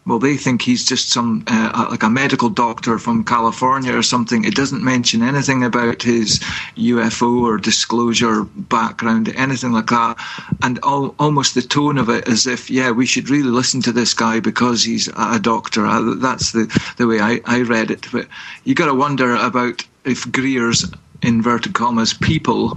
[0.09, 4.44] well, they think he's just some uh, like a medical doctor from California or something.
[4.44, 6.39] It doesn't mention anything about his
[6.76, 10.16] UFO or disclosure background, anything like that,
[10.62, 13.93] and all, almost the tone of it as if, yeah, we should really listen to
[13.93, 15.86] this guy because he's a doctor.
[15.86, 16.66] Uh, that's the
[16.97, 18.06] the way I, I read it.
[18.10, 18.28] But
[18.64, 20.86] you got to wonder about if Greer's
[21.23, 22.74] inverted commas people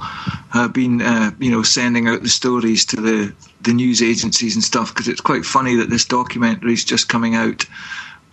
[0.50, 4.64] have been uh, you know sending out the stories to the the news agencies and
[4.64, 7.66] stuff because it's quite funny that this documentary is just coming out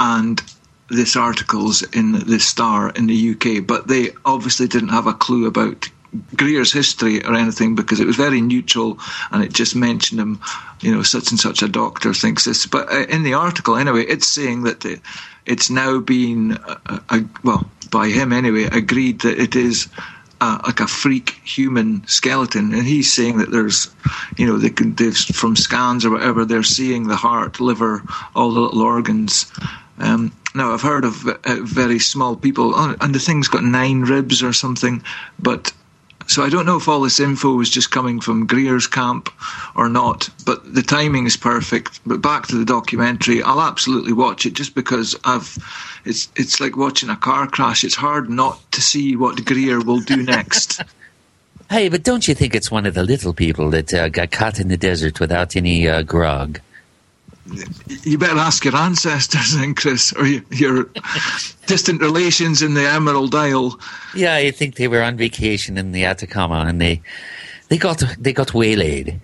[0.01, 0.43] and
[0.91, 5.47] this article's in the Star in the UK, but they obviously didn't have a clue
[5.47, 5.89] about
[6.37, 8.99] Greer's history or anything because it was very neutral
[9.31, 10.41] and it just mentioned him,
[10.81, 12.67] you know, such and such a doctor thinks this.
[12.67, 14.85] But uh, in the article, anyway, it's saying that
[15.47, 19.89] it's now been, uh, uh, well, by him anyway, agreed that it is
[20.41, 23.91] uh, like a freak human skeleton, and he's saying that there's,
[24.37, 28.03] you know, they can they've, from scans or whatever they're seeing the heart, liver,
[28.37, 29.51] all the little organs.
[29.99, 34.43] Um, now I've heard of uh, very small people, and the thing's got nine ribs
[34.43, 35.03] or something,
[35.41, 35.73] but
[36.29, 39.33] so I don't know if all this info was just coming from Greer's camp
[39.75, 42.01] or not, but the timing is perfect.
[42.05, 45.57] But back to the documentary, I'll absolutely watch it just because I've.
[46.05, 47.83] It's it's like watching a car crash.
[47.83, 50.83] It's hard not to see what Greer will do next.
[51.71, 54.61] hey, but don't you think it's one of the little people that uh, got caught
[54.61, 56.61] in the desert without any uh, grog?
[58.03, 60.91] You better ask your ancestors then, Chris, or your
[61.67, 63.79] distant relations in the Emerald Isle.
[64.15, 67.03] Yeah, I think they were on vacation in the Atacama and they
[67.69, 69.21] they got they got waylaid.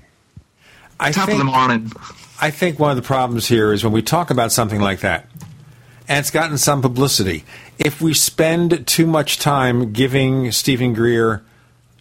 [1.00, 1.92] I Top think, of the morning.
[2.40, 5.26] I think one of the problems here is when we talk about something like that,
[6.08, 7.44] and it's gotten some publicity.
[7.78, 11.42] If we spend too much time giving Steven Greer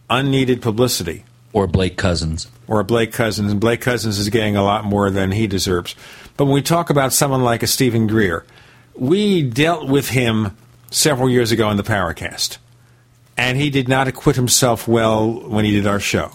[0.10, 4.84] unneeded publicity, or Blake Cousins, or Blake Cousins, and Blake Cousins is getting a lot
[4.84, 5.96] more than he deserves.
[6.36, 8.46] But when we talk about someone like a Steven Greer,
[8.96, 10.58] we dealt with him
[10.90, 12.58] several years ago in the Paracast,
[13.38, 16.32] and he did not acquit himself well when he did our show.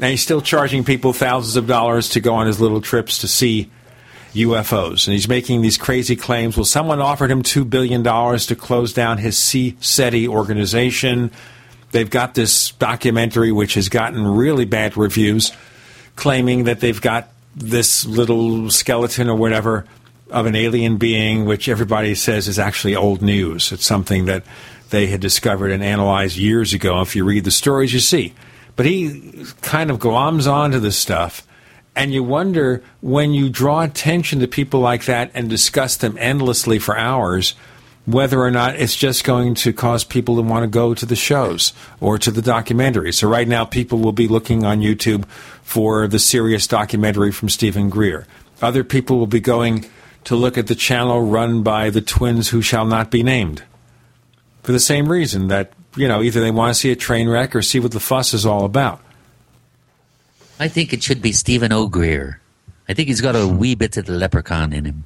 [0.00, 3.28] And he's still charging people thousands of dollars to go on his little trips to
[3.28, 3.70] see
[4.34, 5.06] UFOs.
[5.06, 6.56] And he's making these crazy claims.
[6.56, 11.30] Well, someone offered him $2 billion to close down his SETI organization.
[11.90, 15.52] They've got this documentary which has gotten really bad reviews,
[16.18, 19.86] claiming that they've got this little skeleton or whatever
[20.30, 23.70] of an alien being, which everybody says is actually old news.
[23.70, 24.44] It's something that
[24.90, 27.00] they had discovered and analyzed years ago.
[27.00, 28.34] If you read the stories, you see.
[28.74, 31.46] But he kind of gloms onto this stuff,
[31.94, 36.80] and you wonder when you draw attention to people like that and discuss them endlessly
[36.80, 37.54] for hours
[38.08, 41.14] whether or not it's just going to cause people to want to go to the
[41.14, 43.12] shows or to the documentary.
[43.12, 45.26] So right now, people will be looking on YouTube
[45.68, 48.26] for the Sirius documentary from Steven Greer.
[48.62, 49.84] Other people will be going
[50.24, 53.62] to look at the channel run by the twins who shall not be named
[54.62, 57.54] for the same reason that you know either they want to see a train wreck
[57.54, 59.00] or see what the fuss is all about.
[60.58, 62.40] I think it should be Steven O'Greer.
[62.88, 65.04] I think he's got a wee bit of the leprechaun in him.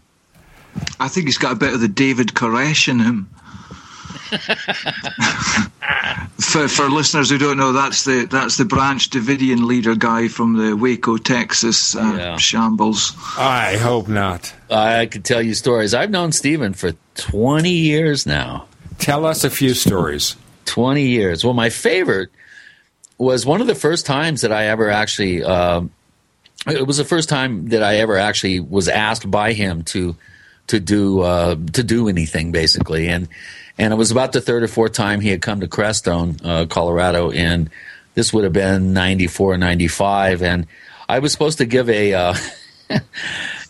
[1.00, 3.28] I think he's got a bit of the David Koresh in him.
[6.40, 10.56] for, for listeners who don't know, that's the that's the Branch Davidian leader guy from
[10.56, 12.36] the Waco, Texas uh, yeah.
[12.38, 13.12] shambles.
[13.36, 14.54] I hope not.
[14.70, 15.92] I could tell you stories.
[15.92, 18.66] I've known Steven for twenty years now.
[18.98, 20.36] Tell us a few stories.
[20.64, 21.44] Twenty years.
[21.44, 22.30] Well, my favorite
[23.18, 25.44] was one of the first times that I ever actually.
[25.44, 25.82] Uh,
[26.66, 30.16] it was the first time that I ever actually was asked by him to
[30.68, 33.28] to do uh, to do anything basically, and
[33.78, 36.66] and it was about the third or fourth time he had come to Crestone, uh,
[36.66, 37.70] Colorado, and
[38.14, 40.66] this would have been 94, 95, and
[41.08, 42.14] I was supposed to give a.
[42.14, 42.34] Uh,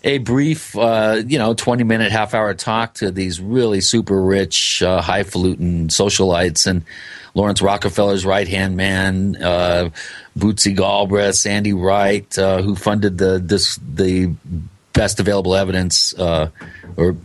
[0.04, 4.82] a brief, uh, you know, 20 minute, half hour talk to these really super rich,
[4.82, 6.82] uh, highfalutin socialites and
[7.34, 9.90] Laurance Rockefeller's right hand man, uh,
[10.38, 14.34] Bootsy Galbraith, Sandy Wright, uh, who funded the this the
[14.92, 16.50] best available evidence uh,
[16.96, 17.16] or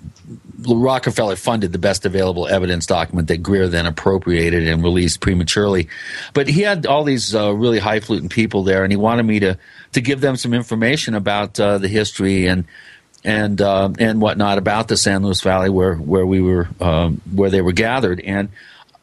[0.59, 5.87] Rockefeller funded the best available evidence document that Greer then appropriated and released prematurely.
[6.33, 9.57] But he had all these uh, really highfalutin people there, and he wanted me to
[9.93, 12.65] to give them some information about uh, the history and
[13.23, 17.49] and uh, and whatnot about the San Luis Valley where where we were um, where
[17.49, 18.19] they were gathered.
[18.21, 18.49] And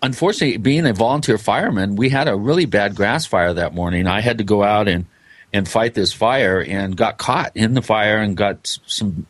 [0.03, 4.07] unfortunately, being a volunteer fireman, we had a really bad grass fire that morning.
[4.07, 5.07] I had to go out and
[5.55, 9.25] and fight this fire and got caught in the fire and got some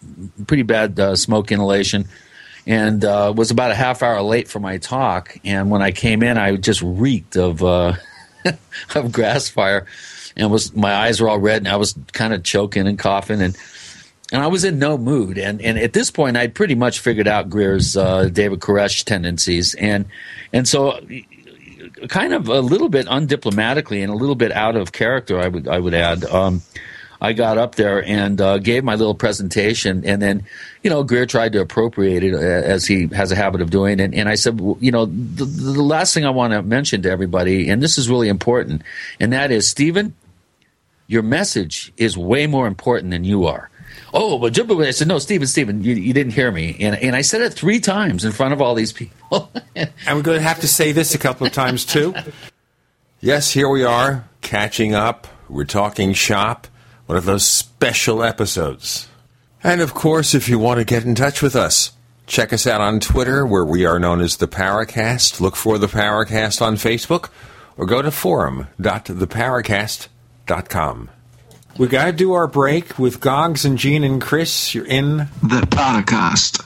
[0.47, 2.09] pretty bad uh, smoke inhalation
[2.67, 5.37] and uh, was about a half hour late for my talk.
[5.45, 7.93] And when I came in, I just reeked of uh,
[8.95, 9.87] of grass fire,
[10.35, 13.43] and was my eyes were all red, and I was kind of choking and coughing,
[13.43, 13.55] and
[14.33, 15.37] and I was in no mood.
[15.37, 19.75] And and at this point, I'd pretty much figured out Greer's uh, David Koresh tendencies,
[19.75, 20.07] and
[20.55, 20.99] and so
[22.09, 25.69] kind of a little bit undiplomatically and a little bit out of character, I would
[25.69, 26.25] I would add.
[26.25, 26.63] Um,
[27.21, 30.45] I got up there and uh, gave my little presentation, and then,
[30.83, 33.99] you know, Greer tried to appropriate it uh, as he has a habit of doing.
[33.99, 37.11] And, and I said, you know, the, the last thing I want to mention to
[37.11, 38.83] everybody, and this is really important,
[39.19, 40.15] and that is, Steven,
[41.07, 43.71] your message is way more important than you are.
[44.17, 46.77] Oh, but I said, no, Steven, Steven, you, you didn't hear me.
[46.79, 49.51] And, and I said it three times in front of all these people.
[49.75, 52.15] and we're going to have to say this a couple of times, too.
[53.21, 55.27] yes, here we are, catching up.
[55.49, 56.69] We're talking shop
[57.07, 59.09] one of those special episodes.
[59.65, 61.91] And of course, if you want to get in touch with us,
[62.27, 65.41] check us out on Twitter, where we are known as the Paracast.
[65.41, 67.31] Look for the Paracast on Facebook,
[67.77, 71.11] or go to forum.theparacast.com.
[71.77, 74.75] We got to do our break with Goggs and Gene and Chris.
[74.75, 76.63] You're in the Paracast.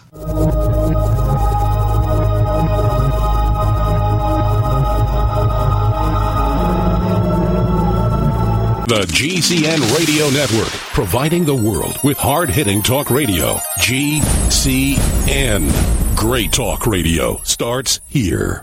[8.89, 13.55] The GCN Radio Network, providing the world with hard hitting talk radio.
[13.81, 15.71] GCN.
[16.17, 18.63] Great talk radio starts here.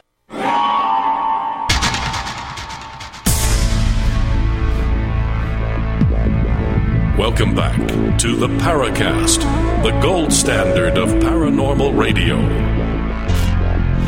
[7.17, 7.77] Welcome back
[8.19, 9.41] to the Paracast,
[9.83, 12.37] the gold standard of paranormal radio.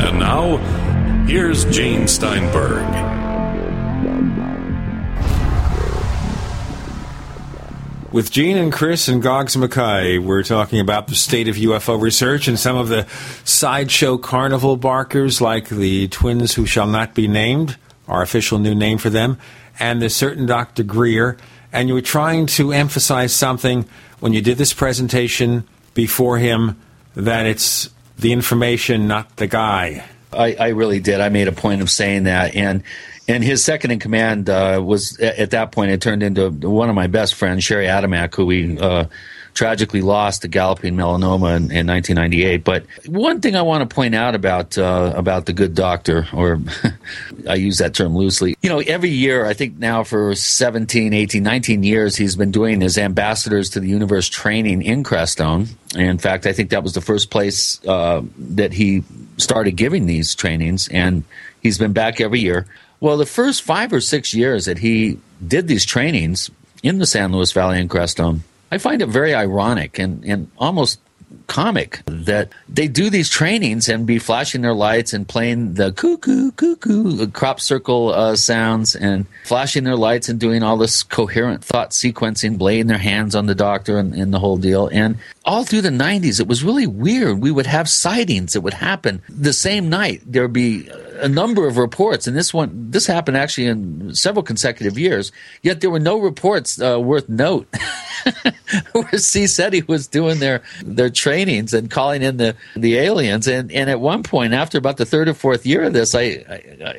[0.00, 0.56] And now,
[1.26, 3.13] here's Gene Steinberg.
[8.14, 12.46] With Gene and Chris and Goggs Mackay, we're talking about the state of UFO research
[12.46, 13.08] and some of the
[13.42, 17.76] sideshow carnival barkers like the twins who shall not be named,
[18.06, 19.36] our official new name for them,
[19.80, 20.84] and the certain Dr.
[20.84, 21.38] Greer
[21.72, 23.84] and you were trying to emphasize something
[24.20, 26.80] when you did this presentation before him
[27.16, 30.04] that it's the information, not the guy.
[30.32, 31.20] I, I really did.
[31.20, 32.84] I made a point of saying that, and
[33.28, 36.94] and his second in command uh, was at that point it turned into one of
[36.94, 39.06] my best friends, Shari Adamiak, who we uh,
[39.54, 42.64] tragically lost to galloping melanoma in, in 1998.
[42.64, 46.60] But one thing I want to point out about uh, about the good doctor, or
[47.48, 51.42] I use that term loosely, you know, every year, I think now for 17, 18,
[51.42, 55.68] 19 years, he's been doing his ambassadors to the universe training in Crestone.
[55.96, 59.04] In fact, I think that was the first place uh, that he
[59.36, 61.24] started giving these trainings, and
[61.62, 62.66] he's been back every year.
[63.04, 66.50] Well, the first five or six years that he did these trainings
[66.82, 68.40] in the San Luis Valley and Crestone,
[68.72, 71.00] I find it very ironic and, and almost
[71.46, 76.50] comic that they do these trainings and be flashing their lights and playing the cuckoo
[76.52, 81.90] cuckoo crop circle uh, sounds and flashing their lights and doing all this coherent thought
[81.90, 84.88] sequencing laying their hands on the doctor and, and the whole deal.
[84.92, 87.40] And all through the 90s it was really weird.
[87.40, 90.22] We would have sightings that would happen the same night.
[90.26, 90.88] There'd be
[91.20, 92.26] a number of reports.
[92.26, 95.32] And this one this happened actually in several consecutive years.
[95.62, 97.68] Yet there were no reports uh, worth note
[98.92, 103.46] where CSETI was doing their their trainings and calling in the the aliens.
[103.46, 106.22] And and at one point after about the third or fourth year of this I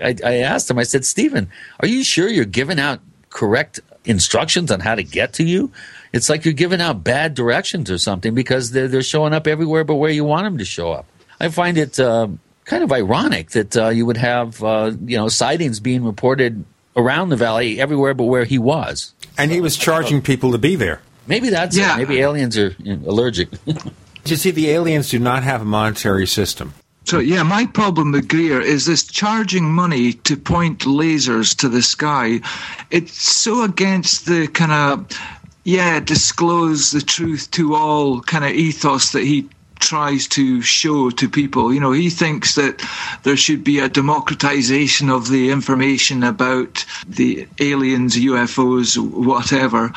[0.01, 1.49] I, I asked him I said Steven
[1.79, 2.99] are you sure you're giving out
[3.29, 5.71] correct instructions on how to get to you?
[6.13, 9.83] It's like you're giving out bad directions or something because they're, they're showing up everywhere
[9.83, 11.05] but where you want them to show up.
[11.39, 12.27] I find it uh,
[12.65, 16.63] kind of ironic that uh, you would have uh, you know sightings being reported
[16.95, 19.13] around the valley everywhere but where he was.
[19.37, 21.95] And he was charging people to be there Maybe that's yeah.
[21.95, 21.97] it.
[21.97, 22.75] Maybe aliens are
[23.05, 23.49] allergic.
[24.25, 26.73] you see, the aliens do not have a monetary system.
[27.05, 31.83] So yeah, my problem with Greer is this charging money to point lasers to the
[31.83, 32.41] sky.
[32.89, 35.19] It's so against the kind of
[35.65, 39.49] yeah, disclose the truth to all kind of ethos that he
[39.79, 41.73] tries to show to people.
[41.73, 42.81] You know, he thinks that
[43.23, 49.91] there should be a democratization of the information about the aliens, UFOs, whatever.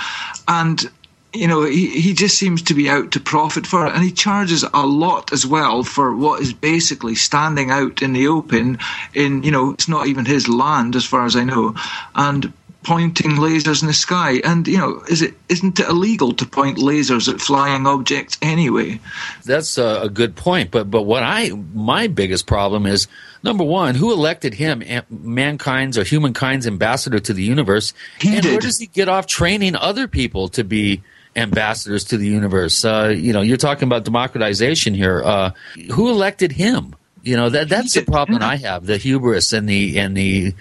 [0.49, 0.91] And
[1.35, 3.95] you know, he, he just seems to be out to profit for it.
[3.95, 8.29] And he charges a lot as well for what is basically standing out in the
[8.29, 8.79] open
[9.15, 11.75] in, you know, it's not even his land as far as I know.
[12.15, 12.53] And
[12.89, 14.41] pointing lasers in the sky.
[14.45, 19.01] And you know, is it isn't it illegal to point lasers at flying objects anyway?
[19.45, 20.71] That's a, good point.
[20.71, 23.07] But but what I my biggest problem is
[23.43, 28.53] number one, who elected him, mankind's or humankind's ambassador to the universe, he and did.
[28.53, 31.03] where does he get off training other people to be?
[31.37, 32.85] Ambassadors to the universe.
[32.85, 35.23] Uh, you know, you're talking about democratization here.
[35.23, 35.51] Uh,
[35.93, 36.95] who elected him?
[37.23, 40.55] You know that that's the problem I have: the hubris and the and the,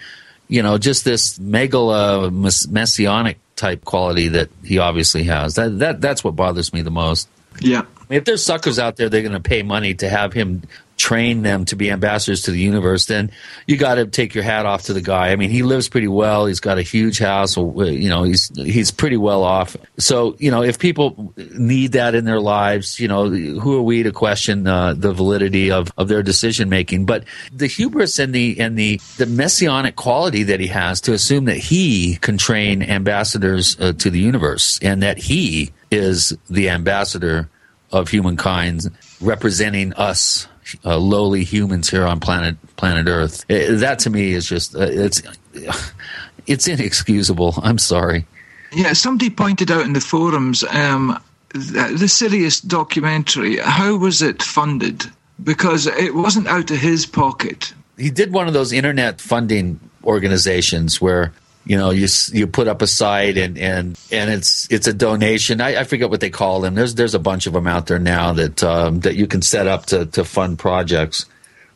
[0.47, 2.31] you know, just this megala
[2.69, 5.55] messianic type quality that he obviously has.
[5.55, 7.29] That that that's what bothers me the most.
[7.61, 7.83] Yeah.
[8.09, 10.63] If there's suckers out there, they're going to pay money to have him
[10.97, 13.31] train them to be ambassadors to the universe, then
[13.67, 15.29] you got to take your hat off to the guy.
[15.29, 16.47] I mean, he lives pretty well.
[16.47, 17.55] He's got a huge house.
[17.55, 19.77] You know, he's he's pretty well off.
[19.97, 24.03] So you know, if people need that in their lives, you know, who are we
[24.03, 27.05] to question uh, the validity of, of their decision making?
[27.05, 31.45] But the hubris and the and the the messianic quality that he has to assume
[31.45, 37.49] that he can train ambassadors uh, to the universe and that he is the ambassador
[37.91, 38.89] of humankind
[39.21, 40.47] representing us
[40.85, 43.45] uh, lowly humans here on planet planet Earth.
[43.49, 45.21] It, that to me is just uh, it's
[46.47, 47.55] it's inexcusable.
[47.61, 48.25] I'm sorry.
[48.73, 51.21] Yeah, somebody pointed out in the forums um,
[51.53, 53.57] the Sirius documentary.
[53.57, 55.05] How was it funded?
[55.43, 57.73] Because it wasn't out of his pocket.
[57.97, 61.31] He did one of those internet funding organizations where
[61.67, 65.59] you know you you put up a site and and and it's it's a donation.
[65.59, 66.75] I, I forget what they call them.
[66.75, 69.67] There's there's a bunch of them out there now that um, that you can set
[69.67, 71.25] up to to fund projects.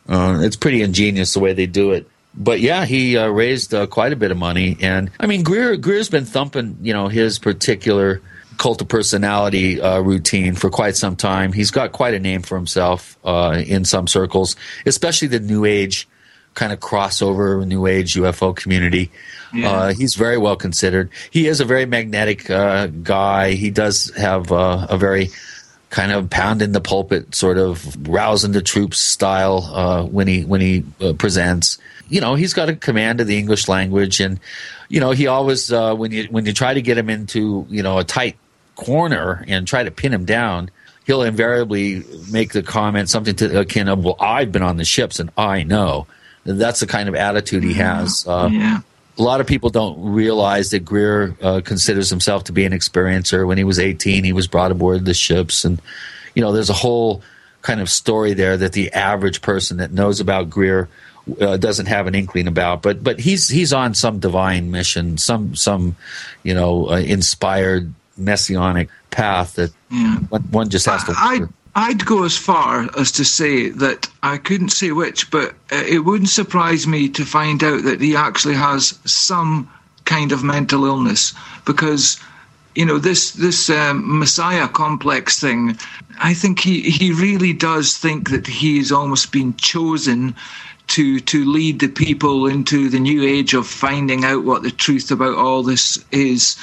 [0.08, 2.08] Uh, it's pretty ingenious the way they do it.
[2.34, 5.76] But yeah, he uh, raised uh, quite a bit of money, and I mean Greer
[5.76, 8.22] Greer's been thumping you know his particular
[8.58, 11.52] cult of personality uh, routine for quite some time.
[11.52, 14.56] He's got quite a name for himself uh, in some circles,
[14.86, 16.08] especially the New Age
[16.54, 19.12] kind of crossover New Age UFO community.
[19.54, 19.72] Yeah.
[19.72, 21.10] Uh, he's very well considered.
[21.30, 23.52] He is a very magnetic uh, guy.
[23.52, 25.30] He does have uh, a very
[25.90, 30.44] kind of pound in the pulpit, sort of rousing the troops style uh, when he
[30.44, 31.78] when he uh, presents.
[32.10, 34.40] You know, he's got a command of the English language, and
[34.90, 37.84] you know, he always uh, when you when you try to get him into you
[37.84, 38.38] know a tight
[38.76, 40.72] corner and try to pin him down.
[41.04, 44.86] He'll invariably make the comment something to the akin of, "Well, I've been on the
[44.86, 46.08] ships and I know."
[46.46, 48.24] That's the kind of attitude he has.
[48.28, 48.82] yeah
[49.22, 53.46] a lot of people don't realize that Greer uh, considers himself to be an experiencer.
[53.48, 55.80] When he was 18, he was brought aboard the ships, and
[56.36, 57.22] you know, there's a whole
[57.62, 60.90] kind of story there that the average person that knows about Greer
[61.40, 62.82] uh, doesn't have an inkling about.
[62.82, 65.96] But but he's he's on some divine mission, some some
[66.42, 70.18] you know uh, inspired messianic path that Yeah.
[70.30, 71.14] one, one just has to.
[71.16, 71.42] I,
[71.74, 76.00] I'd go as far as to say that I couldn't say which, but uh, it
[76.00, 79.70] wouldn't surprise me to find out that he actually has some
[80.06, 81.34] kind of mental illness
[81.66, 82.20] because
[82.76, 85.78] you know this this um, messiah complex thing
[86.20, 90.36] i think he he really does think that he's almost been chosen
[90.88, 95.12] to to lead the people into the new age of finding out what the truth
[95.12, 96.58] about all this is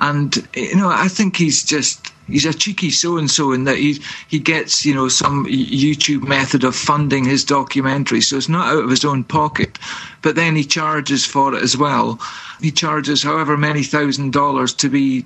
[0.00, 3.76] and you know i think he's just he's a cheeky so and so in that
[3.78, 8.68] he he gets you know some YouTube method of funding his documentary, so it's not
[8.68, 9.78] out of his own pocket.
[10.22, 12.20] But then he charges for it as well.
[12.60, 15.24] He charges however many thousand dollars to be.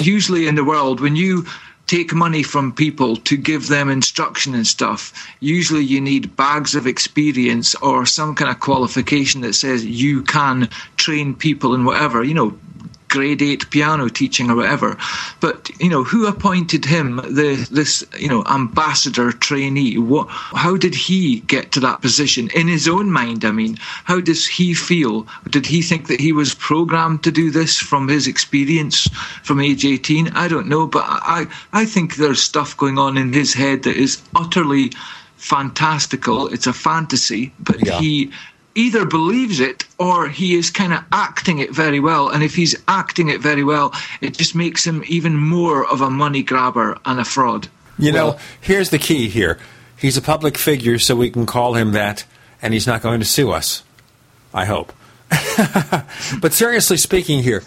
[0.00, 1.44] Usually in the world, when you
[1.88, 5.12] take money from people to give them instruction and stuff.
[5.40, 10.68] Usually, you need bags of experience or some kind of qualification that says you can
[10.96, 12.56] train people in whatever, you know,
[13.12, 14.96] grade eight piano teaching or whatever.
[15.40, 19.98] But you know, who appointed him the this you know ambassador trainee?
[19.98, 20.26] What?
[20.64, 23.44] How did he get to that position in his own mind?
[23.44, 23.76] I mean,
[24.10, 25.26] how does he feel?
[25.50, 29.08] Did he think that he was programmed to do this from his experience
[29.42, 30.28] from age eighteen?
[30.34, 33.96] I don't know, but I I think there's stuff going on in his head that
[33.96, 34.90] is utterly
[35.36, 36.48] fantastical.
[36.54, 38.00] It's a fantasy, but Yeah.
[38.00, 38.30] he
[38.74, 42.28] either believes it or he is kind of acting it very well.
[42.28, 46.10] And if he's acting it very well, it just makes him even more of a
[46.10, 47.68] money grabber and a fraud.
[47.98, 49.58] You know, here's the key here.
[49.96, 52.24] He's a public figure, so we can call him that,
[52.60, 53.84] and he's not going to sue us.
[54.52, 54.92] I hope.
[56.40, 57.62] but seriously speaking here,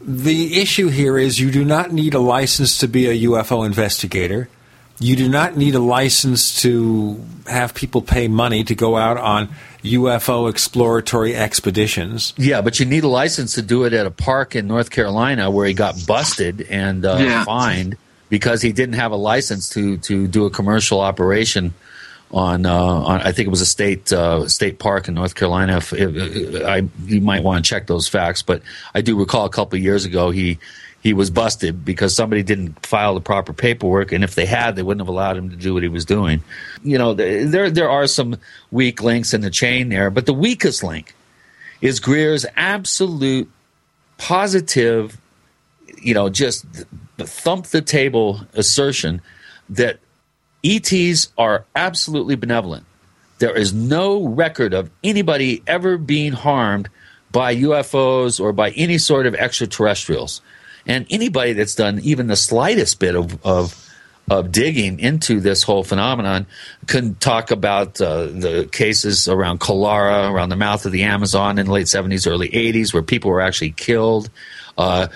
[0.00, 4.48] the issue here is you do not need a license to be a UFO investigator.
[5.00, 9.48] You do not need a license to have people pay money to go out on
[9.84, 12.34] UFO exploratory expeditions.
[12.36, 15.50] Yeah, but you need a license to do it at a park in North Carolina
[15.50, 17.44] where he got busted and uh, Yeah.
[17.44, 17.96] fined
[18.28, 21.72] because he didn't have a license to to do a commercial operation
[22.30, 25.76] on, uh, on I think it was a state uh, state park in North Carolina.
[25.78, 28.62] If, if, I you might want to check those facts, but
[28.94, 30.58] I do recall a couple of years ago he
[31.02, 34.82] he was busted because somebody didn't file the proper paperwork, and if they had, they
[34.82, 36.42] wouldn't have allowed him to do what he was doing.
[36.82, 38.36] You know, there there are some
[38.70, 41.14] weak links in the chain there, but the weakest link
[41.80, 43.48] is Greer's absolute
[44.16, 45.18] positive,
[46.02, 46.66] you know, just
[47.18, 49.20] thump the table assertion
[49.68, 50.00] that
[50.64, 52.84] ETs are absolutely benevolent.
[53.38, 56.88] There is no record of anybody ever being harmed
[57.30, 60.40] by UFOs or by any sort of extraterrestrials.
[60.88, 63.84] And anybody that's done even the slightest bit of, of
[64.30, 66.46] of digging into this whole phenomenon
[66.86, 71.66] can talk about uh, the cases around Colares, around the mouth of the Amazon in
[71.66, 74.28] the late 70s, early 80s, where people were actually killed.
[74.76, 75.08] Uh,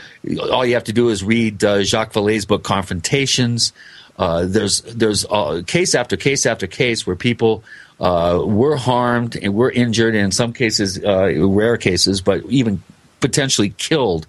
[0.51, 3.73] all you have to do is read uh, Jacques Vallée's book Confrontations.
[4.19, 7.65] Uh, there's there's uh, case after case after case where people
[8.01, 12.83] uh, were harmed and were injured, and in some cases, rare cases, but even
[13.21, 14.27] potentially killed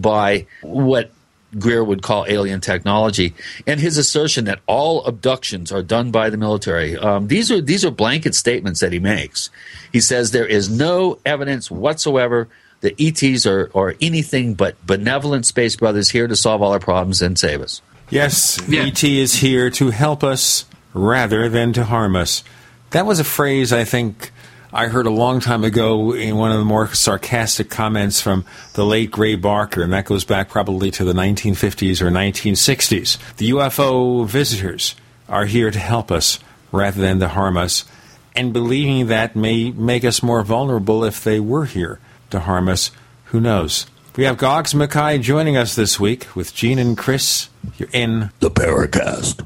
[0.00, 1.10] by what
[1.58, 3.34] Greer would call alien technology,
[3.66, 6.96] and his assertion that all abductions are done by the military.
[6.96, 9.50] Um, these are these are blanket statements that he makes.
[9.92, 12.48] He says there is no evidence whatsoever
[12.80, 17.22] that ETs are, are anything but benevolent space brothers here to solve all our problems
[17.22, 17.80] and save us.
[18.10, 22.44] Yes, ET is here to help us rather than to harm us.
[22.90, 24.30] That was a phrase I think
[24.76, 28.44] I heard a long time ago in one of the more sarcastic comments from
[28.74, 33.16] the late Gray Barker, and that goes back probably to the 1950s or 1960s.
[33.38, 34.94] The UFO visitors
[35.30, 36.40] are here to help us
[36.72, 37.86] rather than to harm us,
[38.34, 41.98] and believing that may make us more vulnerable if they were here
[42.28, 42.90] to harm us.
[43.26, 43.86] Who knows?
[44.14, 47.48] We have Goggs Mackay joining us this week with Gene and Chris.
[47.78, 49.42] You're in the Paracast.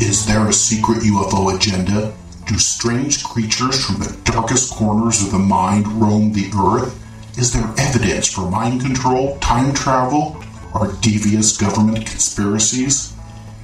[0.00, 2.14] Is there a secret UFO agenda?
[2.46, 6.98] Do strange creatures from the darkest corners of the mind roam the earth?
[7.38, 10.42] Is there evidence for mind control, time travel,
[10.74, 13.12] or devious government conspiracies?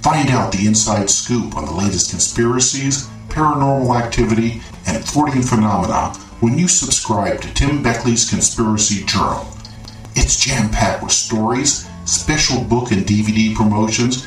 [0.03, 6.59] Find out the inside scoop on the latest conspiracies, paranormal activity, and Fortean phenomena when
[6.59, 9.49] you subscribe to Tim Beckley's Conspiracy Journal.
[10.15, 14.27] It's jam packed with stories, special book and DVD promotions,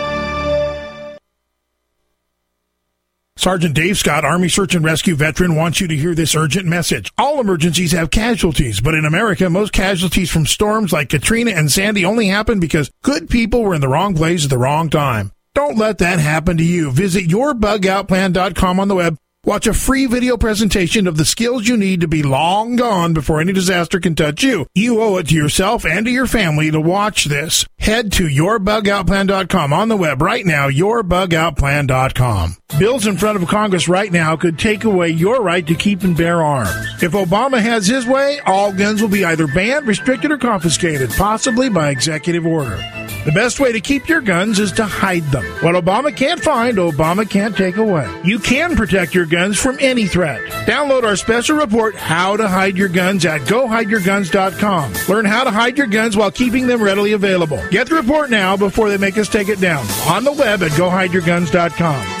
[3.41, 7.11] Sergeant Dave Scott, Army Search and Rescue veteran, wants you to hear this urgent message.
[7.17, 12.05] All emergencies have casualties, but in America, most casualties from storms like Katrina and Sandy
[12.05, 15.31] only happen because good people were in the wrong place at the wrong time.
[15.55, 16.91] Don't let that happen to you.
[16.91, 19.17] Visit yourbugoutplan.com on the web.
[19.43, 23.41] Watch a free video presentation of the skills you need to be long gone before
[23.41, 24.67] any disaster can touch you.
[24.75, 27.65] You owe it to yourself and to your family to watch this.
[27.79, 32.57] Head to yourbugoutplan.com on the web right now, yourbugoutplan.com.
[32.77, 36.15] Bills in front of Congress right now could take away your right to keep and
[36.15, 36.69] bear arms.
[37.01, 41.67] If Obama has his way, all guns will be either banned, restricted, or confiscated, possibly
[41.67, 42.77] by executive order.
[43.23, 45.43] The best way to keep your guns is to hide them.
[45.61, 48.11] What Obama can't find, Obama can't take away.
[48.23, 50.41] You can protect your guns from any threat.
[50.65, 54.93] Download our special report, How to Hide Your Guns, at GoHideYourGuns.com.
[55.07, 57.61] Learn how to hide your guns while keeping them readily available.
[57.69, 59.85] Get the report now before they make us take it down.
[60.07, 62.20] On the web at GoHideYourGuns.com.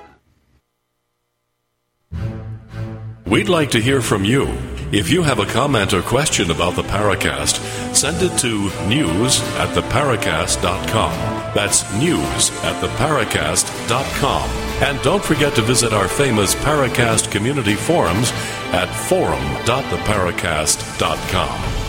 [3.25, 4.47] We'd like to hear from you.
[4.91, 9.69] If you have a comment or question about the Paracast, send it to news at
[9.69, 11.11] theparacast.com.
[11.55, 14.49] That's news at theparacast.com.
[14.83, 18.33] And don't forget to visit our famous Paracast community forums
[18.73, 21.81] at forum.theparacast.com.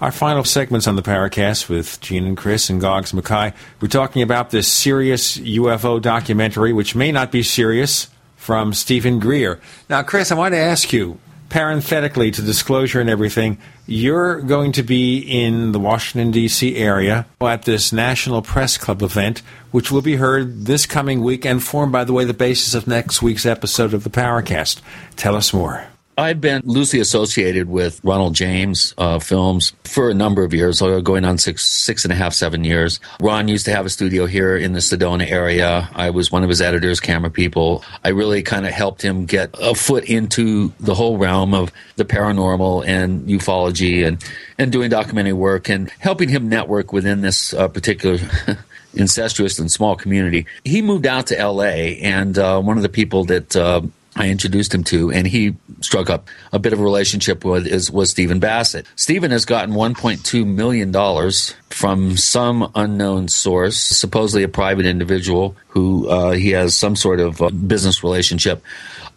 [0.00, 3.52] Our final segments on the Paracast with Gene and Chris and Goggs Mackay.
[3.80, 8.08] We're talking about this Sirius UFO documentary, which may not be serious,
[8.48, 9.60] from Steven Greer.
[9.90, 11.18] Now, Chris, I want to ask you,
[11.50, 16.74] parenthetically to disclosure and everything, you're going to be in the Washington, D.C.
[16.76, 21.62] area at this National Press Club event, which will be heard this coming week and
[21.62, 24.80] form, by the way, the basis of next week's episode of the Paracast.
[25.16, 25.86] Tell us more.
[26.18, 30.98] I've been loosely associated with Ronald James uh, films for a number of years, uh,
[30.98, 32.98] going on six, six and a half, seven years.
[33.20, 35.88] Ron used to have a studio here in the Sedona area.
[35.94, 37.84] I was one of his editors, camera people.
[38.02, 42.04] I really kind of helped him get a foot into the whole realm of the
[42.04, 44.20] paranormal and ufology and,
[44.58, 48.18] and doing documentary work and helping him network within this uh, particular
[48.94, 50.46] incestuous and small community.
[50.64, 53.82] He moved out to LA, and uh, one of the people that uh,
[54.18, 57.88] I introduced him to, and he struck up a bit of a relationship with is
[57.88, 58.84] was Stephen Bassett.
[58.96, 66.08] Stephen has gotten 1.2 million dollars from some unknown source, supposedly a private individual who
[66.08, 68.60] uh, he has some sort of uh, business relationship.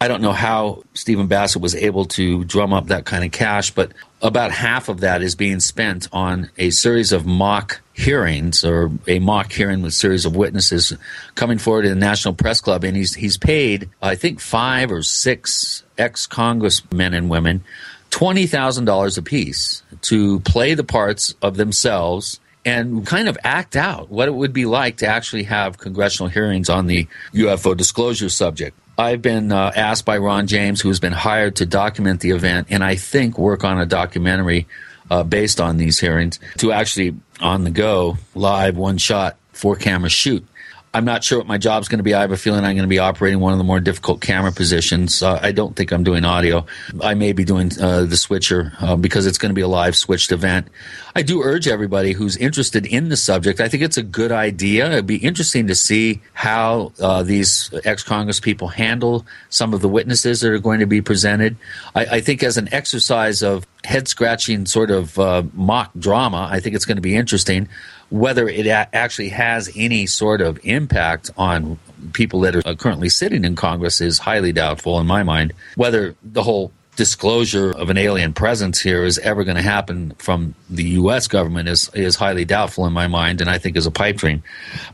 [0.00, 3.72] I don't know how Stephen Bassett was able to drum up that kind of cash,
[3.72, 3.92] but
[4.22, 9.18] about half of that is being spent on a series of mock hearings or a
[9.18, 10.94] mock hearing with series of witnesses
[11.34, 12.84] coming forward in the National Press Club.
[12.84, 17.64] And he's, he's paid, I think, five or six ex congressmen and women
[18.12, 24.34] $20,000 apiece to play the parts of themselves and kind of act out what it
[24.34, 28.78] would be like to actually have congressional hearings on the UFO disclosure subject.
[28.96, 32.84] I've been uh, asked by Ron James, who's been hired to document the event, and
[32.84, 34.66] I think work on a documentary
[35.10, 40.10] uh, based on these hearings to actually on the go, live, one shot, four camera
[40.10, 40.46] shoot
[40.94, 42.12] I'm not sure what my job's going to be.
[42.12, 44.52] I have a feeling I'm going to be operating one of the more difficult camera
[44.52, 45.22] positions.
[45.22, 46.66] Uh, I don't think I'm doing audio.
[47.00, 49.96] I may be doing uh, the switcher uh, because it's going to be a live
[49.96, 50.68] switched event.
[51.16, 53.58] I do urge everybody who's interested in the subject.
[53.58, 54.90] I think it's a good idea.
[54.92, 60.42] It'd be interesting to see how uh, these ex-Congress people handle some of the witnesses
[60.42, 61.56] that are going to be presented.
[61.94, 66.60] I, I think as an exercise of head scratching sort of uh, mock drama, I
[66.60, 67.68] think it's going to be interesting
[68.12, 71.78] whether it a- actually has any sort of impact on
[72.12, 75.54] people that are currently sitting in Congress is highly doubtful in my mind.
[75.76, 80.54] Whether the whole disclosure of an alien presence here is ever going to happen from
[80.68, 81.26] the U.S.
[81.26, 84.42] government is is highly doubtful in my mind, and I think is a pipe dream.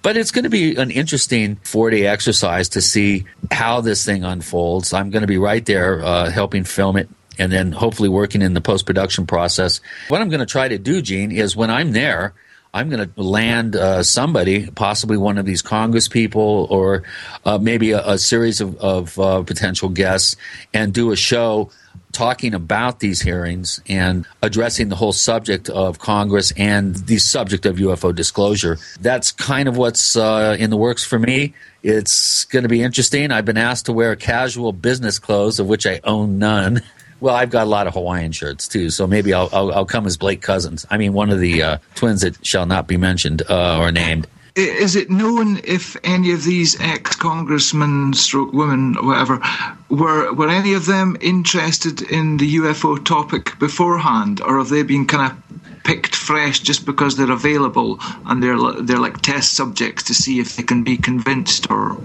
[0.02, 4.22] But it's going to be an interesting four day exercise to see how this thing
[4.22, 4.92] unfolds.
[4.92, 7.08] I'm going to be right there uh, helping film it.
[7.38, 9.80] And then hopefully working in the post production process.
[10.08, 12.34] What I'm going to try to do, Gene, is when I'm there,
[12.74, 17.02] I'm going to land uh, somebody, possibly one of these Congress people, or
[17.44, 20.36] uh, maybe a, a, series of, of uh, potential guests,
[20.74, 21.70] and do a show
[22.12, 27.76] talking about these hearings and addressing the whole subject of Congress and the subject of
[27.76, 28.78] UFO disclosure.
[29.00, 31.54] That's kind of what's uh, in the works for me.
[31.82, 33.30] It's going to be interesting.
[33.30, 36.82] I've been asked to wear casual business clothes, of which I own none.
[37.20, 40.06] Well, I've got a lot of Hawaiian shirts too, so maybe I'll I'll, I'll come
[40.06, 40.86] as Blake Cousins.
[40.90, 44.26] I mean, one of the uh, twins that shall not be mentioned uh, or named.
[44.54, 49.40] Is it known if any of these ex-congressmen, stroke women, whatever,
[49.88, 55.06] were were any of them interested in the UFO topic beforehand, or have they been
[55.06, 55.58] kind of
[55.88, 60.54] picked fresh just because they're available and they're they're like test subjects to see if
[60.56, 61.96] they can be convinced or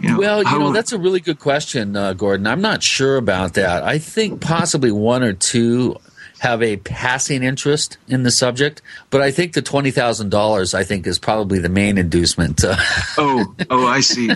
[0.00, 0.18] you know.
[0.18, 2.46] Well, you know that's a really good question, uh, Gordon.
[2.46, 3.82] I'm not sure about that.
[3.82, 5.96] I think possibly one or two
[6.38, 10.84] have a passing interest in the subject, but I think the twenty thousand dollars I
[10.84, 12.64] think is probably the main inducement.
[12.64, 12.76] Uh,
[13.18, 14.30] oh, oh, I see.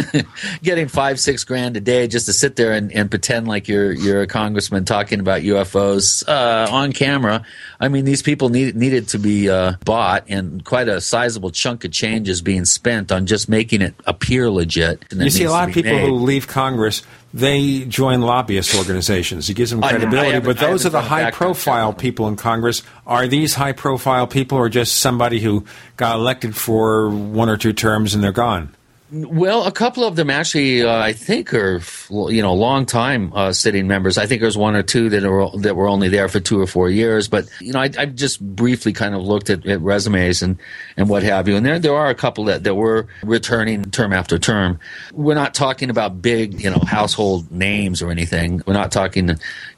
[0.62, 3.92] getting five, six grand a day just to sit there and, and pretend like you're
[3.92, 7.44] you're a congressman talking about UFOs uh, on camera.
[7.78, 11.84] I mean, these people need, needed to be uh, bought, and quite a sizable chunk
[11.84, 15.04] of change is being spent on just making it appear legit.
[15.12, 16.06] You see a lot of people made.
[16.06, 19.48] who leave Congress they join lobbyist organizations.
[19.48, 20.40] It gives them credibility.
[20.40, 22.82] But those are the high profile people in Congress.
[23.06, 25.64] Are these high profile people or just somebody who
[25.96, 28.74] got elected for one or two terms and they're gone?
[29.12, 31.80] Well, a couple of them actually, uh, I think, are
[32.10, 34.18] you know long time uh, sitting members.
[34.18, 36.66] I think there's one or two that are that were only there for two or
[36.66, 37.26] four years.
[37.26, 40.58] But you know, I, I just briefly kind of looked at, at, resumes and,
[40.96, 41.56] and what have you.
[41.56, 44.78] And there there are a couple that, that were returning term after term.
[45.12, 48.62] We're not talking about big you know household names or anything.
[48.64, 49.30] We're not talking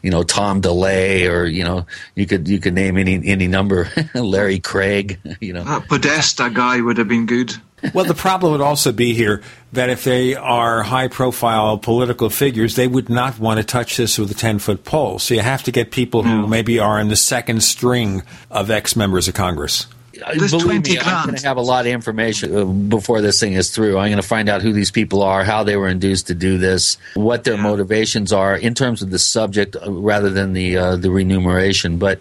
[0.03, 3.89] you know Tom DeLay or you know you could you could name any any number
[4.15, 5.21] Larry Craig.
[5.41, 7.55] You know, that Podesta guy would have been good
[7.95, 9.43] well, the problem would also be here
[9.73, 14.19] that if they are high profile political figures, they would not want to touch this
[14.19, 15.19] with a 10 foot pole.
[15.19, 18.95] So you have to get people who maybe are in the second string of ex
[18.97, 19.87] members of Congress.
[20.35, 23.55] This Believe me, I'm going to have a lot of information uh, before this thing
[23.55, 23.99] is through.
[23.99, 26.59] I'm going to find out who these people are, how they were induced to do
[26.59, 27.63] this, what their yeah.
[27.63, 31.99] motivations are in terms of the subject uh, rather than the uh, the remuneration.
[31.99, 32.21] But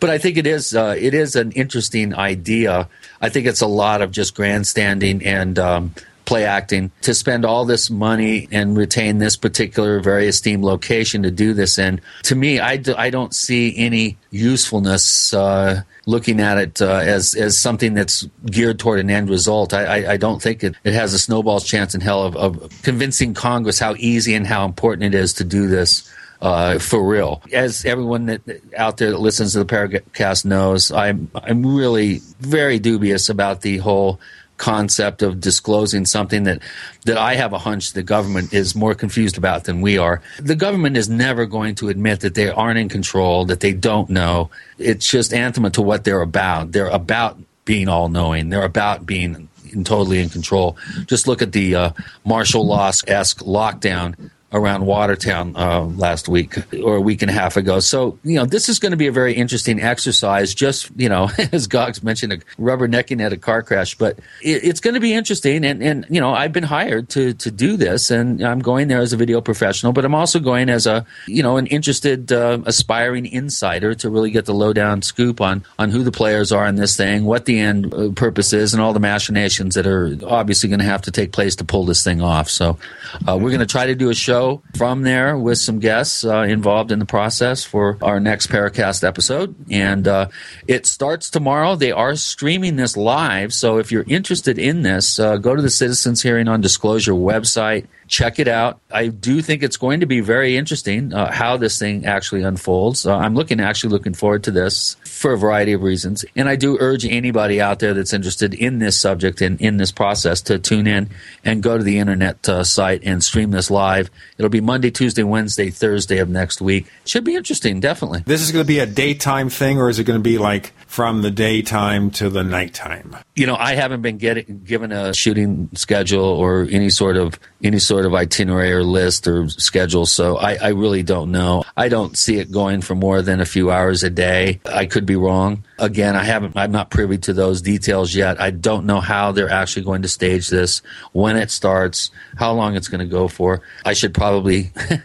[0.00, 2.88] but I think it is uh, it is an interesting idea.
[3.20, 5.94] I think it's a lot of just grandstanding and um,
[6.32, 11.30] play acting to spend all this money and retain this particular very esteemed location to
[11.30, 12.00] do this in.
[12.22, 17.34] To me, I, do, I don't see any usefulness uh, looking at it uh, as
[17.34, 19.74] as something that's geared toward an end result.
[19.74, 22.82] I, I, I don't think it, it has a snowball's chance in hell of, of
[22.82, 26.10] convincing Congress how easy and how important it is to do this
[26.40, 27.42] uh, for real.
[27.52, 28.40] As everyone that,
[28.76, 33.76] out there that listens to the Paracast knows, I'm I'm really very dubious about the
[33.78, 34.18] whole
[34.62, 36.62] concept of disclosing something that
[37.04, 40.22] that I have a hunch the government is more confused about than we are.
[40.38, 44.08] The government is never going to admit that they aren't in control, that they don't
[44.08, 44.50] know.
[44.78, 46.70] It's just anathema to what they're about.
[46.70, 48.50] They're about being all knowing.
[48.50, 49.48] They're about being
[49.82, 50.76] totally in control.
[51.06, 51.90] Just look at the uh,
[52.24, 57.56] martial law esque lockdown around Watertown uh, last week or a week and a half
[57.56, 57.80] ago.
[57.80, 60.54] So, you know, this is going to be a very interesting exercise.
[60.54, 64.80] Just, you know, as Goggs mentioned, a rubbernecking at a car crash, but it, it's
[64.80, 65.64] going to be interesting.
[65.64, 69.00] And, and, you know, I've been hired to, to do this and I'm going there
[69.00, 72.58] as a video professional, but I'm also going as a, you know, an interested, uh,
[72.66, 76.76] aspiring insider to really get the lowdown scoop on, on who the players are in
[76.76, 80.68] this thing, what the end uh, purpose is, and all the machinations that are obviously
[80.68, 82.50] going to have to take place to pull this thing off.
[82.50, 82.78] So,
[83.26, 86.24] uh, we're going to try to do a show show from there with some guests
[86.24, 89.54] uh, involved in the process for our next Paracast episode.
[89.70, 90.28] And uh,
[90.66, 91.76] it starts tomorrow.
[91.76, 93.52] They are streaming this live.
[93.52, 97.86] So if you're interested in this, uh, go to the Citizens Hearing on Disclosure website
[98.12, 98.78] check it out.
[98.90, 103.06] I do think it's going to be very interesting uh, how this thing actually unfolds.
[103.06, 106.56] Uh, I'm looking actually looking forward to this for a variety of reasons, and I
[106.56, 110.58] do urge anybody out there that's interested in this subject and in this process to
[110.58, 111.08] tune in
[111.42, 114.10] and go to the internet uh, site and stream this live.
[114.36, 116.92] It'll be Monday, Tuesday, Wednesday, Thursday of next week.
[117.06, 118.24] Should be interesting, definitely.
[118.26, 120.74] This is going to be a daytime thing, or is it going to be like
[120.92, 123.16] from the daytime to the nighttime?
[123.34, 127.78] You know, I haven't been getting given a shooting schedule or any sort of any
[127.78, 131.64] sort of itinerary or list or schedule, so I, I really don't know.
[131.78, 134.60] I don't see it going for more than a few hours a day.
[134.66, 135.64] I could be wrong.
[135.78, 136.58] Again, I haven't.
[136.58, 138.38] I'm not privy to those details yet.
[138.38, 140.82] I don't know how they're actually going to stage this,
[141.12, 143.62] when it starts, how long it's going to go for.
[143.86, 144.72] I should probably.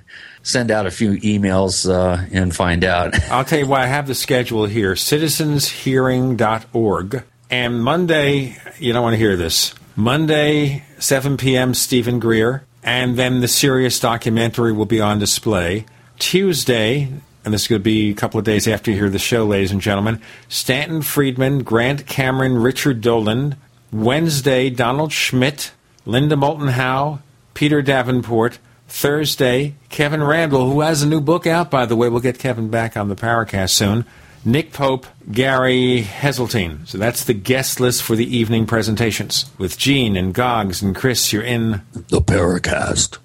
[0.48, 3.19] send out a few emails uh, and find out.
[3.32, 7.24] I'll tell you why I have the schedule here citizenshearing.org.
[7.49, 9.74] And Monday, you don't want to hear this.
[9.95, 12.64] Monday, 7 p.m., Steven Greer.
[12.82, 15.86] And then the Sirius documentary will be on display.
[16.19, 17.11] Tuesday,
[17.44, 19.44] and this is going to be a couple of days after you hear the show,
[19.45, 23.57] ladies and gentlemen, Stanton Friedman, Grant Cameron, Richard Dolan.
[23.91, 25.72] Wednesday, Donald Schmitt,
[26.06, 27.19] Linda Moulton Howe,
[27.53, 28.60] Peter Davenport.
[28.88, 32.10] Thursday, Kevin Randle, who has a new book out, by the way.
[32.10, 34.06] We'll get Kevin back on the Paracast soon.
[34.46, 36.88] Nick Pope, Gary Heseltine.
[36.88, 39.52] So that's the guest list for the evening presentations.
[39.58, 43.18] With Gene and Goggs and Chris, you're in the Paracast.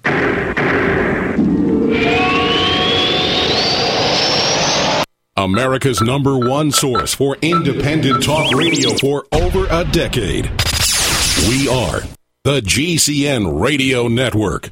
[5.35, 10.45] America's number one source for independent talk radio for over a decade.
[11.47, 12.01] We are
[12.43, 14.71] the GCN Radio Network.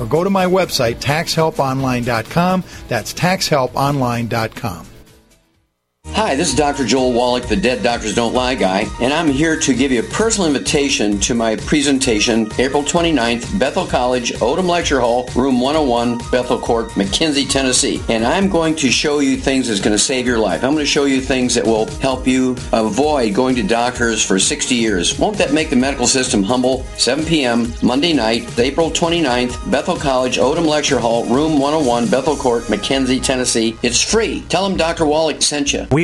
[0.00, 2.64] or go to my website, taxhelponline.com.
[2.88, 4.93] That's taxhelponline.com.
[6.14, 6.86] Hi, this is Dr.
[6.86, 10.04] Joel Wallach, the Dead Doctors Don't Lie guy, and I'm here to give you a
[10.10, 16.60] personal invitation to my presentation April 29th, Bethel College, Odom Lecture Hall, room 101, Bethel
[16.60, 18.00] Court, McKenzie, Tennessee.
[18.08, 20.62] And I'm going to show you things that's going to save your life.
[20.62, 24.38] I'm going to show you things that will help you avoid going to doctors for
[24.38, 25.18] 60 years.
[25.18, 26.84] Won't that make the medical system humble?
[26.96, 32.62] 7 p.m., Monday night, April 29th, Bethel College, Odom Lecture Hall, room 101, Bethel Court,
[32.64, 33.76] McKenzie, Tennessee.
[33.82, 34.42] It's free.
[34.48, 35.06] Tell them Dr.
[35.06, 35.88] Wallach sent you.
[35.90, 36.03] We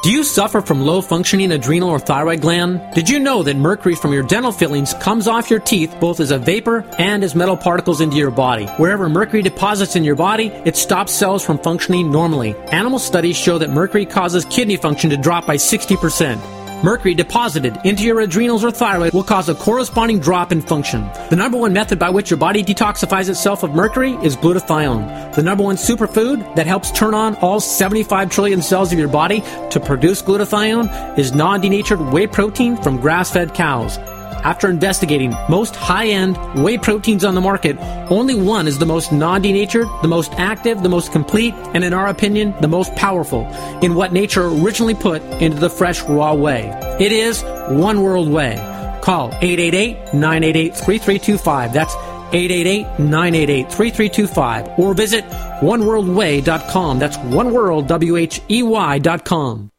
[0.01, 2.81] Do you suffer from low functioning adrenal or thyroid gland?
[2.95, 6.31] Did you know that mercury from your dental fillings comes off your teeth both as
[6.31, 8.65] a vapor and as metal particles into your body?
[8.77, 12.55] Wherever mercury deposits in your body, it stops cells from functioning normally.
[12.71, 16.60] Animal studies show that mercury causes kidney function to drop by 60%.
[16.83, 21.07] Mercury deposited into your adrenals or thyroid will cause a corresponding drop in function.
[21.29, 25.35] The number one method by which your body detoxifies itself of mercury is glutathione.
[25.35, 29.41] The number one superfood that helps turn on all 75 trillion cells of your body
[29.69, 33.99] to produce glutathione is non-denatured whey protein from grass-fed cows.
[34.43, 37.77] After investigating most high end whey proteins on the market,
[38.09, 41.93] only one is the most non denatured, the most active, the most complete, and in
[41.93, 43.45] our opinion, the most powerful
[43.81, 46.69] in what nature originally put into the fresh raw whey.
[46.99, 48.55] It is One World Whey.
[49.01, 51.73] Call 888 988 3325.
[51.73, 51.95] That's
[52.31, 55.25] 888-988-3325 or visit
[55.61, 56.99] oneworldwhey.com.
[56.99, 59.71] That's oneworld, W-H-E-Y dot com.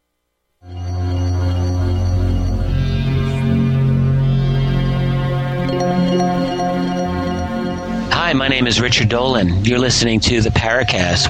[8.32, 9.62] Hi, my name is Richard Dolan.
[9.62, 11.28] You're listening to the Paracast.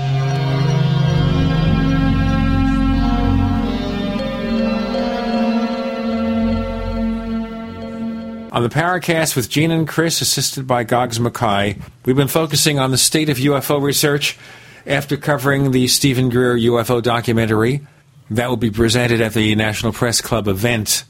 [8.52, 12.92] On the Paracast with Gene and Chris, assisted by Goggs Mackay, we've been focusing on
[12.92, 14.38] the state of UFO research
[14.86, 17.84] after covering the Steven Greer UFO documentary.
[18.30, 21.02] That will be presented at the National Press Club event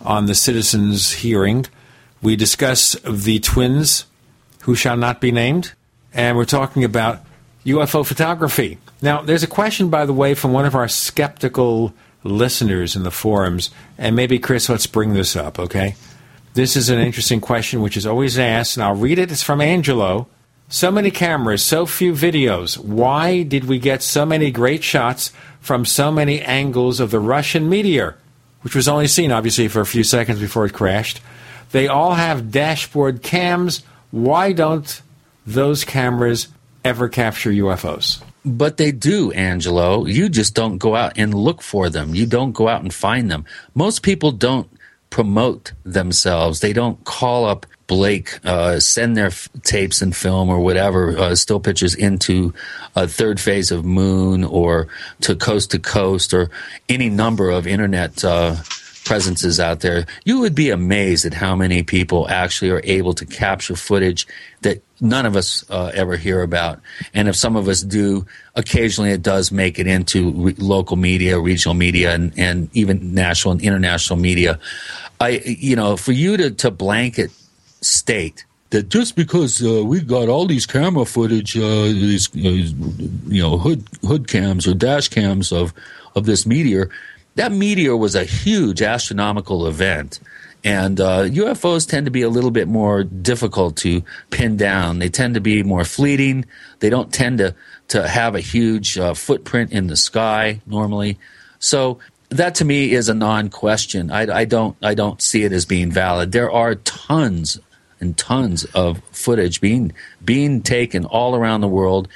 [0.00, 1.66] on the citizens' hearing.
[2.22, 4.06] We discuss the twins
[4.66, 5.72] who shall not be named,
[6.12, 7.20] and we're talking about
[7.64, 8.78] UFO photography.
[9.00, 11.94] Now, there's a question, by the way, from one of our skeptical
[12.24, 15.94] listeners in the forums, and maybe, Chris, let's bring this up, okay?
[16.54, 19.30] This is an interesting question which is always asked, and I'll read it.
[19.30, 20.26] It's from Angelo.
[20.68, 22.76] So many cameras, so few videos.
[22.76, 27.68] Why did we get so many great shots from so many angles of the Russian
[27.68, 28.16] meteor,
[28.62, 31.20] which was only seen, obviously, for a few seconds before it crashed?
[31.70, 33.84] They all have dashboard cams.
[34.16, 35.02] Why don't
[35.46, 36.48] those cameras
[36.82, 38.22] ever capture UFOs?
[38.46, 40.06] But they do, Angelo.
[40.06, 42.14] You just don't go out and look for them.
[42.14, 43.44] You don't go out and find them.
[43.74, 44.70] Most people don't
[45.10, 46.60] promote themselves.
[46.60, 51.34] They don't call up Blake, uh, send their f- tapes and film or whatever, uh,
[51.34, 52.54] still pictures into
[52.96, 54.88] a third phase of Moon or
[55.20, 56.48] to Coast to Coast or
[56.88, 58.56] any number of internet uh,
[59.06, 60.04] presences out there.
[60.24, 64.26] You would be amazed at how many people actually are able to capture footage
[64.62, 66.80] that none of us uh, ever hear about.
[67.14, 68.26] And if some of us do,
[68.56, 73.52] occasionally it does make it into re- local media, regional media, and, and even national
[73.52, 74.58] and international media.
[75.20, 77.30] I, you know, for you to, to blanket
[77.80, 82.40] state that just because uh, we've got all these camera footage, uh, these uh,
[83.28, 85.72] you know hood hood cams or dash cams of
[86.16, 86.90] of this meteor,
[87.36, 90.20] that meteor was a huge astronomical event.
[90.64, 94.98] And uh, UFOs tend to be a little bit more difficult to pin down.
[94.98, 96.44] They tend to be more fleeting.
[96.80, 97.54] They don't tend to,
[97.88, 101.18] to have a huge uh, footprint in the sky normally.
[101.60, 102.00] So
[102.30, 104.10] that to me is a non-question.
[104.10, 106.32] I, I, don't I don't see it as being valid.
[106.32, 107.60] There are tons
[108.00, 109.92] and tons of footage being
[110.24, 112.08] being taken all around the world.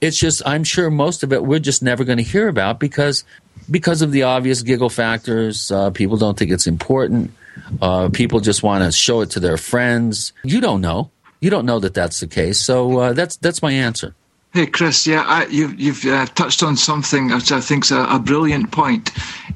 [0.00, 3.24] It's just I'm sure most of it we're just never going to hear about because
[3.70, 5.70] because of the obvious giggle factors.
[5.70, 7.32] Uh, people don't think it's important.
[7.80, 10.32] Uh, people just want to show it to their friends.
[10.44, 11.10] You don't know.
[11.40, 12.60] You don't know that that's the case.
[12.60, 14.14] So uh, that's that's my answer.
[14.52, 15.06] Hey, Chris.
[15.06, 18.72] Yeah, I, you, you've uh, touched on something which I think is a, a brilliant
[18.72, 19.10] point.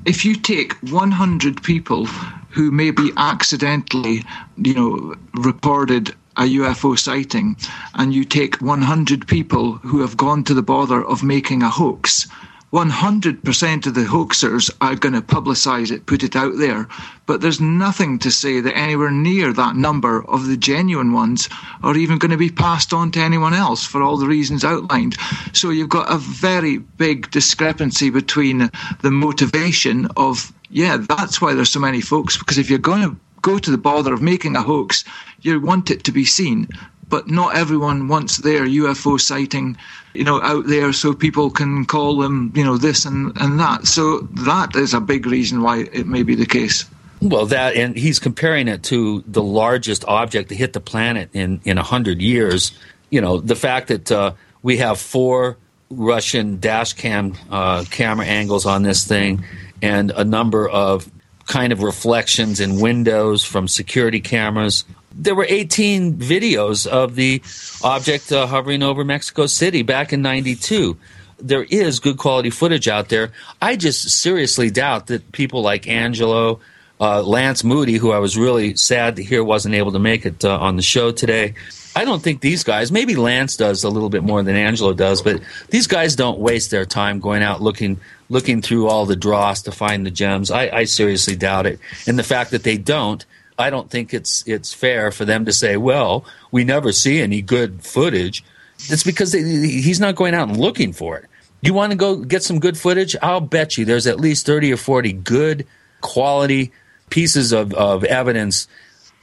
[0.04, 2.04] If you take 100 people
[2.50, 4.24] who maybe accidentally,
[4.58, 7.56] you know, reported a UFO sighting,
[7.94, 12.28] and you take 100 people who have gone to the bother of making a hoax,
[12.72, 16.86] 100% of the hoaxers are going to publicize it, put it out there,
[17.26, 21.48] but there's nothing to say that anywhere near that number of the genuine ones
[21.82, 25.16] are even going to be passed on to anyone else for all the reasons outlined.
[25.52, 31.72] So you've got a very big discrepancy between the motivation of, yeah, that's why there's
[31.72, 34.62] so many folks, because if you're going to go to the bother of making a
[34.62, 35.02] hoax,
[35.40, 36.68] you want it to be seen
[37.10, 39.76] but not everyone wants their UFO sighting,
[40.14, 43.86] you know, out there so people can call them, you know, this and, and that.
[43.86, 46.86] So that is a big reason why it may be the case.
[47.20, 51.60] Well, that and he's comparing it to the largest object to hit the planet in
[51.64, 52.72] in a hundred years.
[53.10, 54.32] You know, the fact that uh,
[54.62, 55.58] we have four
[55.90, 59.44] Russian dash cam uh, camera angles on this thing,
[59.82, 61.10] and a number of
[61.46, 67.42] kind of reflections in windows from security cameras there were 18 videos of the
[67.82, 70.96] object uh, hovering over Mexico City back in 92.
[71.38, 73.32] There is good quality footage out there.
[73.60, 76.60] I just seriously doubt that people like Angelo,
[77.00, 80.44] uh, Lance Moody, who I was really sad to hear wasn't able to make it
[80.44, 81.54] uh, on the show today.
[81.96, 85.22] I don't think these guys, maybe Lance does a little bit more than Angelo does,
[85.22, 85.40] but
[85.70, 87.98] these guys don't waste their time going out looking
[88.28, 90.52] looking through all the dross to find the gems.
[90.52, 91.80] I, I seriously doubt it.
[92.06, 93.26] And the fact that they don't
[93.60, 97.42] I don't think it's it's fair for them to say, "Well, we never see any
[97.42, 98.44] good footage."
[98.88, 101.26] It's because they, he's not going out and looking for it.
[101.60, 103.14] You want to go get some good footage?
[103.20, 105.66] I'll bet you there's at least thirty or forty good
[106.00, 106.72] quality
[107.10, 108.66] pieces of, of evidence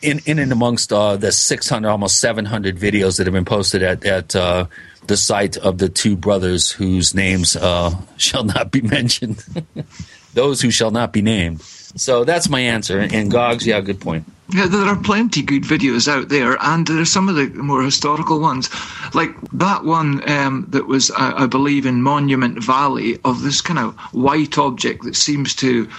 [0.01, 4.05] in in and amongst uh, the 600 almost 700 videos that have been posted at
[4.05, 4.67] at uh,
[5.07, 9.43] the site of the two brothers whose names uh, shall not be mentioned
[10.33, 11.61] those who shall not be named
[11.97, 12.99] so that's my answer.
[12.99, 14.25] And Goggs, yeah, good point.
[14.49, 18.39] Yeah, there are plenty good videos out there, and there's some of the more historical
[18.39, 18.69] ones,
[19.13, 23.77] like that one um, that was, I, I believe, in Monument Valley of this kind
[23.77, 25.89] of white object that seems to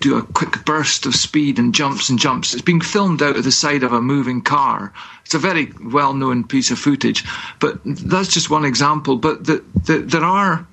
[0.00, 2.54] do a quick burst of speed and jumps and jumps.
[2.54, 4.94] It's being filmed out of the side of a moving car.
[5.26, 7.22] It's a very well known piece of footage,
[7.58, 9.16] but that's just one example.
[9.16, 10.66] But the, the, there are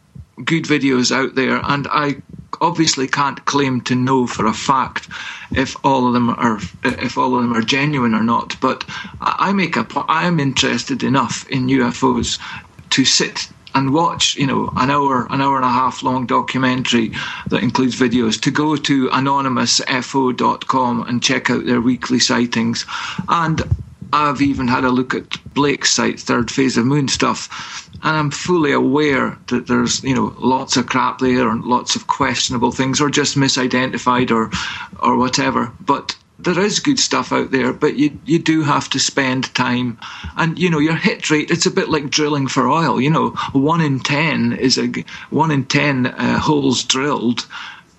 [0.45, 2.22] good videos out there, and I
[2.61, 5.08] obviously can't claim to know for a fact
[5.52, 8.56] if all of them are if all of them are genuine or not.
[8.61, 8.84] But
[9.22, 12.40] I make a I'm interested enough in UFOs
[12.92, 17.11] to sit and watch, you know, an hour, an hour and a half long documentary
[17.50, 22.86] that includes videos, to go to anonymousfo.com and check out their weekly sightings.
[23.30, 23.61] And
[24.14, 28.32] I've even had a look at Blake's site, Third Phase of Moon stuff and I'm
[28.32, 33.01] fully aware that there's you know lots of crap there and lots of questionable things
[33.01, 34.51] or just misidentified or
[35.01, 35.72] or whatever.
[35.80, 39.98] But there is good stuff out there but you you do have to spend time.
[40.35, 43.01] And you know your hit rate it's a bit like drilling for oil.
[43.01, 44.88] You know 1 in 10 is a
[45.30, 47.48] 1 in 10 uh, holes drilled.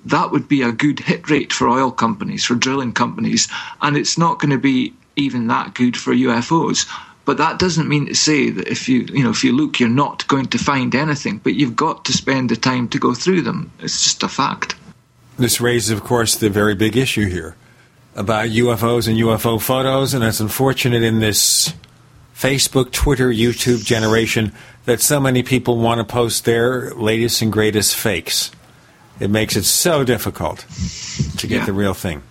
[0.04, 3.48] That would be a good hit rate for oil companies for drilling companies.
[3.82, 6.86] And it's not going to be even that good for UFOs
[7.28, 9.90] but that doesn't mean to say that if you you know if you look, you're
[9.90, 11.36] not going to find anything.
[11.44, 13.70] But you've got to spend the time to go through them.
[13.80, 14.76] It's just a fact.
[15.36, 17.54] This raises, of course, the very big issue here
[18.16, 21.74] about UFOs and UFO photos, and it's unfortunate in this
[22.34, 24.52] Facebook, Twitter, YouTube generation
[24.86, 28.50] that so many people want to post their latest and greatest fakes.
[29.20, 30.64] It makes it so difficult
[31.36, 31.66] to get yeah.
[31.66, 32.22] the real thing.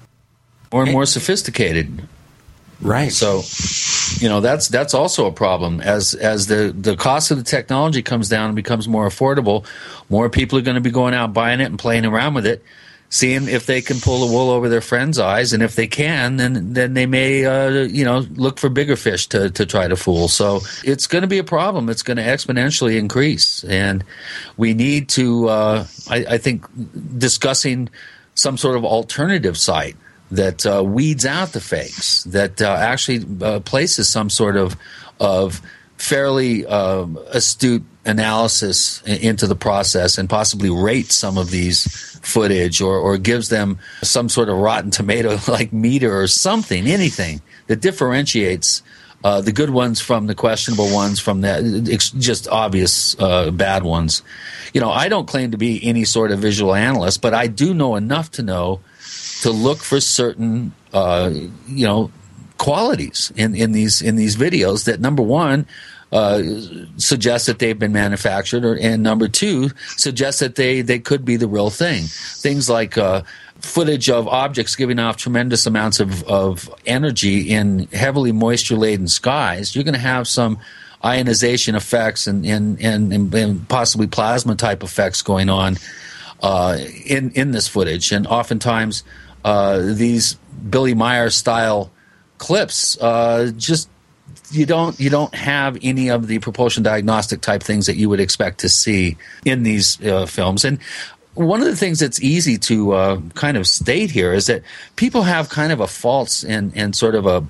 [0.72, 2.08] Or more sophisticated.
[2.82, 3.12] Right.
[3.12, 3.42] So,
[4.24, 8.04] you know, that's that's also a problem as as the the cost of the technology
[8.04, 9.66] comes down and becomes more affordable.
[10.10, 12.64] More people are going to be going out buying it and playing around with it,
[13.10, 16.38] seeing if they can pull the wool over their friends' eyes, and if they can,
[16.38, 19.96] then then they may uh, you know look for bigger fish to to try to
[19.96, 20.28] fool.
[20.28, 21.90] So it's going to be a problem.
[21.90, 24.04] It's going to exponentially increase, and
[24.56, 25.50] we need to.
[25.50, 26.64] Uh, I, I think
[27.18, 27.90] discussing
[28.36, 29.96] some sort of alternative site
[30.32, 34.76] that uh, weeds out the fakes, that uh, actually uh, places some sort of
[35.20, 35.62] of
[35.98, 42.98] fairly um, astute analysis into the process and possibly rates some of these footage or,
[42.98, 48.82] or gives them some sort of rotten tomato like meter or something, anything that differentiates
[49.24, 54.22] uh, the good ones from the questionable ones from the just obvious uh, bad ones.
[54.74, 57.74] You know, I don't claim to be any sort of visual analyst, but I do
[57.74, 58.80] know enough to know
[59.42, 61.32] to look for certain, uh,
[61.68, 62.12] you know,
[62.58, 65.68] qualities in, in these in these videos that number one
[66.12, 66.42] uh,
[66.98, 71.36] suggest that they've been manufactured, or, and number two suggests that they they could be
[71.36, 72.04] the real thing.
[72.06, 73.24] Things like uh,
[73.60, 79.76] footage of objects giving off tremendous amounts of, of energy in heavily moisture laden skies.
[79.76, 80.60] You're going to have some
[81.04, 85.78] ionization effects and and, and, and possibly plasma type effects going on
[86.42, 89.04] uh, in in this footage, and oftentimes
[89.48, 90.36] uh, these
[90.70, 91.90] Billy Meier style
[92.38, 93.90] clips uh, just
[94.52, 98.20] you don't you don't have any of the propulsion diagnostic type things that you would
[98.20, 100.66] expect to see in these uh, films.
[100.66, 100.80] And
[101.34, 104.64] one of the things that's easy to uh, kind of state here is that
[104.98, 107.46] people have kind of a false and, and sort of a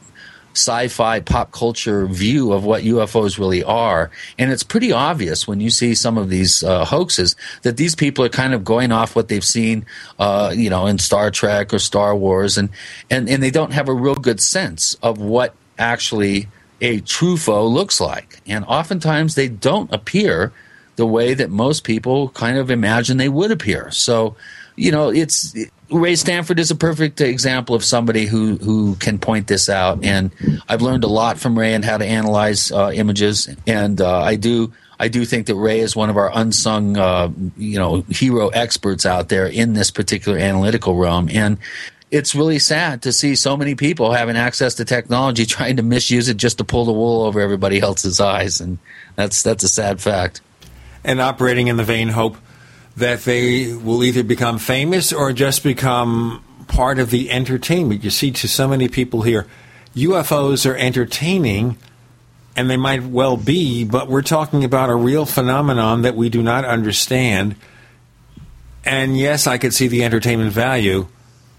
[0.57, 5.69] sci-fi pop culture view of what UFOs really are, and it's pretty obvious when you
[5.69, 9.27] see some of these uh, hoaxes that these people are kind of going off what
[9.27, 9.85] they've seen,
[10.19, 12.69] uh, you know, in Star Trek or Star Wars, and
[13.09, 16.47] and and they don't have a real good sense of what actually
[16.81, 20.51] a true foe looks like, and oftentimes they don't appear
[20.97, 23.89] the way that most people kind of imagine they would appear.
[23.91, 24.35] So,
[24.77, 25.55] you know, it's
[25.89, 30.31] Ray Stanford is a perfect example of somebody who who can point this out, and
[30.69, 34.35] I've learned a lot from Ray and how to analyze uh, images, and uh, I
[34.35, 34.71] do.
[34.99, 39.05] I do think that Ray is one of our unsung, uh, you know, hero experts
[39.05, 41.57] out there in this particular analytical realm, and
[42.09, 46.29] it's really sad to see so many people having access to technology trying to misuse
[46.29, 48.77] it just to pull the wool over everybody else's eyes, and
[49.15, 50.41] that's that's a sad fact.
[51.03, 52.37] And operating in the vain hope
[52.97, 58.03] that they will either become famous or just become part of the entertainment.
[58.03, 59.45] You see, to so many people here,
[59.95, 61.77] UFOs are entertaining,
[62.55, 66.41] and they might well be, but we're talking about a real phenomenon that we do
[66.41, 67.55] not understand.
[68.83, 71.07] And yes, I could see the entertainment value,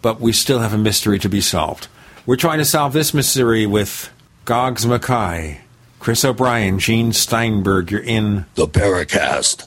[0.03, 1.87] but we still have a mystery to be solved.
[2.27, 4.11] We're trying to solve this mystery with
[4.45, 5.61] Goggs Mackay,
[6.01, 7.93] Chris O'Brien, Gene Steinberg.
[7.93, 9.67] You're in the Paracast.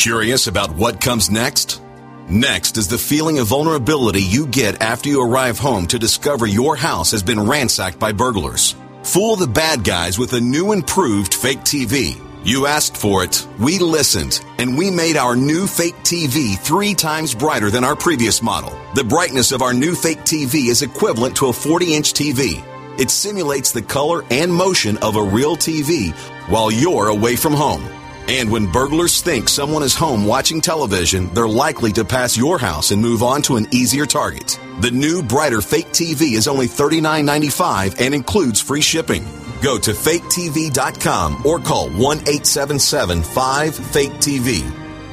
[0.00, 1.82] Curious about what comes next?
[2.26, 6.74] Next is the feeling of vulnerability you get after you arrive home to discover your
[6.74, 8.76] house has been ransacked by burglars.
[9.02, 12.18] Fool the bad guys with a new improved fake TV.
[12.46, 17.34] You asked for it, we listened, and we made our new fake TV three times
[17.34, 18.72] brighter than our previous model.
[18.94, 22.64] The brightness of our new fake TV is equivalent to a 40 inch TV.
[22.98, 26.14] It simulates the color and motion of a real TV
[26.48, 27.99] while you're away from home.
[28.28, 32.90] And when burglars think someone is home watching television, they're likely to pass your house
[32.90, 34.58] and move on to an easier target.
[34.80, 39.24] The new, brighter fake TV is only $39.95 and includes free shipping.
[39.62, 44.62] Go to faketv.com or call 1 877 5 Fake TV.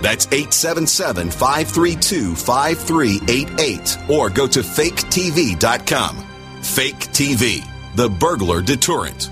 [0.02, 6.18] That's 877 532 5388 or go to faketv.com.
[6.62, 9.30] Fake TV, the burglar deterrent.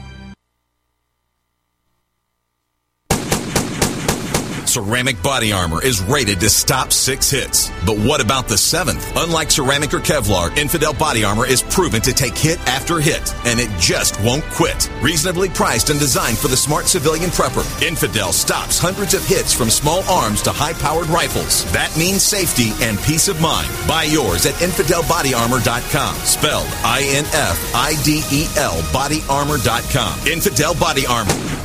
[4.76, 7.72] Ceramic body armor is rated to stop six hits.
[7.86, 9.10] But what about the seventh?
[9.16, 13.58] Unlike ceramic or Kevlar, Infidel body armor is proven to take hit after hit, and
[13.58, 14.92] it just won't quit.
[15.02, 19.70] Reasonably priced and designed for the smart civilian prepper, Infidel stops hundreds of hits from
[19.70, 21.64] small arms to high powered rifles.
[21.72, 23.70] That means safety and peace of mind.
[23.88, 26.16] Buy yours at InfidelBodyArmor.com.
[26.18, 30.28] Spelled I N F I D E L bodyarmor.com.
[30.28, 31.65] Infidel Body Armor.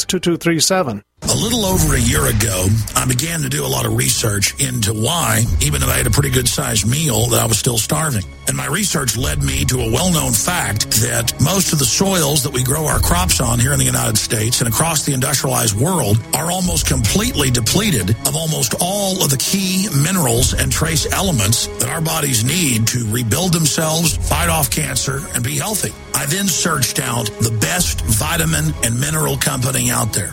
[0.00, 1.02] 2237.
[1.24, 4.92] A little over a year ago, I began to do a lot of research into
[4.92, 8.24] why, even though I had a pretty good sized meal, that I was still starving.
[8.48, 12.42] And my research led me to a well known fact that most of the soils
[12.42, 15.78] that we grow our crops on here in the United States and across the industrialized
[15.78, 21.68] world are almost completely depleted of almost all of the key minerals and trace elements
[21.78, 25.92] that our bodies need to rebuild themselves, fight off cancer, and be healthy.
[26.22, 30.32] I then searched out the best vitamin and mineral company out there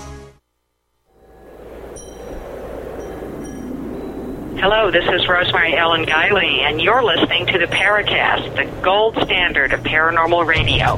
[4.61, 9.73] Hello, this is Rosemary Ellen Guiley, and you're listening to the Paracast, the gold standard
[9.73, 10.97] of paranormal radio.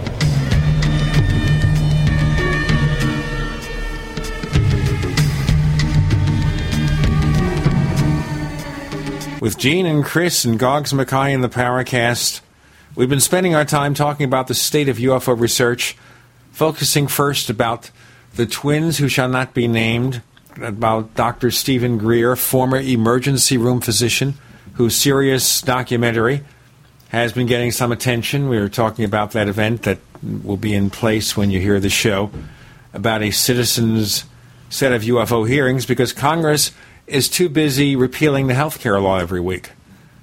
[9.39, 12.41] With Gene and Chris and Goggs Mackay in the Paracast,
[12.95, 15.95] we've been spending our time talking about the state of UFO research,
[16.51, 17.91] focusing first about
[18.35, 20.21] the twins who shall not be named,
[20.61, 21.51] about Dr.
[21.51, 24.35] Steven Greer, former emergency room physician,
[24.73, 26.43] whose Sirius documentary
[27.09, 28.49] has been getting some attention.
[28.49, 31.89] We were talking about that event that will be in place when you hear the
[31.89, 32.31] show
[32.93, 34.25] about a citizens'
[34.69, 36.71] set of UFO hearings because Congress
[37.05, 39.71] is too busy repealing the health care law every week.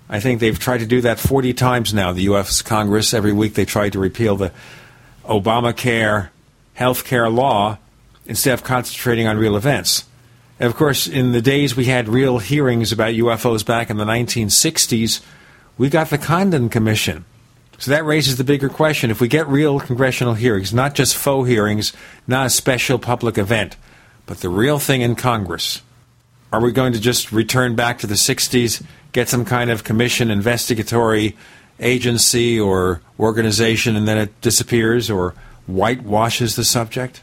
[0.08, 2.62] I think they've tried to do that 40 times now, the U.S.
[2.62, 3.14] Congress.
[3.14, 4.52] Every week they try to repeal the
[5.24, 6.30] Obamacare
[6.74, 7.78] health care law
[8.26, 10.04] instead of concentrating on real events.
[10.60, 14.04] And of course, in the days we had real hearings about UFOs back in the
[14.04, 15.22] 1960s,
[15.78, 17.24] we got the Condon Commission.
[17.78, 19.10] So that raises the bigger question.
[19.10, 21.94] If we get real congressional hearings, not just faux hearings,
[22.26, 23.76] not a special public event,
[24.26, 25.80] but the real thing in Congress,
[26.52, 30.30] are we going to just return back to the 60s, get some kind of commission,
[30.30, 31.38] investigatory
[31.78, 35.34] agency or organization, and then it disappears or
[35.66, 37.22] whitewashes the subject?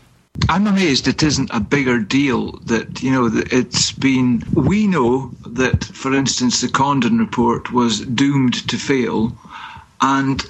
[0.49, 4.43] I'm amazed it isn't a bigger deal that, you know, it's been.
[4.55, 9.35] We know that, for instance, the Condon report was doomed to fail,
[10.01, 10.45] and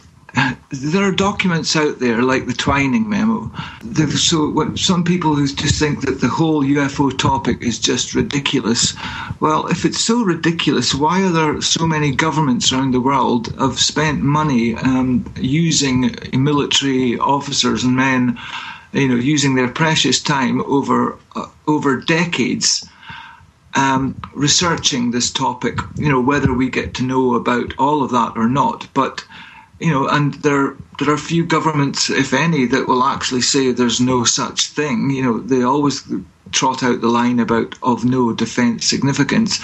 [0.69, 3.51] there are documents out there like the Twining memo.
[4.15, 8.93] So some people who just think that the whole UFO topic is just ridiculous.
[9.39, 13.79] Well, if it's so ridiculous, why are there so many governments around the world have
[13.79, 18.37] spent money um, using military officers and men,
[18.97, 22.87] you know, using their precious time over uh, over decades?
[23.75, 28.33] Um, researching this topic, you know, whether we get to know about all of that
[28.35, 29.23] or not, but
[29.79, 33.99] you know, and there there are few governments, if any, that will actually say there's
[33.99, 35.11] no such thing.
[35.11, 36.03] You know, they always
[36.51, 39.59] trot out the line about of no defence significance.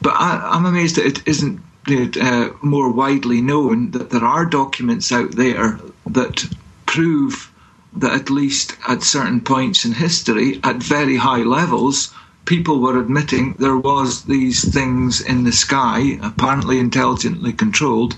[0.00, 1.60] But I, am amazed that it isn't
[1.90, 6.44] uh, more widely known that there are documents out there that
[6.86, 7.52] prove
[7.96, 12.12] that at least at certain points in history, at very high levels,
[12.44, 18.16] people were admitting there was these things in the sky, apparently intelligently controlled,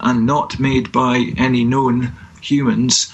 [0.00, 3.12] and not made by any known humans.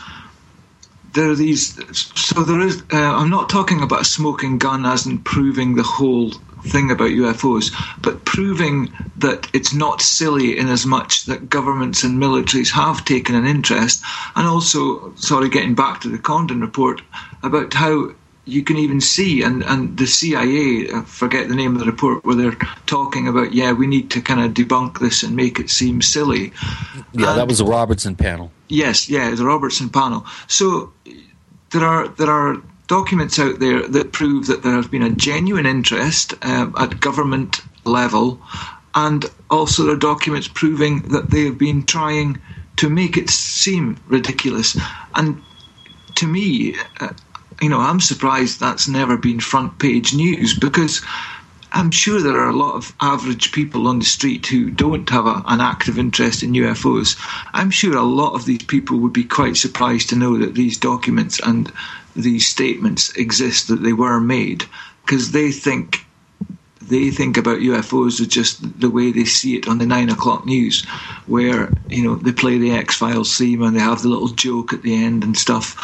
[1.15, 1.79] There are these.
[2.15, 2.83] So there is.
[2.93, 6.33] Uh, I'm not talking about a smoking gun as in proving the whole
[6.65, 12.21] thing about UFOs, but proving that it's not silly in as much that governments and
[12.21, 14.03] militaries have taken an interest,
[14.37, 17.03] and also, sorry, getting back to the Condon report
[17.43, 18.13] about how
[18.45, 22.25] you can even see, and, and the CIA, I forget the name of the report,
[22.25, 25.71] where they're talking about, yeah, we need to kind of debunk this and make it
[25.71, 26.53] seem silly.
[27.13, 28.51] Yeah, and, that was the Robertson panel.
[28.69, 30.27] Yes, yeah, the Robertson panel.
[30.49, 30.93] So
[31.71, 35.67] there are there are documents out there that prove that there has been a genuine
[35.67, 38.41] interest um, at government level,
[38.95, 42.41] and also there are documents proving that they have been trying
[42.77, 44.79] to make it seem ridiculous.
[45.15, 45.43] And
[46.17, 47.13] to me, uh,
[47.61, 51.01] you know, I'm surprised that's never been front page news because
[51.75, 55.27] I'm sure there are a lot of average people on the street who don't have
[55.27, 57.17] a, an active interest in UFOs.
[57.55, 60.77] I'm sure a lot of these people would be quite surprised to know that these
[60.77, 61.73] documents and
[62.15, 64.65] these statements exist, that they were made,
[65.05, 66.05] because they think
[66.83, 70.45] they think about UFOs as just the way they see it on the nine o'clock
[70.45, 70.85] news,
[71.27, 74.73] where you know they play the X Files theme and they have the little joke
[74.73, 75.77] at the end and stuff.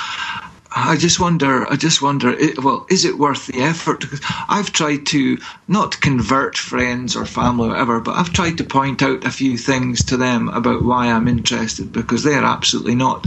[0.81, 1.71] I just wonder.
[1.71, 2.37] I just wonder.
[2.63, 4.01] Well, is it worth the effort?
[4.01, 8.65] Because I've tried to not convert friends or family or whatever, but I've tried to
[8.65, 13.27] point out a few things to them about why I'm interested because they're absolutely not.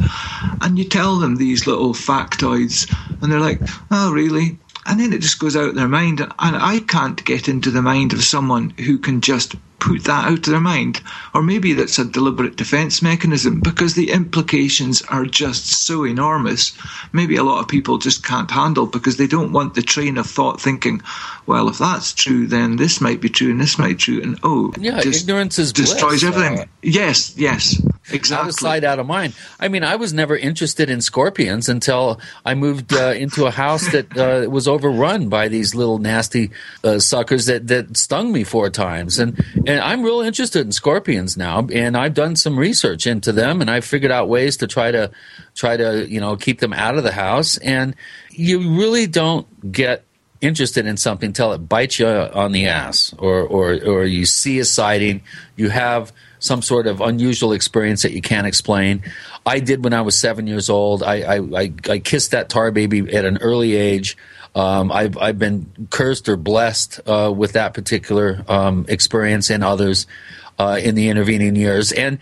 [0.61, 2.89] And you tell them these little factoids,
[3.21, 6.21] and they're like, "Oh, really?" and then it just goes out of their mind.
[6.21, 10.47] And I can't get into the mind of someone who can just put that out
[10.47, 11.01] of their mind.
[11.33, 16.71] Or maybe that's a deliberate defense mechanism because the implications are just so enormous.
[17.11, 20.27] Maybe a lot of people just can't handle because they don't want the train of
[20.27, 21.01] thought thinking,
[21.47, 24.21] well, if that's true, then this might be true and this might be true.
[24.21, 26.23] And oh, yeah, ignorance is destroys bliss.
[26.23, 26.69] everything.
[26.81, 27.81] Yes, yes.
[28.09, 28.43] Exactly.
[28.43, 29.35] Out of sight, out of mind.
[29.59, 33.91] I mean, I was never interested in scorpions until I moved uh, into a house
[33.91, 36.49] that uh, was overrun by these little nasty
[36.83, 39.19] uh, suckers that, that stung me four times.
[39.19, 41.67] And, and I'm real interested in scorpions now.
[41.71, 45.11] And I've done some research into them and I've figured out ways to try to,
[45.53, 47.57] try to, you know, keep them out of the house.
[47.57, 47.95] And
[48.31, 50.05] you really don't get
[50.41, 54.57] interested in something until it bites you on the ass or, or, or you see
[54.57, 55.21] a sighting,
[55.55, 59.03] you have– some sort of unusual experience that you can't explain.
[59.45, 61.03] I did when I was seven years old.
[61.03, 64.17] I, I, I, kissed that tar baby at an early age.
[64.55, 70.07] Um, I've, I've been cursed or blessed uh, with that particular um, experience and others
[70.59, 71.91] uh, in the intervening years.
[71.91, 72.19] And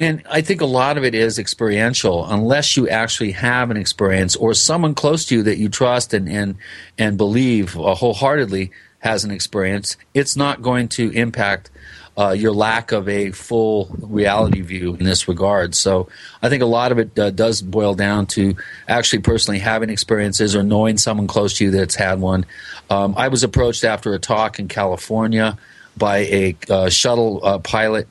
[0.00, 2.24] and I think a lot of it is experiential.
[2.24, 6.28] Unless you actually have an experience or someone close to you that you trust and
[6.28, 6.56] and
[6.98, 11.70] and believe uh, wholeheartedly has an experience, it's not going to impact
[12.20, 15.74] uh, your lack of a full reality view in this regard.
[15.74, 16.08] So
[16.42, 20.54] I think a lot of it uh, does boil down to actually personally having experiences
[20.54, 22.44] or knowing someone close to you that's had one.
[22.90, 25.56] Um, I was approached after a talk in California
[25.96, 28.06] by a uh, shuttle uh, pilot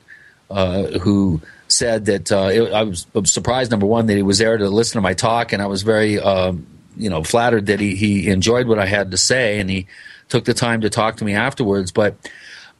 [0.50, 4.56] uh, who said that uh, it, I was surprised, number one, that he was there
[4.56, 6.66] to listen to my talk, and I was very, um,
[6.96, 9.86] you know, flattered that he, he enjoyed what I had to say, and he
[10.28, 11.92] took the time to talk to me afterwards.
[11.92, 12.16] But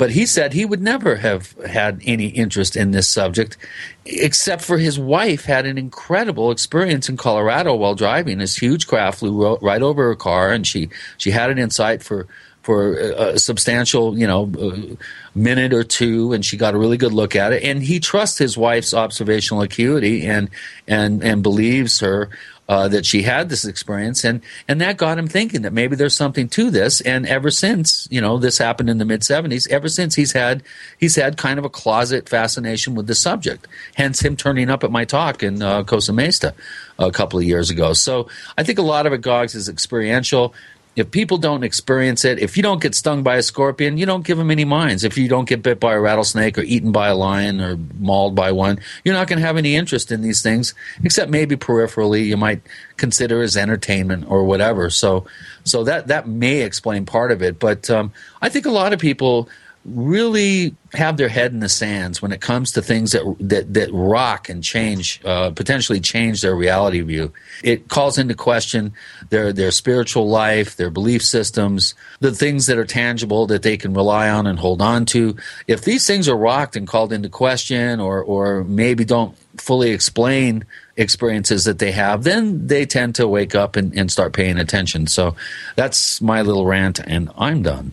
[0.01, 3.59] but he said he would never have had any interest in this subject,
[4.07, 8.39] except for his wife had an incredible experience in Colorado while driving.
[8.39, 10.89] This huge craft flew right over her car, and she
[11.19, 12.27] she had an insight for
[12.63, 14.97] for a substantial, you know, uh,
[15.35, 17.63] minute or two, and she got a really good look at it.
[17.63, 20.49] And he trusts his wife's observational acuity and
[20.89, 22.31] and and believes her
[22.71, 26.15] uh, that she had this experience, and and that got him thinking that maybe there's
[26.15, 27.01] something to this.
[27.01, 29.69] And ever since, you know, this happened in the mid '70s.
[29.69, 30.63] Ever since he's had
[30.97, 33.67] he's had kind of a closet fascination with the subject.
[33.97, 36.55] Hence, him turning up at my talk in uh, Costa Mesa
[36.97, 37.93] a couple of years ago.
[37.93, 40.55] So I think a lot of it, Goggs, is experiential
[40.97, 44.25] if people don't experience it, if you don't get stung by a scorpion, you don't
[44.25, 45.05] give them any minds.
[45.05, 48.35] If you don't get bit by a rattlesnake or eaten by a lion or mauled
[48.35, 52.27] by one, you're not going to have any interest in these things, except maybe peripherally
[52.27, 52.61] you might
[52.97, 54.91] consider as entertainment or whatever.
[54.91, 55.27] So,
[55.65, 57.59] so that that may explain part of it.
[57.61, 58.13] But um,
[58.43, 59.49] I think a lot of people
[59.85, 63.89] really have their head in the sands when it comes to things that that, that
[63.93, 67.33] rock and change, uh, potentially change their reality view.
[67.63, 68.93] It calls into question
[69.31, 73.95] their their spiritual life, their belief systems, the things that are tangible that they can
[73.95, 75.37] rely on and hold on to.
[75.67, 80.65] If these things are rocked and called into question, or or maybe don't fully explain
[80.97, 85.07] experiences that they have, then they tend to wake up and, and start paying attention.
[85.07, 85.37] So
[85.77, 87.93] that's my little rant, and I'm done.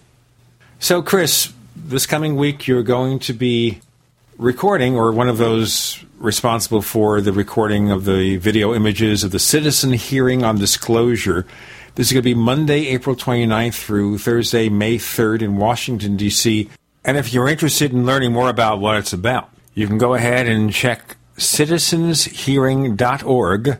[0.79, 1.51] So, Chris,
[1.87, 3.79] this coming week you're going to be
[4.37, 9.39] recording, or one of those responsible for the recording of the video images of the
[9.39, 11.45] citizen hearing on disclosure.
[11.95, 16.69] This is going to be Monday, April 29th through Thursday, May 3rd in Washington, D.C.
[17.05, 20.45] And if you're interested in learning more about what it's about, you can go ahead
[20.45, 23.77] and check citizenshearing.org.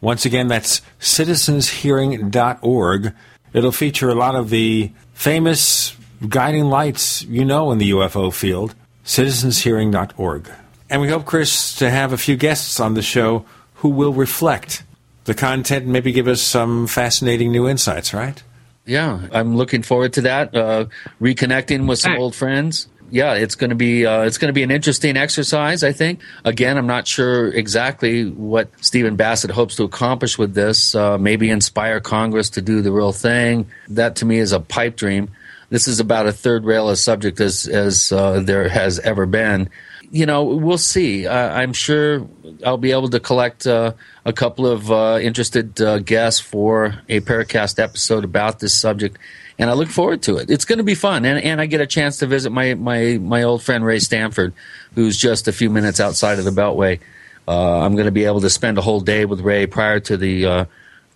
[0.00, 3.14] Once again, that's citizenshearing.org.
[3.52, 5.95] It'll feature a lot of the famous
[6.28, 10.50] guiding lights you know in the UFO field, citizenshearing.org.
[10.88, 13.44] And we hope, Chris, to have a few guests on the show
[13.76, 14.84] who will reflect
[15.24, 18.42] the content and maybe give us some fascinating new insights, right?
[18.84, 20.54] Yeah, I'm looking forward to that.
[20.54, 20.86] Uh,
[21.20, 22.86] reconnecting with some old friends.
[23.10, 25.82] yeah, it's going to be uh, it's going to be an interesting exercise.
[25.82, 26.20] I think.
[26.44, 30.94] Again, I'm not sure exactly what Stephen Bassett hopes to accomplish with this.
[30.94, 33.66] Uh, maybe inspire Congress to do the real thing.
[33.88, 35.30] That to me is a pipe dream.
[35.68, 39.68] This is about a third rail of subject as as uh, there has ever been.
[40.10, 41.26] You know, we'll see.
[41.26, 42.28] I'm sure
[42.64, 47.20] I'll be able to collect uh, a couple of uh, interested uh, guests for a
[47.20, 49.18] Paracast episode about this subject
[49.58, 50.50] and I look forward to it.
[50.50, 53.18] It's going to be fun, and and I get a chance to visit my my
[53.18, 54.52] my old friend Ray Stanford,
[54.94, 57.00] who's just a few minutes outside of the Beltway.
[57.48, 60.16] Uh, I'm going to be able to spend a whole day with Ray prior to
[60.16, 60.64] the uh,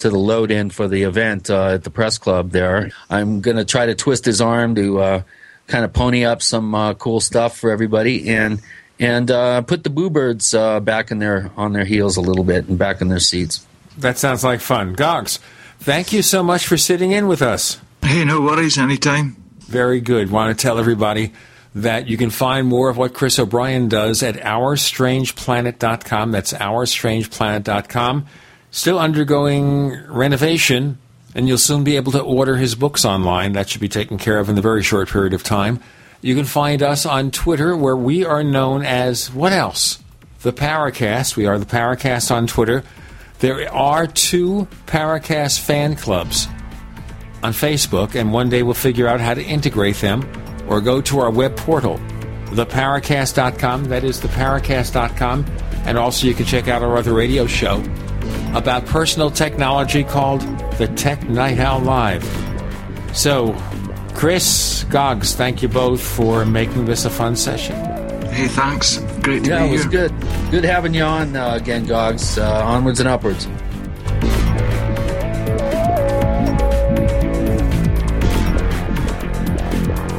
[0.01, 2.51] to the load in for the event uh, at the press club.
[2.51, 5.23] There, I'm going to try to twist his arm to uh,
[5.67, 8.61] kind of pony up some uh, cool stuff for everybody and.
[9.03, 12.69] And uh, put the boo birds back in their on their heels a little bit
[12.69, 13.67] and back in their seats.
[13.97, 14.93] That sounds like fun.
[14.93, 15.39] Goggs,
[15.79, 17.81] thank you so much for sitting in with us.
[18.03, 19.37] Hey, no worries, anytime.
[19.61, 20.31] Very good.
[20.31, 21.33] Want to tell everybody
[21.75, 26.33] that you can find more of what Chris O'Brien does at OurStrangePlanet.com.
[26.33, 28.27] That's OurStrangePlanet.com.
[28.73, 30.99] Still undergoing renovation,
[31.35, 33.53] and you'll soon be able to order his books online.
[33.55, 35.81] That should be taken care of in the very short period of time.
[36.23, 39.99] You can find us on Twitter, where we are known as what else?
[40.43, 41.37] The Paracast.
[41.37, 42.85] We are the Paracast on Twitter.
[43.41, 46.47] There are two Paracast fan clubs
[47.43, 50.31] on Facebook, and one day we'll figure out how to integrate them
[50.69, 51.99] or go to our web portal,
[52.51, 53.85] theparacast.com.
[53.87, 55.47] That is theparacast.com.
[55.87, 57.83] And also, you can check out our other radio show
[58.55, 60.41] about personal technology called
[60.79, 62.25] The Tech Night Owl Live.
[63.13, 63.55] So,
[64.15, 67.77] Chris, Goggs, thank you both for making this a fun session.
[68.31, 68.99] Hey, thanks.
[69.23, 70.13] Great to yeah, be it was good.
[70.51, 72.39] Good having you on uh, again, Goggs.
[72.39, 73.47] Uh, onwards and upwards.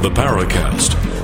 [0.02, 1.01] The Paracast,